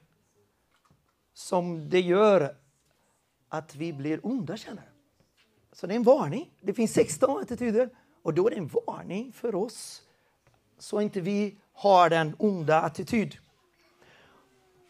som 1.34 1.90
det 1.90 2.00
gör 2.00 2.56
att 3.48 3.74
vi 3.74 3.92
blir 3.92 4.26
onda. 4.26 4.56
Så 5.72 5.86
det 5.86 5.94
är 5.94 5.96
en 5.96 6.02
varning. 6.02 6.50
Det 6.60 6.74
finns 6.74 6.92
16 6.92 7.42
attityder 7.42 7.90
och 8.22 8.34
då 8.34 8.46
är 8.46 8.50
det 8.50 8.56
en 8.56 8.70
varning 8.86 9.32
för 9.32 9.54
oss 9.54 10.02
så 10.78 11.00
inte 11.00 11.20
vi 11.20 11.56
har 11.72 12.10
den 12.10 12.36
onda 12.38 12.80
attityd. 12.80 13.36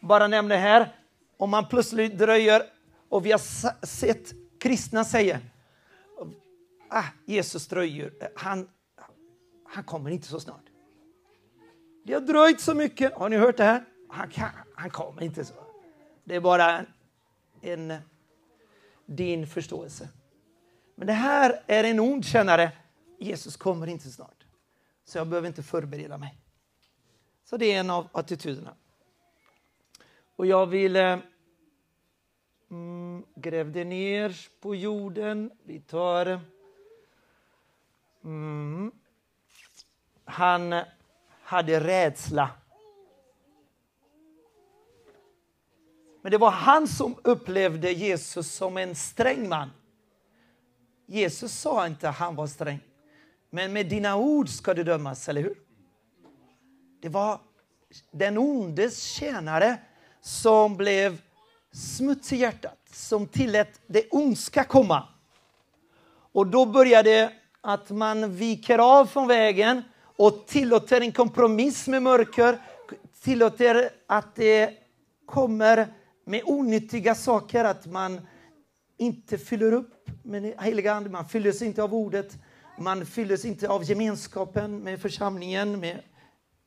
Bara 0.01 0.27
nämna 0.27 0.55
här, 0.55 0.95
om 1.37 1.49
man 1.49 1.67
plötsligt 1.67 2.17
dröjer 2.17 2.74
och 3.09 3.25
vi 3.25 3.31
har 3.31 3.85
sett 3.85 4.33
kristna 4.59 5.03
säga 5.03 5.41
ah, 6.95 7.03
Jesus 7.25 7.67
dröjer, 7.67 8.13
han, 8.35 8.69
han 9.65 9.83
kommer 9.83 10.09
inte 10.09 10.27
så 10.27 10.39
snart. 10.39 10.65
Det 12.03 12.13
har 12.13 12.21
dröjt 12.21 12.61
så 12.61 12.73
mycket. 12.73 13.13
Har 13.13 13.29
ni 13.29 13.37
hört 13.37 13.57
det 13.57 13.63
här? 13.63 13.85
Han, 14.09 14.29
kan, 14.29 14.49
han 14.75 14.89
kommer 14.89 15.23
inte 15.23 15.45
så. 15.45 15.53
Det 16.23 16.35
är 16.35 16.39
bara 16.39 16.85
en, 17.61 17.93
din 19.05 19.47
förståelse. 19.47 20.09
Men 20.95 21.07
det 21.07 21.13
här 21.13 21.63
är 21.67 21.83
en 21.83 21.99
ond 21.99 22.25
kännare. 22.25 22.71
Jesus 23.19 23.57
kommer 23.57 23.87
inte 23.87 24.09
snart. 24.09 24.45
Så 25.05 25.17
jag 25.17 25.27
behöver 25.27 25.47
inte 25.47 25.63
förbereda 25.63 26.17
mig. 26.17 26.37
Så 27.43 27.57
det 27.57 27.71
är 27.71 27.79
en 27.79 27.89
av 27.89 28.07
attityderna. 28.11 28.75
Och 30.35 30.45
jag 30.45 30.65
vill 30.65 30.95
eh, 30.95 31.17
mm, 32.71 33.25
gräv 33.35 33.71
det 33.71 33.83
ner 33.83 34.49
på 34.59 34.75
jorden. 34.75 35.51
Vi 35.63 35.79
tar... 35.79 36.39
Mm, 38.23 38.91
han 40.25 40.75
hade 41.43 41.79
rädsla. 41.79 42.49
Men 46.21 46.31
det 46.31 46.37
var 46.37 46.51
han 46.51 46.87
som 46.87 47.15
upplevde 47.23 47.91
Jesus 47.91 48.51
som 48.51 48.77
en 48.77 48.95
sträng 48.95 49.49
man. 49.49 49.69
Jesus 51.05 51.53
sa 51.53 51.87
inte 51.87 52.09
att 52.09 52.15
han 52.15 52.35
var 52.35 52.47
sträng. 52.47 52.79
Men 53.49 53.73
med 53.73 53.89
dina 53.89 54.15
ord 54.15 54.49
ska 54.49 54.73
du 54.73 54.83
dömas, 54.83 55.29
eller 55.29 55.41
hur? 55.41 55.55
Det 57.01 57.09
var 57.09 57.39
den 58.11 58.37
ondes 58.37 59.03
tjänare 59.03 59.77
som 60.21 60.77
blev 60.77 61.21
smuts 61.75 62.33
i 62.33 62.35
hjärtat, 62.35 62.77
som 62.91 63.27
tillät 63.27 63.81
det 63.87 64.07
ondska 64.11 64.63
komma. 64.63 65.07
Och 66.31 66.47
då 66.47 66.65
började 66.65 67.31
att 67.61 67.89
man 67.89 68.35
viker 68.35 68.79
av 68.79 69.05
från 69.05 69.27
vägen 69.27 69.81
och 70.17 70.47
tillåter 70.47 71.01
en 71.01 71.11
kompromiss 71.11 71.87
med 71.87 72.03
mörker, 72.03 72.59
tillåter 73.21 73.89
att 74.07 74.35
det 74.35 74.73
kommer 75.25 75.87
med 76.25 76.41
onyttiga 76.45 77.15
saker, 77.15 77.63
att 77.63 77.85
man 77.85 78.27
inte 78.97 79.37
fyller 79.37 79.71
upp 79.71 80.09
med 80.23 80.53
heliga 80.59 80.93
ande, 80.93 81.09
man 81.09 81.29
fylls 81.29 81.61
inte 81.61 81.83
av 81.83 81.93
ordet, 81.93 82.37
man 82.79 83.05
fylls 83.05 83.45
inte 83.45 83.69
av 83.69 83.83
gemenskapen 83.83 84.79
med 84.79 85.01
församlingen, 85.01 85.79
med, 85.79 86.01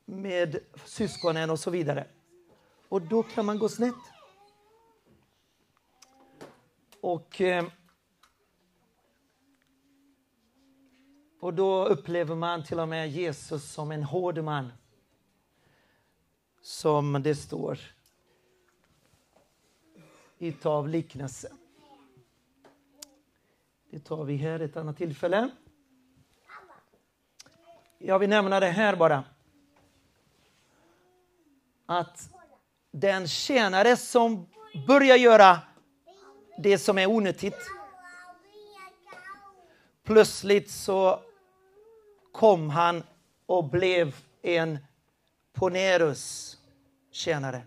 med 0.05 0.59
syskonen 0.85 1.49
och 1.49 1.59
så 1.59 1.69
vidare. 1.69 2.05
Och 2.89 3.01
då 3.01 3.23
kan 3.23 3.45
man 3.45 3.59
gå 3.59 3.69
snett. 3.69 3.95
Och, 7.01 7.41
eh, 7.41 7.65
och 11.39 11.53
då 11.53 11.85
upplever 11.85 12.35
man 12.35 12.63
till 12.63 12.79
och 12.79 12.87
med 12.87 13.09
Jesus 13.09 13.71
som 13.71 13.91
en 13.91 14.03
hård 14.03 14.37
man. 14.37 14.71
Som 16.61 17.23
det 17.23 17.35
står 17.35 17.79
i 20.37 20.55
av 20.63 20.87
liknelse. 20.87 21.51
Det 23.89 23.99
tar 23.99 24.23
vi 24.23 24.35
här 24.35 24.59
ett 24.59 24.77
annat 24.77 24.97
tillfälle. 24.97 25.49
Jag 27.97 28.19
vill 28.19 28.29
nämna 28.29 28.59
det 28.59 28.69
här 28.69 28.95
bara. 28.95 29.23
Att 31.85 32.29
den 32.91 33.27
tjänare 33.27 33.97
som 33.97 34.45
börjar 34.87 35.15
göra 35.15 35.59
det 36.61 36.77
som 36.77 36.97
är 36.97 37.07
onyttigt. 37.07 37.57
Plötsligt 40.03 40.71
så 40.71 41.19
kom 42.31 42.69
han 42.69 43.03
och 43.45 43.63
blev 43.63 44.15
en 44.41 44.77
Ponerus 45.53 46.57
tjänare. 47.11 47.61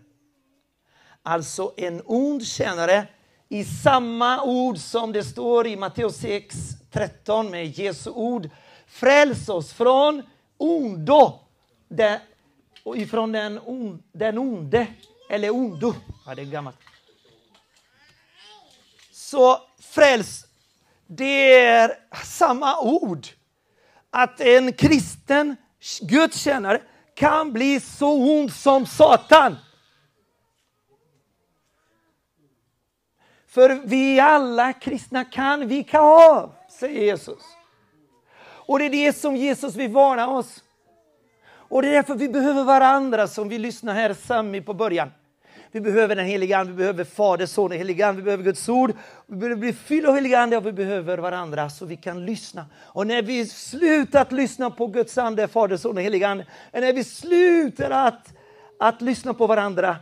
Alltså 1.23 1.73
en 1.77 2.01
ond 2.05 2.45
tjänare 2.45 3.07
i 3.49 3.65
samma 3.65 4.43
ord 4.43 4.77
som 4.77 5.11
det 5.11 5.23
står 5.23 5.67
i 5.67 5.75
Matteus 5.75 6.15
6, 6.15 6.55
13 6.91 7.51
med 7.51 7.65
Jesu 7.65 8.09
ord. 8.09 8.49
Fräls 8.87 9.49
oss 9.49 9.73
från 9.73 10.23
ondo, 10.57 11.39
ifrån 12.95 13.31
den, 13.31 13.59
on, 13.65 14.03
den 14.11 14.37
onde, 14.37 14.87
eller 15.29 15.49
ondo. 15.49 15.93
Ja, 16.25 16.35
det 16.35 16.41
är 16.41 16.45
gammalt. 16.45 16.77
Så 19.33 19.61
fräls, 19.79 20.45
det 21.07 21.59
är 21.59 21.97
samma 22.23 22.79
ord. 22.79 23.27
Att 24.09 24.41
en 24.41 24.73
kristen 24.73 25.55
gudstjänare 26.01 26.81
kan 27.15 27.53
bli 27.53 27.79
så 27.79 28.13
ond 28.13 28.53
som 28.53 28.85
Satan. 28.85 29.55
För 33.47 33.69
vi 33.85 34.19
alla 34.19 34.73
kristna 34.73 35.25
kan 35.25 35.67
vika 35.67 35.99
av, 35.99 36.55
säger 36.69 37.01
Jesus. 37.01 37.43
Och 38.43 38.79
det 38.79 38.85
är 38.85 38.89
det 38.89 39.13
som 39.13 39.35
Jesus 39.35 39.75
vill 39.75 39.91
varna 39.91 40.27
oss. 40.27 40.63
Och 41.45 41.81
det 41.81 41.87
är 41.87 41.93
därför 41.93 42.15
vi 42.15 42.29
behöver 42.29 42.63
varandra 42.63 43.27
som 43.27 43.49
vi 43.49 43.57
lyssnar 43.57 43.93
här 43.93 44.13
Sami 44.13 44.61
på 44.61 44.73
början. 44.73 45.11
Vi 45.73 45.81
behöver 45.81 46.15
den 46.15 46.25
heliga 46.25 46.57
Ande, 46.57 46.71
vi 46.71 46.77
behöver 46.77 47.03
Fader, 47.03 47.45
Son 47.45 47.71
och 47.71 47.77
heliga 47.77 48.07
Ande, 48.07 48.21
vi 48.21 48.25
behöver 48.25 48.43
Guds 48.43 48.69
ord. 48.69 48.93
Vi 49.27 49.35
behöver 49.35 49.55
bli 49.55 49.73
fyllda 49.73 50.09
av 50.09 50.15
heliga 50.15 50.39
Ande 50.39 50.57
och 50.57 50.65
vi 50.65 50.71
behöver 50.71 51.17
varandra 51.17 51.69
så 51.69 51.85
vi 51.85 51.97
kan 51.97 52.25
lyssna. 52.25 52.65
Och 52.75 53.07
när 53.07 53.21
vi 53.21 53.45
slutat 53.47 54.31
lyssna 54.31 54.69
på 54.69 54.87
Guds 54.87 55.17
Ande, 55.17 55.47
Fader, 55.47 55.77
Son 55.77 55.97
och 55.97 56.03
heliga 56.03 56.27
Ande, 56.27 56.47
när 56.71 56.93
vi 56.93 57.03
slutar 57.03 57.91
att, 57.91 58.33
att 58.79 59.01
lyssna 59.01 59.33
på 59.33 59.47
varandra, 59.47 59.97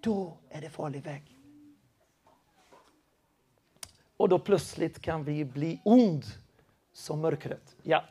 då 0.00 0.36
är 0.50 0.60
det 0.60 0.70
farlig 0.70 1.02
väg. 1.02 1.38
Och 4.16 4.28
då 4.28 4.38
plötsligt 4.38 5.02
kan 5.02 5.24
vi 5.24 5.44
bli 5.44 5.80
ond 5.84 6.24
som 6.92 7.20
mörkret. 7.20 7.76
Ja. 7.82 8.04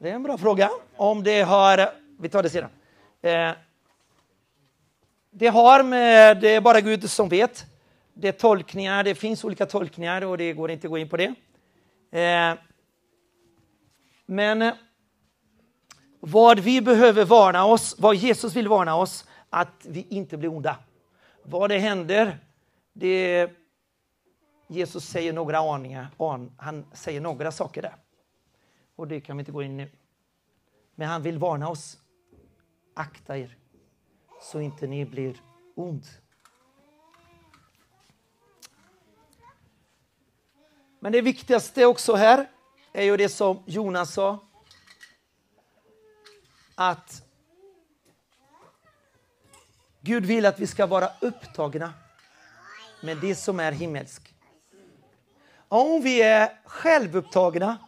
Det 0.00 0.10
är 0.10 0.14
en 0.14 0.22
bra 0.22 0.38
fråga. 0.38 0.70
Om 0.96 1.22
det 1.22 1.42
har... 1.42 1.90
Vi 2.18 2.28
tar 2.28 2.42
det 2.42 2.50
sedan. 2.50 2.70
Eh, 3.22 3.52
det 5.30 5.46
har 5.46 5.82
med... 5.82 6.40
Det 6.40 6.54
är 6.54 6.60
bara 6.60 6.80
Gud 6.80 7.10
som 7.10 7.28
vet. 7.28 7.66
Det 8.14 8.28
är 8.28 8.32
tolkningar, 8.32 9.04
det 9.04 9.14
finns 9.14 9.44
olika 9.44 9.66
tolkningar 9.66 10.24
och 10.24 10.38
det 10.38 10.52
går 10.52 10.70
inte 10.70 10.86
att 10.86 10.90
gå 10.90 10.98
in 10.98 11.08
på 11.08 11.16
det. 11.16 11.34
Eh, 12.10 12.54
men 14.26 14.72
vad 16.20 16.58
vi 16.58 16.80
behöver 16.80 17.24
varna 17.24 17.64
oss, 17.64 17.96
vad 17.98 18.14
Jesus 18.14 18.56
vill 18.56 18.68
varna 18.68 18.96
oss, 18.96 19.24
att 19.50 19.86
vi 19.88 20.06
inte 20.08 20.36
blir 20.36 20.52
onda. 20.52 20.76
Vad 21.42 21.70
det 21.70 21.78
händer, 21.78 22.38
det 22.92 23.50
Jesus 24.68 25.04
säger 25.04 25.32
några 25.32 25.58
aningar, 25.58 26.08
han 26.56 26.86
säger 26.92 27.20
några 27.20 27.52
saker 27.52 27.82
där. 27.82 27.94
Och 28.98 29.08
det 29.08 29.20
kan 29.20 29.36
vi 29.36 29.40
inte 29.40 29.52
gå 29.52 29.62
in 29.62 29.76
nu. 29.76 29.90
Men 30.94 31.08
han 31.08 31.22
vill 31.22 31.38
varna 31.38 31.68
oss. 31.68 31.98
Akta 32.94 33.38
er 33.38 33.56
så 34.42 34.60
inte 34.60 34.86
ni 34.86 35.04
blir 35.04 35.42
ond. 35.74 36.06
Men 40.98 41.12
det 41.12 41.20
viktigaste 41.20 41.86
också 41.86 42.14
här 42.14 42.50
är 42.92 43.02
ju 43.02 43.16
det 43.16 43.28
som 43.28 43.62
Jonas 43.66 44.12
sa. 44.12 44.38
Att 46.74 47.22
Gud 50.00 50.26
vill 50.26 50.46
att 50.46 50.60
vi 50.60 50.66
ska 50.66 50.86
vara 50.86 51.10
upptagna 51.20 51.94
med 53.02 53.16
det 53.16 53.34
som 53.34 53.60
är 53.60 53.72
himmelskt. 53.72 54.34
Om 55.68 56.00
vi 56.02 56.22
är 56.22 56.60
självupptagna, 56.64 57.78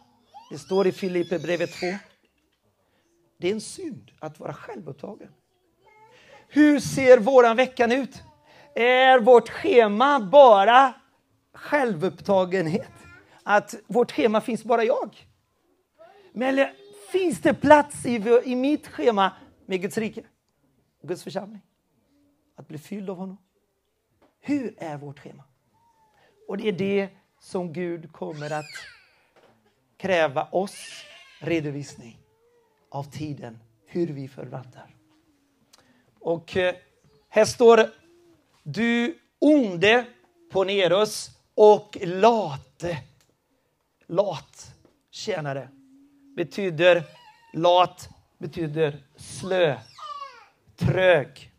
det 0.51 0.59
står 0.59 0.87
i 0.87 0.91
Filipperbrevet 0.91 1.73
2, 1.73 1.87
det 3.37 3.47
är 3.47 3.51
en 3.51 3.61
synd 3.61 4.11
att 4.19 4.39
vara 4.39 4.53
självupptagen. 4.53 5.29
Hur 6.47 6.79
ser 6.79 7.17
våran 7.17 7.57
veckan 7.57 7.91
ut? 7.91 8.23
Är 8.75 9.19
vårt 9.19 9.49
schema 9.49 10.19
bara 10.19 10.93
självupptagenhet? 11.53 12.91
Att 13.43 13.75
vårt 13.87 14.11
schema 14.11 14.41
finns 14.41 14.63
bara 14.63 14.83
jag? 14.83 15.27
Men 16.33 16.67
finns 17.11 17.41
det 17.41 17.53
plats 17.53 18.05
i, 18.05 18.41
i 18.43 18.55
mitt 18.55 18.87
schema 18.87 19.31
med 19.65 19.81
Guds 19.81 19.97
rike? 19.97 20.23
Guds 21.01 21.23
församling? 21.23 21.61
Att 22.55 22.67
bli 22.67 22.77
fylld 22.77 23.09
av 23.09 23.17
honom? 23.17 23.37
Hur 24.39 24.75
är 24.77 24.97
vårt 24.97 25.19
schema? 25.19 25.43
Och 26.47 26.57
det 26.57 26.67
är 26.67 26.71
det 26.71 27.09
som 27.39 27.73
Gud 27.73 28.11
kommer 28.11 28.53
att 28.53 28.65
kräva 30.01 30.47
oss 30.51 31.05
redovisning 31.39 32.19
av 32.89 33.03
tiden, 33.03 33.59
hur 33.85 34.07
vi 34.07 34.27
förvaltar. 34.27 34.95
Och 36.19 36.57
eh, 36.57 36.75
här 37.29 37.45
står 37.45 37.89
du 38.63 39.19
onde 39.39 40.05
ponerus 40.51 41.29
och 41.55 41.97
late. 42.01 42.97
Lat 44.05 44.75
tjänare 45.11 45.69
betyder 46.35 47.03
lat, 47.53 48.09
betyder 48.37 49.03
slö, 49.15 49.79
trög. 50.75 51.51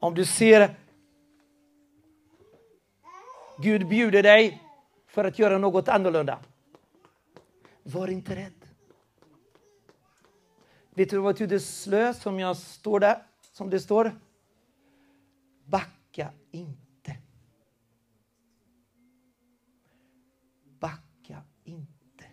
Om 0.00 0.14
du 0.14 0.24
ser 0.24 0.76
Gud 3.58 3.88
bjuder 3.88 4.22
dig 4.22 4.67
för 5.08 5.24
att 5.24 5.38
göra 5.38 5.58
något 5.58 5.88
annorlunda. 5.88 6.38
Var 7.82 8.08
inte 8.08 8.36
rädd. 8.36 8.52
Vet 10.90 11.10
du 11.10 11.18
vad 11.18 11.34
betyder 11.34 11.58
slös, 11.58 12.22
som 12.22 12.38
jag 12.38 12.56
står 12.56 13.00
där, 13.00 13.22
som 13.52 13.70
det 13.70 13.80
står? 13.80 14.20
Backa 15.64 16.32
inte. 16.50 17.16
Backa 20.80 21.42
inte. 21.64 22.24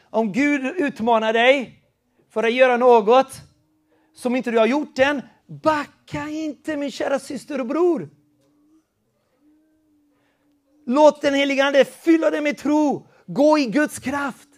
Om 0.00 0.32
Gud 0.32 0.64
utmanar 0.76 1.32
dig 1.32 1.82
för 2.28 2.44
att 2.44 2.52
göra 2.54 2.76
något 2.76 3.42
som 4.14 4.36
inte 4.36 4.50
du 4.50 4.58
har 4.58 4.66
gjort 4.66 4.98
än, 4.98 5.22
backa 5.46 6.28
inte 6.28 6.76
min 6.76 6.90
kära 6.90 7.18
syster 7.18 7.60
och 7.60 7.66
bror. 7.66 8.10
Låt 10.86 11.22
den 11.22 11.34
helige 11.34 11.64
Ande 11.64 11.84
fylla 11.84 12.30
dig 12.30 12.40
med 12.40 12.58
tro. 12.58 13.06
Gå 13.26 13.58
i 13.58 13.66
Guds 13.66 13.98
kraft. 13.98 14.48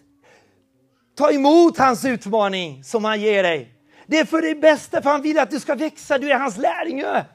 Ta 1.17 1.31
emot 1.31 1.77
hans 1.77 2.05
utmaning 2.05 2.83
som 2.83 3.05
han 3.05 3.21
ger 3.21 3.43
dig. 3.43 3.75
Det 4.07 4.19
är 4.19 4.25
för 4.25 4.41
det 4.41 4.55
bästa, 4.55 5.01
för 5.01 5.09
han 5.09 5.21
vill 5.21 5.39
att 5.39 5.51
du 5.51 5.59
ska 5.59 5.75
växa. 5.75 6.17
Du 6.17 6.31
är 6.31 6.39
hans 6.39 6.57
lärjunge. 6.57 7.25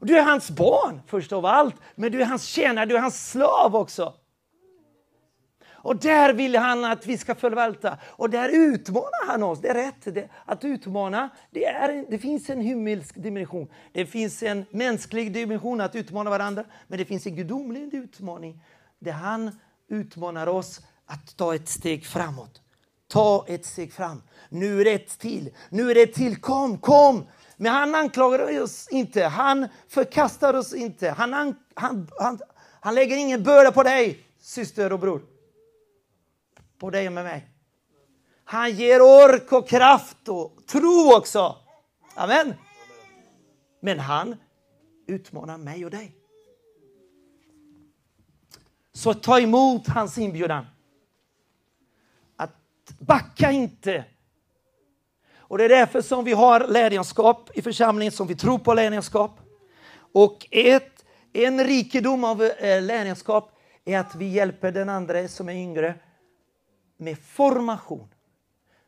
Du 0.00 0.18
är 0.18 0.22
hans 0.22 0.50
barn 0.50 1.00
först 1.06 1.32
av 1.32 1.46
allt, 1.46 1.74
men 1.94 2.12
du 2.12 2.22
är 2.22 2.26
hans 2.26 2.44
tjänare, 2.44 2.86
du 2.86 2.96
är 2.96 3.00
hans 3.00 3.30
slav 3.30 3.76
också. 3.76 4.14
Och 5.84 5.96
där 5.96 6.32
vill 6.32 6.56
han 6.56 6.84
att 6.84 7.06
vi 7.06 7.18
ska 7.18 7.34
förvalta. 7.34 7.98
Och 8.04 8.30
där 8.30 8.48
utmanar 8.48 9.26
han 9.26 9.42
oss. 9.42 9.60
Det 9.60 9.68
är 9.68 9.74
rätt. 9.74 10.14
Det, 10.14 10.28
att 10.44 10.64
utmana, 10.64 11.30
det, 11.50 11.64
är, 11.64 12.10
det 12.10 12.18
finns 12.18 12.50
en 12.50 12.60
himmelsk 12.60 13.14
dimension. 13.14 13.68
Det 13.92 14.06
finns 14.06 14.42
en 14.42 14.64
mänsklig 14.70 15.32
dimension 15.32 15.80
att 15.80 15.94
utmana 15.94 16.30
varandra. 16.30 16.64
Men 16.86 16.98
det 16.98 17.04
finns 17.04 17.26
en 17.26 17.36
gudomlig 17.36 17.94
utmaning 17.94 18.62
där 18.98 19.12
han 19.12 19.58
utmanar 19.88 20.46
oss 20.46 20.80
att 21.06 21.36
ta 21.36 21.54
ett 21.54 21.68
steg 21.68 22.06
framåt. 22.06 22.60
Ta 23.08 23.44
ett 23.48 23.64
steg 23.64 23.92
fram. 23.92 24.22
Nu 24.48 24.80
är 24.80 24.84
det 24.84 24.92
ett 24.92 25.18
till. 25.18 25.50
Nu 25.68 25.90
är 25.90 25.94
det 25.94 26.02
ett 26.02 26.14
till. 26.14 26.36
Kom, 26.36 26.78
kom! 26.78 27.26
Men 27.56 27.72
han 27.72 27.94
anklagar 27.94 28.62
oss 28.62 28.88
inte. 28.90 29.24
Han 29.24 29.68
förkastar 29.88 30.54
oss 30.54 30.74
inte. 30.74 31.10
Han, 31.10 31.32
han, 31.32 31.56
han, 32.16 32.38
han 32.80 32.94
lägger 32.94 33.16
ingen 33.16 33.42
börda 33.42 33.72
på 33.72 33.82
dig, 33.82 34.18
syster 34.40 34.92
och 34.92 34.98
bror 34.98 35.33
på 36.78 36.90
dig 36.90 37.06
och 37.06 37.12
med 37.12 37.24
mig. 37.24 37.48
Han 38.44 38.70
ger 38.70 39.02
ork 39.02 39.52
och 39.52 39.68
kraft 39.68 40.28
och 40.28 40.66
tro 40.66 41.16
också. 41.16 41.56
Amen. 42.14 42.54
Men 43.80 43.98
han 43.98 44.36
utmanar 45.06 45.58
mig 45.58 45.84
och 45.84 45.90
dig. 45.90 46.16
Så 48.92 49.14
ta 49.14 49.40
emot 49.40 49.88
hans 49.88 50.18
inbjudan. 50.18 50.66
Att 52.36 52.50
backa 52.98 53.50
inte. 53.50 54.04
Och 55.36 55.58
det 55.58 55.64
är 55.64 55.68
därför 55.68 56.02
som 56.02 56.24
vi 56.24 56.32
har 56.32 56.68
lärjungaskap 56.68 57.50
i 57.54 57.62
församlingen, 57.62 58.12
som 58.12 58.26
vi 58.26 58.36
tror 58.36 58.58
på 58.58 58.74
lärjungaskap. 58.74 59.40
Och 60.12 60.46
ett, 60.50 61.04
en 61.32 61.64
rikedom 61.64 62.24
av 62.24 62.42
eh, 62.42 62.82
är 63.84 63.98
att 63.98 64.14
vi 64.14 64.28
hjälper 64.28 64.72
den 64.72 64.88
andra 64.88 65.28
som 65.28 65.48
är 65.48 65.54
yngre 65.54 65.94
med 66.96 67.18
formation. 67.18 68.08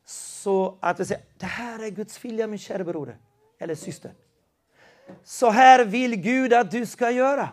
Så 0.04 0.78
att 0.80 1.00
vi 1.00 1.04
säger, 1.04 1.24
det 1.38 1.46
här 1.46 1.82
är 1.82 1.90
Guds 1.90 2.24
vilja 2.24 2.46
min 2.46 2.58
kära 2.58 2.84
broder 2.84 3.18
eller 3.58 3.74
syster. 3.74 4.14
Så 5.24 5.50
här 5.50 5.84
vill 5.84 6.16
Gud 6.16 6.52
att 6.52 6.70
du 6.70 6.86
ska 6.86 7.10
göra. 7.10 7.48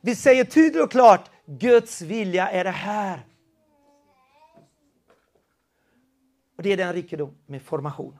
Vi 0.00 0.16
säger 0.16 0.44
tydligt 0.44 0.82
och 0.82 0.90
klart, 0.90 1.30
Guds 1.46 2.02
vilja 2.02 2.50
är 2.50 2.64
det 2.64 2.70
här. 2.70 3.26
Och 6.56 6.62
Det 6.62 6.72
är 6.72 6.76
den 6.76 6.92
rikedom 6.92 7.34
med 7.46 7.62
formation. 7.62 8.18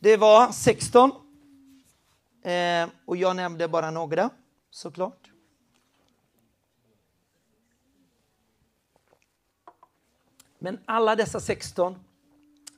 Det 0.00 0.16
var 0.16 0.52
16. 0.52 1.10
Eh, 2.42 2.88
och 3.04 3.16
jag 3.16 3.36
nämnde 3.36 3.68
bara 3.68 3.90
några, 3.90 4.30
såklart. 4.70 5.23
Men 10.64 10.78
alla 10.84 11.16
dessa 11.16 11.40
16 11.40 11.96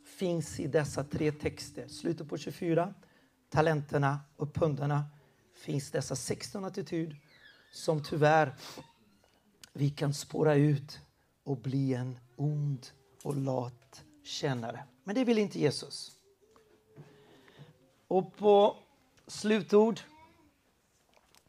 finns 0.05 0.61
i 0.61 0.67
dessa 0.67 1.05
tre 1.05 1.33
texter. 1.33 1.89
Slutet 1.89 2.29
på 2.29 2.39
24, 2.39 2.95
talenterna 3.49 4.21
och 4.37 4.55
pundarna 4.55 5.05
finns 5.55 5.91
dessa 5.91 6.17
16 6.17 6.65
attityd 6.65 7.17
som 7.73 8.03
tyvärr 8.03 8.55
vi 9.73 9.91
kan 9.91 10.15
spåra 10.15 10.55
ut 10.55 11.01
och 11.45 11.57
bli 11.57 11.95
en 11.95 12.19
ond 12.37 12.87
och 13.23 13.37
lat 13.37 14.03
kännare. 14.25 14.85
Men 15.05 15.15
det 15.15 15.25
vill 15.25 15.39
inte 15.39 15.61
Jesus. 15.61 16.13
Och 18.09 18.37
på 18.37 18.77
slutord 19.27 20.01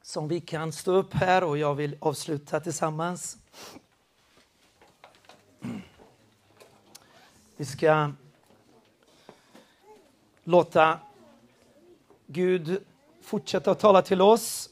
som 0.01 0.27
vi 0.27 0.41
kan 0.41 0.71
stå 0.71 0.91
upp 0.91 1.13
här 1.13 1.43
och 1.43 1.57
jag 1.57 1.75
vill 1.75 1.97
avsluta 1.99 2.59
tillsammans. 2.59 3.38
Vi 7.59 7.65
ska 7.65 8.11
låta 10.43 10.99
Gud 12.25 12.83
fortsätta 13.21 13.71
att 13.71 13.79
tala 13.79 14.01
till 14.01 14.21
oss 14.21 14.69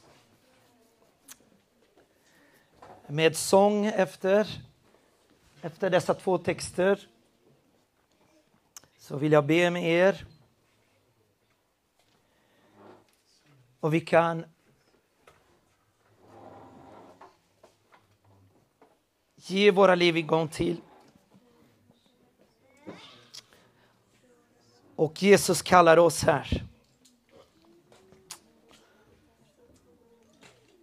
med 3.08 3.38
sång 3.38 3.86
efter, 3.86 4.48
efter 5.62 5.90
dessa 5.90 6.14
två 6.14 6.38
texter. 6.38 7.08
Så 8.98 9.18
vill 9.18 9.32
jag 9.32 9.46
be 9.46 9.72
med 9.72 9.84
er. 9.84 10.26
Och 13.80 13.94
vi 13.94 14.02
kan 14.02 14.46
ge 19.36 19.72
våra 19.72 19.96
liv 19.96 20.18
igång 20.18 20.48
till 20.48 20.82
Och 24.96 25.24
Jesus 25.24 25.62
kallar 25.62 25.98
oss 25.98 26.24
här. 26.24 26.64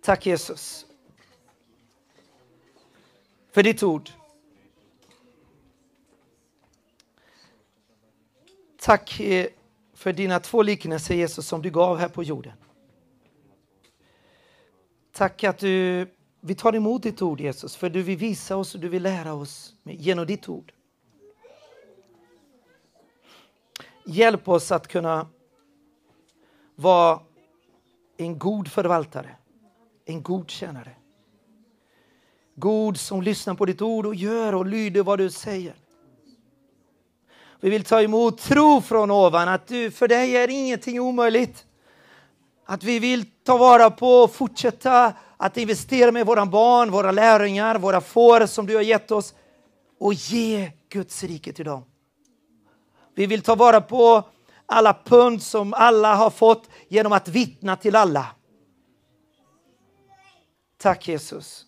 Tack 0.03 0.27
Jesus. 0.27 0.87
För 3.51 3.63
ditt 3.63 3.83
ord. 3.83 4.11
Tack 8.79 9.21
eh, 9.21 9.47
för 9.95 10.13
dina 10.13 10.41
två 10.41 10.63
liknelser 10.63 11.15
Jesus 11.15 11.47
som 11.47 11.63
du 11.63 11.71
gav 11.71 11.99
här 11.99 12.09
på 12.09 12.23
jorden. 12.23 12.53
Tack 15.13 15.45
att 15.45 15.59
du, 15.59 16.07
vi 16.41 16.55
tar 16.55 16.75
emot 16.75 17.03
ditt 17.03 17.23
ord 17.23 17.41
Jesus 17.41 17.77
för 17.77 17.91
du 17.91 18.03
vill 18.03 18.19
visa 18.19 18.57
oss 18.57 18.75
och 18.75 18.81
du 18.81 18.89
vill 18.89 19.03
lära 19.03 19.33
oss 19.33 19.75
genom 19.83 20.27
ditt 20.27 20.49
ord. 20.49 20.73
Hjälp 24.05 24.49
oss 24.49 24.73
att 24.73 24.89
kunna 24.89 25.27
vara 26.75 27.21
en 28.17 28.39
god 28.39 28.69
förvaltare, 28.69 29.37
en 30.05 30.23
god 30.23 30.51
tjänare. 30.51 30.91
God 32.55 32.97
som 32.97 33.23
lyssnar 33.23 33.55
på 33.55 33.65
ditt 33.65 33.83
ord 33.83 34.07
och 34.07 34.15
gör 34.15 34.55
och 34.55 34.67
lyder 34.67 35.03
vad 35.03 35.19
du 35.19 35.31
säger. 35.31 35.75
Vi 37.61 37.71
vill 37.71 37.85
ta 37.85 38.03
emot 38.03 38.39
tro 38.39 38.81
från 38.81 39.11
ovan, 39.11 39.49
att 39.49 39.67
du, 39.67 39.91
för 39.91 40.09
dig 40.09 40.37
är 40.37 40.49
ingenting 40.49 41.01
omöjligt. 41.01 41.67
Att 42.65 42.85
vi 42.85 42.99
vill 42.99 43.25
ta 43.43 43.57
vara 43.57 43.91
på 43.91 44.09
och 44.09 44.35
fortsätta 44.35 45.13
att 45.37 45.57
investera 45.57 46.13
med 46.13 46.27
våra 46.27 46.47
barn, 46.47 46.91
våra 46.91 47.11
lärjungar, 47.11 47.79
våra 47.79 48.01
får 48.01 48.47
som 48.47 48.67
du 48.67 48.75
har 48.75 48.83
gett 48.83 49.11
oss 49.11 49.35
och 49.99 50.15
ge 50.15 50.73
Guds 50.89 51.25
rike 51.25 51.53
till 51.53 51.65
dem. 51.65 51.85
Vi 53.15 53.27
vill 53.27 53.43
ta 53.43 53.55
vara 53.55 53.81
på 53.81 54.25
alla 54.67 54.95
pund 55.05 55.43
som 55.43 55.75
alla 55.75 56.15
har 56.15 56.31
fått 56.31 56.69
genom 56.89 57.13
att 57.13 57.29
vittna 57.29 57.77
till 57.77 57.97
alla. 57.97 58.27
Tack 60.79 61.09
Jesus. 61.09 61.67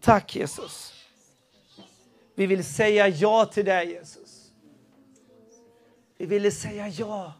Tack 0.00 0.36
Jesus. 0.36 0.94
Vi 2.34 2.46
vill 2.46 2.64
säga 2.64 3.08
ja 3.08 3.44
till 3.44 3.64
dig 3.64 3.90
Jesus. 3.90 4.52
Vi 6.18 6.26
vill 6.26 6.56
säga 6.56 6.88
ja. 6.88 7.32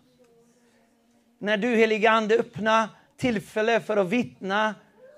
När 1.38 1.56
du 1.56 1.76
helige 1.76 2.10
Ande 2.10 2.38
öppnar 2.38 2.88
tillfälle 3.16 3.80
för 3.80 3.96
att 3.96 4.08
vittna 4.08 4.74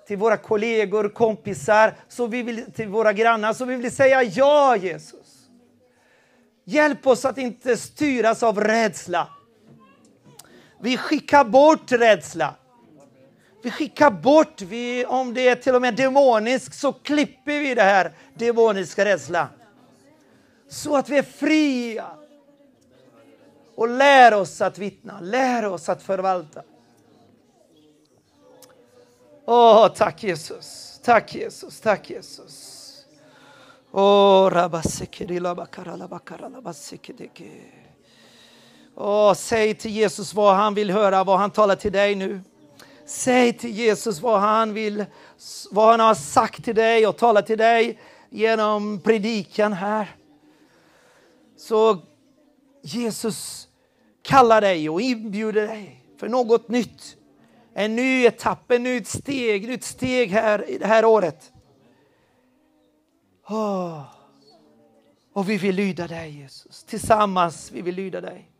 till 0.07 0.17
våra 0.17 0.37
kollegor, 0.37 1.09
kompisar, 1.09 1.95
så 2.09 2.27
vi 2.27 2.43
vill, 2.43 2.73
till 2.73 2.89
våra 2.89 3.13
grannar, 3.13 3.53
så 3.53 3.65
vi 3.65 3.77
vill 3.77 3.97
säga 3.97 4.23
ja 4.23 4.77
Jesus. 4.77 5.20
Hjälp 6.71 7.07
oss 7.07 7.25
att 7.25 7.39
inte 7.39 7.77
styras 7.77 8.43
av 8.43 8.61
rädsla. 8.61 9.29
Vi 10.81 10.97
skickar 10.97 11.45
bort 11.45 11.93
rädsla. 11.93 12.55
Vi 13.63 13.71
skickar 13.71 14.11
bort, 14.11 14.63
vi, 14.63 15.07
om 15.07 15.35
det 15.35 15.49
är 15.49 15.55
till 15.55 15.75
och 15.75 15.81
med 15.81 15.97
demoniskt, 15.97 16.75
så 16.75 16.93
klipper 16.93 17.59
vi 17.59 17.75
det 17.75 17.83
här 17.83 18.13
demoniska 18.35 19.05
rädsla. 19.05 19.49
Så 20.69 20.97
att 20.97 21.09
vi 21.09 21.19
är 21.19 21.23
fria. 21.23 22.07
Och 23.75 23.89
lär 23.89 24.35
oss 24.35 24.61
att 24.61 24.79
vittna, 24.79 25.21
lär 25.21 25.65
oss 25.65 25.89
att 25.89 26.03
förvalta. 26.03 26.63
Åh, 29.45 29.89
tack 29.89 30.23
Jesus, 30.23 31.01
tack 31.05 31.35
Jesus, 31.35 31.81
tack 31.81 32.11
Jesus. 32.11 32.80
Åh, 38.95 39.31
oh, 39.31 39.35
säg 39.35 39.75
till 39.75 39.91
Jesus 39.91 40.35
vad 40.35 40.55
han 40.55 40.75
vill 40.75 40.91
höra, 40.91 41.25
vad 41.25 41.39
han 41.39 41.51
talar 41.51 41.77
till 41.77 41.93
dig 41.93 42.15
nu. 42.15 42.41
Säg 43.07 43.53
till 43.53 43.71
Jesus 43.71 44.21
vad 44.21 44.41
han 44.41 44.75
vill, 44.75 45.05
vad 45.71 45.91
han 45.91 46.01
har 46.01 46.15
sagt 46.15 46.65
till 46.65 46.75
dig 46.75 47.07
och 47.07 47.17
talat 47.17 47.47
till 47.47 47.59
dig 47.59 47.99
genom 48.31 49.01
predikan 49.01 49.73
här. 49.73 50.17
Så 51.57 51.99
Jesus 52.83 53.69
kallar 54.23 54.61
dig 54.61 54.91
och 54.91 55.01
inbjuder 55.01 55.67
dig 55.67 56.05
för 56.21 56.29
något 56.29 56.69
nytt. 56.69 57.17
En 57.75 57.97
ny 57.97 58.27
etapp, 58.27 58.71
en 58.71 58.83
nytt 58.83 59.09
steg, 59.09 59.69
nytt 59.69 59.85
steg 59.85 60.31
här 60.31 60.71
i 60.71 60.79
det 60.79 60.87
här 60.87 61.05
året. 61.05 61.53
Oh. 63.51 64.03
Och 65.33 65.51
vi 65.51 65.57
vill 65.57 65.77
lyda 65.77 66.07
dig 66.07 66.31
Jesus. 66.31 66.85
Tillsammans 66.85 67.71
vi 67.73 67.83
vill 67.83 67.95
lyda 67.95 68.21
dig. 68.21 68.51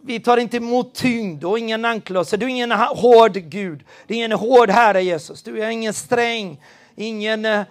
Vi 0.00 0.20
tar 0.20 0.36
inte 0.36 0.56
emot 0.56 0.94
tyngd 0.94 1.44
och 1.44 1.58
ingen 1.58 1.84
anklagelse. 1.84 2.36
Du 2.36 2.46
är 2.46 2.50
ingen 2.50 2.70
hård 2.72 3.32
Gud. 3.32 3.84
Du 4.06 4.14
är 4.14 4.16
ingen 4.16 4.32
hård 4.32 4.70
Herre 4.70 5.02
Jesus. 5.02 5.42
Du 5.42 5.62
är 5.62 5.68
ingen 5.68 5.94
sträng, 5.94 6.62
ingen... 6.94 7.44
Eh, 7.44 7.64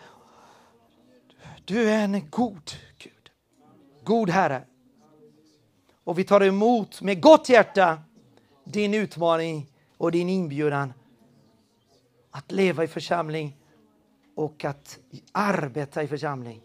du 1.65 1.89
är 1.89 2.03
en 2.03 2.29
god 2.29 2.71
Gud. 2.97 3.31
God 4.03 4.29
Herre. 4.29 4.61
Och 6.03 6.19
vi 6.19 6.23
tar 6.23 6.41
emot 6.41 7.01
med 7.01 7.21
gott 7.21 7.49
hjärta 7.49 7.97
din 8.63 8.93
utmaning 8.93 9.67
och 9.97 10.11
din 10.11 10.29
inbjudan 10.29 10.93
att 12.31 12.51
leva 12.51 12.83
i 12.83 12.87
församling 12.87 13.56
och 14.37 14.65
att 14.65 14.99
arbeta 15.31 16.03
i 16.03 16.07
församling 16.07 16.61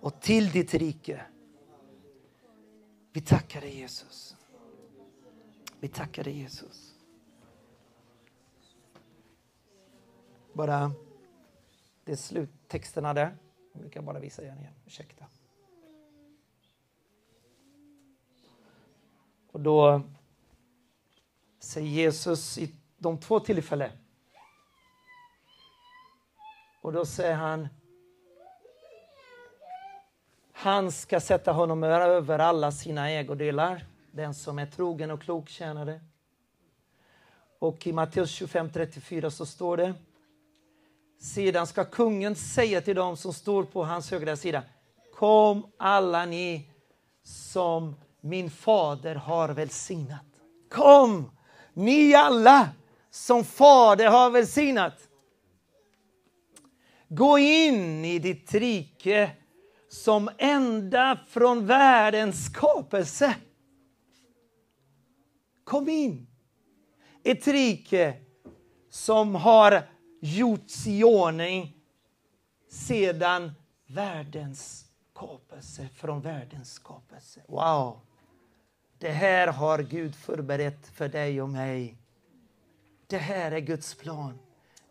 och 0.00 0.20
till 0.20 0.50
ditt 0.50 0.74
rike. 0.74 1.26
Vi 3.12 3.20
tackar 3.20 3.60
dig 3.60 3.78
Jesus. 3.78 4.36
Vi 5.80 5.88
tackar 5.88 6.24
dig 6.24 6.38
Jesus. 6.38 6.94
Bara, 10.52 10.92
det 12.04 12.12
är 12.12 12.16
sluttexterna 12.16 13.14
där. 13.14 13.36
Vi 13.72 13.90
kan 13.90 14.04
bara 14.04 14.18
visa 14.18 14.42
igen 14.42 14.58
igen. 14.58 14.74
Ursäkta. 14.86 15.26
Och 19.52 19.60
då 19.60 20.02
säger 21.58 21.88
Jesus 21.88 22.58
i 22.58 22.74
de 22.98 23.18
två 23.18 23.40
tillfällen. 23.40 23.90
Och 26.86 26.92
då 26.92 27.06
säger 27.06 27.34
han 27.34 27.68
han 30.52 30.92
ska 30.92 31.20
sätta 31.20 31.52
honom 31.52 31.82
över 31.84 32.38
alla 32.38 32.72
sina 32.72 33.10
ägodelar, 33.10 33.84
den 34.10 34.34
som 34.34 34.58
är 34.58 34.66
trogen 34.66 35.10
och 35.10 35.22
klok 35.22 35.48
tjänare. 35.48 36.00
Och 37.58 37.86
i 37.86 37.92
Matteus 37.92 38.40
25.34 38.40 39.30
så 39.30 39.46
står 39.46 39.76
det 39.76 39.94
Sedan 41.20 41.66
ska 41.66 41.84
kungen 41.84 42.34
säga 42.34 42.80
till 42.80 42.96
dem 42.96 43.16
som 43.16 43.32
står 43.32 43.64
på 43.64 43.84
hans 43.84 44.10
högra 44.10 44.36
sida 44.36 44.62
Kom 45.14 45.66
alla 45.76 46.24
ni 46.24 46.70
som 47.22 47.96
min 48.20 48.50
fader 48.50 49.14
har 49.14 49.48
välsignat. 49.48 50.26
Kom, 50.70 51.30
ni 51.72 52.14
alla 52.14 52.68
som 53.10 53.44
fader 53.44 54.06
har 54.06 54.30
välsignat. 54.30 55.05
Gå 57.08 57.38
in 57.38 58.04
i 58.04 58.18
ditt 58.18 58.54
rike 58.54 59.30
som 59.88 60.30
ända 60.38 61.18
från 61.28 61.66
världens 61.66 62.44
skapelse. 62.44 63.36
Kom 65.64 65.88
in. 65.88 66.26
Ett 67.22 67.46
rike 67.46 68.14
som 68.90 69.34
har 69.34 69.82
gjorts 70.20 70.86
i 70.86 71.04
ordning 71.04 71.76
sedan 72.68 73.52
världens 73.86 74.86
skapelse, 75.12 75.88
från 75.94 76.20
världens 76.20 76.72
skapelse. 76.72 77.42
Wow! 77.48 78.00
Det 78.98 79.10
här 79.10 79.48
har 79.48 79.78
Gud 79.78 80.14
förberett 80.14 80.86
för 80.86 81.08
dig 81.08 81.42
och 81.42 81.48
mig. 81.48 81.96
Det 83.06 83.18
här 83.18 83.52
är 83.52 83.60
Guds 83.60 83.94
plan. 83.94 84.38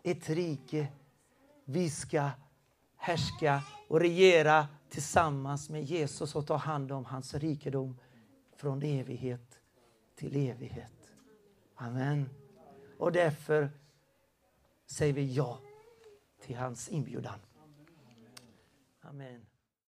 Ett 0.02 0.28
rike 0.28 0.86
vi 1.68 1.90
ska 1.90 2.30
härska 2.96 3.62
och 3.88 4.00
regera 4.00 4.68
tillsammans 4.88 5.70
med 5.70 5.84
Jesus 5.84 6.34
och 6.34 6.46
ta 6.46 6.56
hand 6.56 6.92
om 6.92 7.04
hans 7.04 7.34
rikedom 7.34 7.98
från 8.56 8.82
evighet 8.82 9.60
till 10.14 10.36
evighet. 10.36 11.12
Amen. 11.74 12.30
Och 12.98 13.12
därför 13.12 13.70
säger 14.86 15.12
vi 15.12 15.34
ja 15.34 15.58
till 16.40 16.56
hans 16.56 16.88
inbjudan. 16.88 17.38
Amen. 19.00 19.45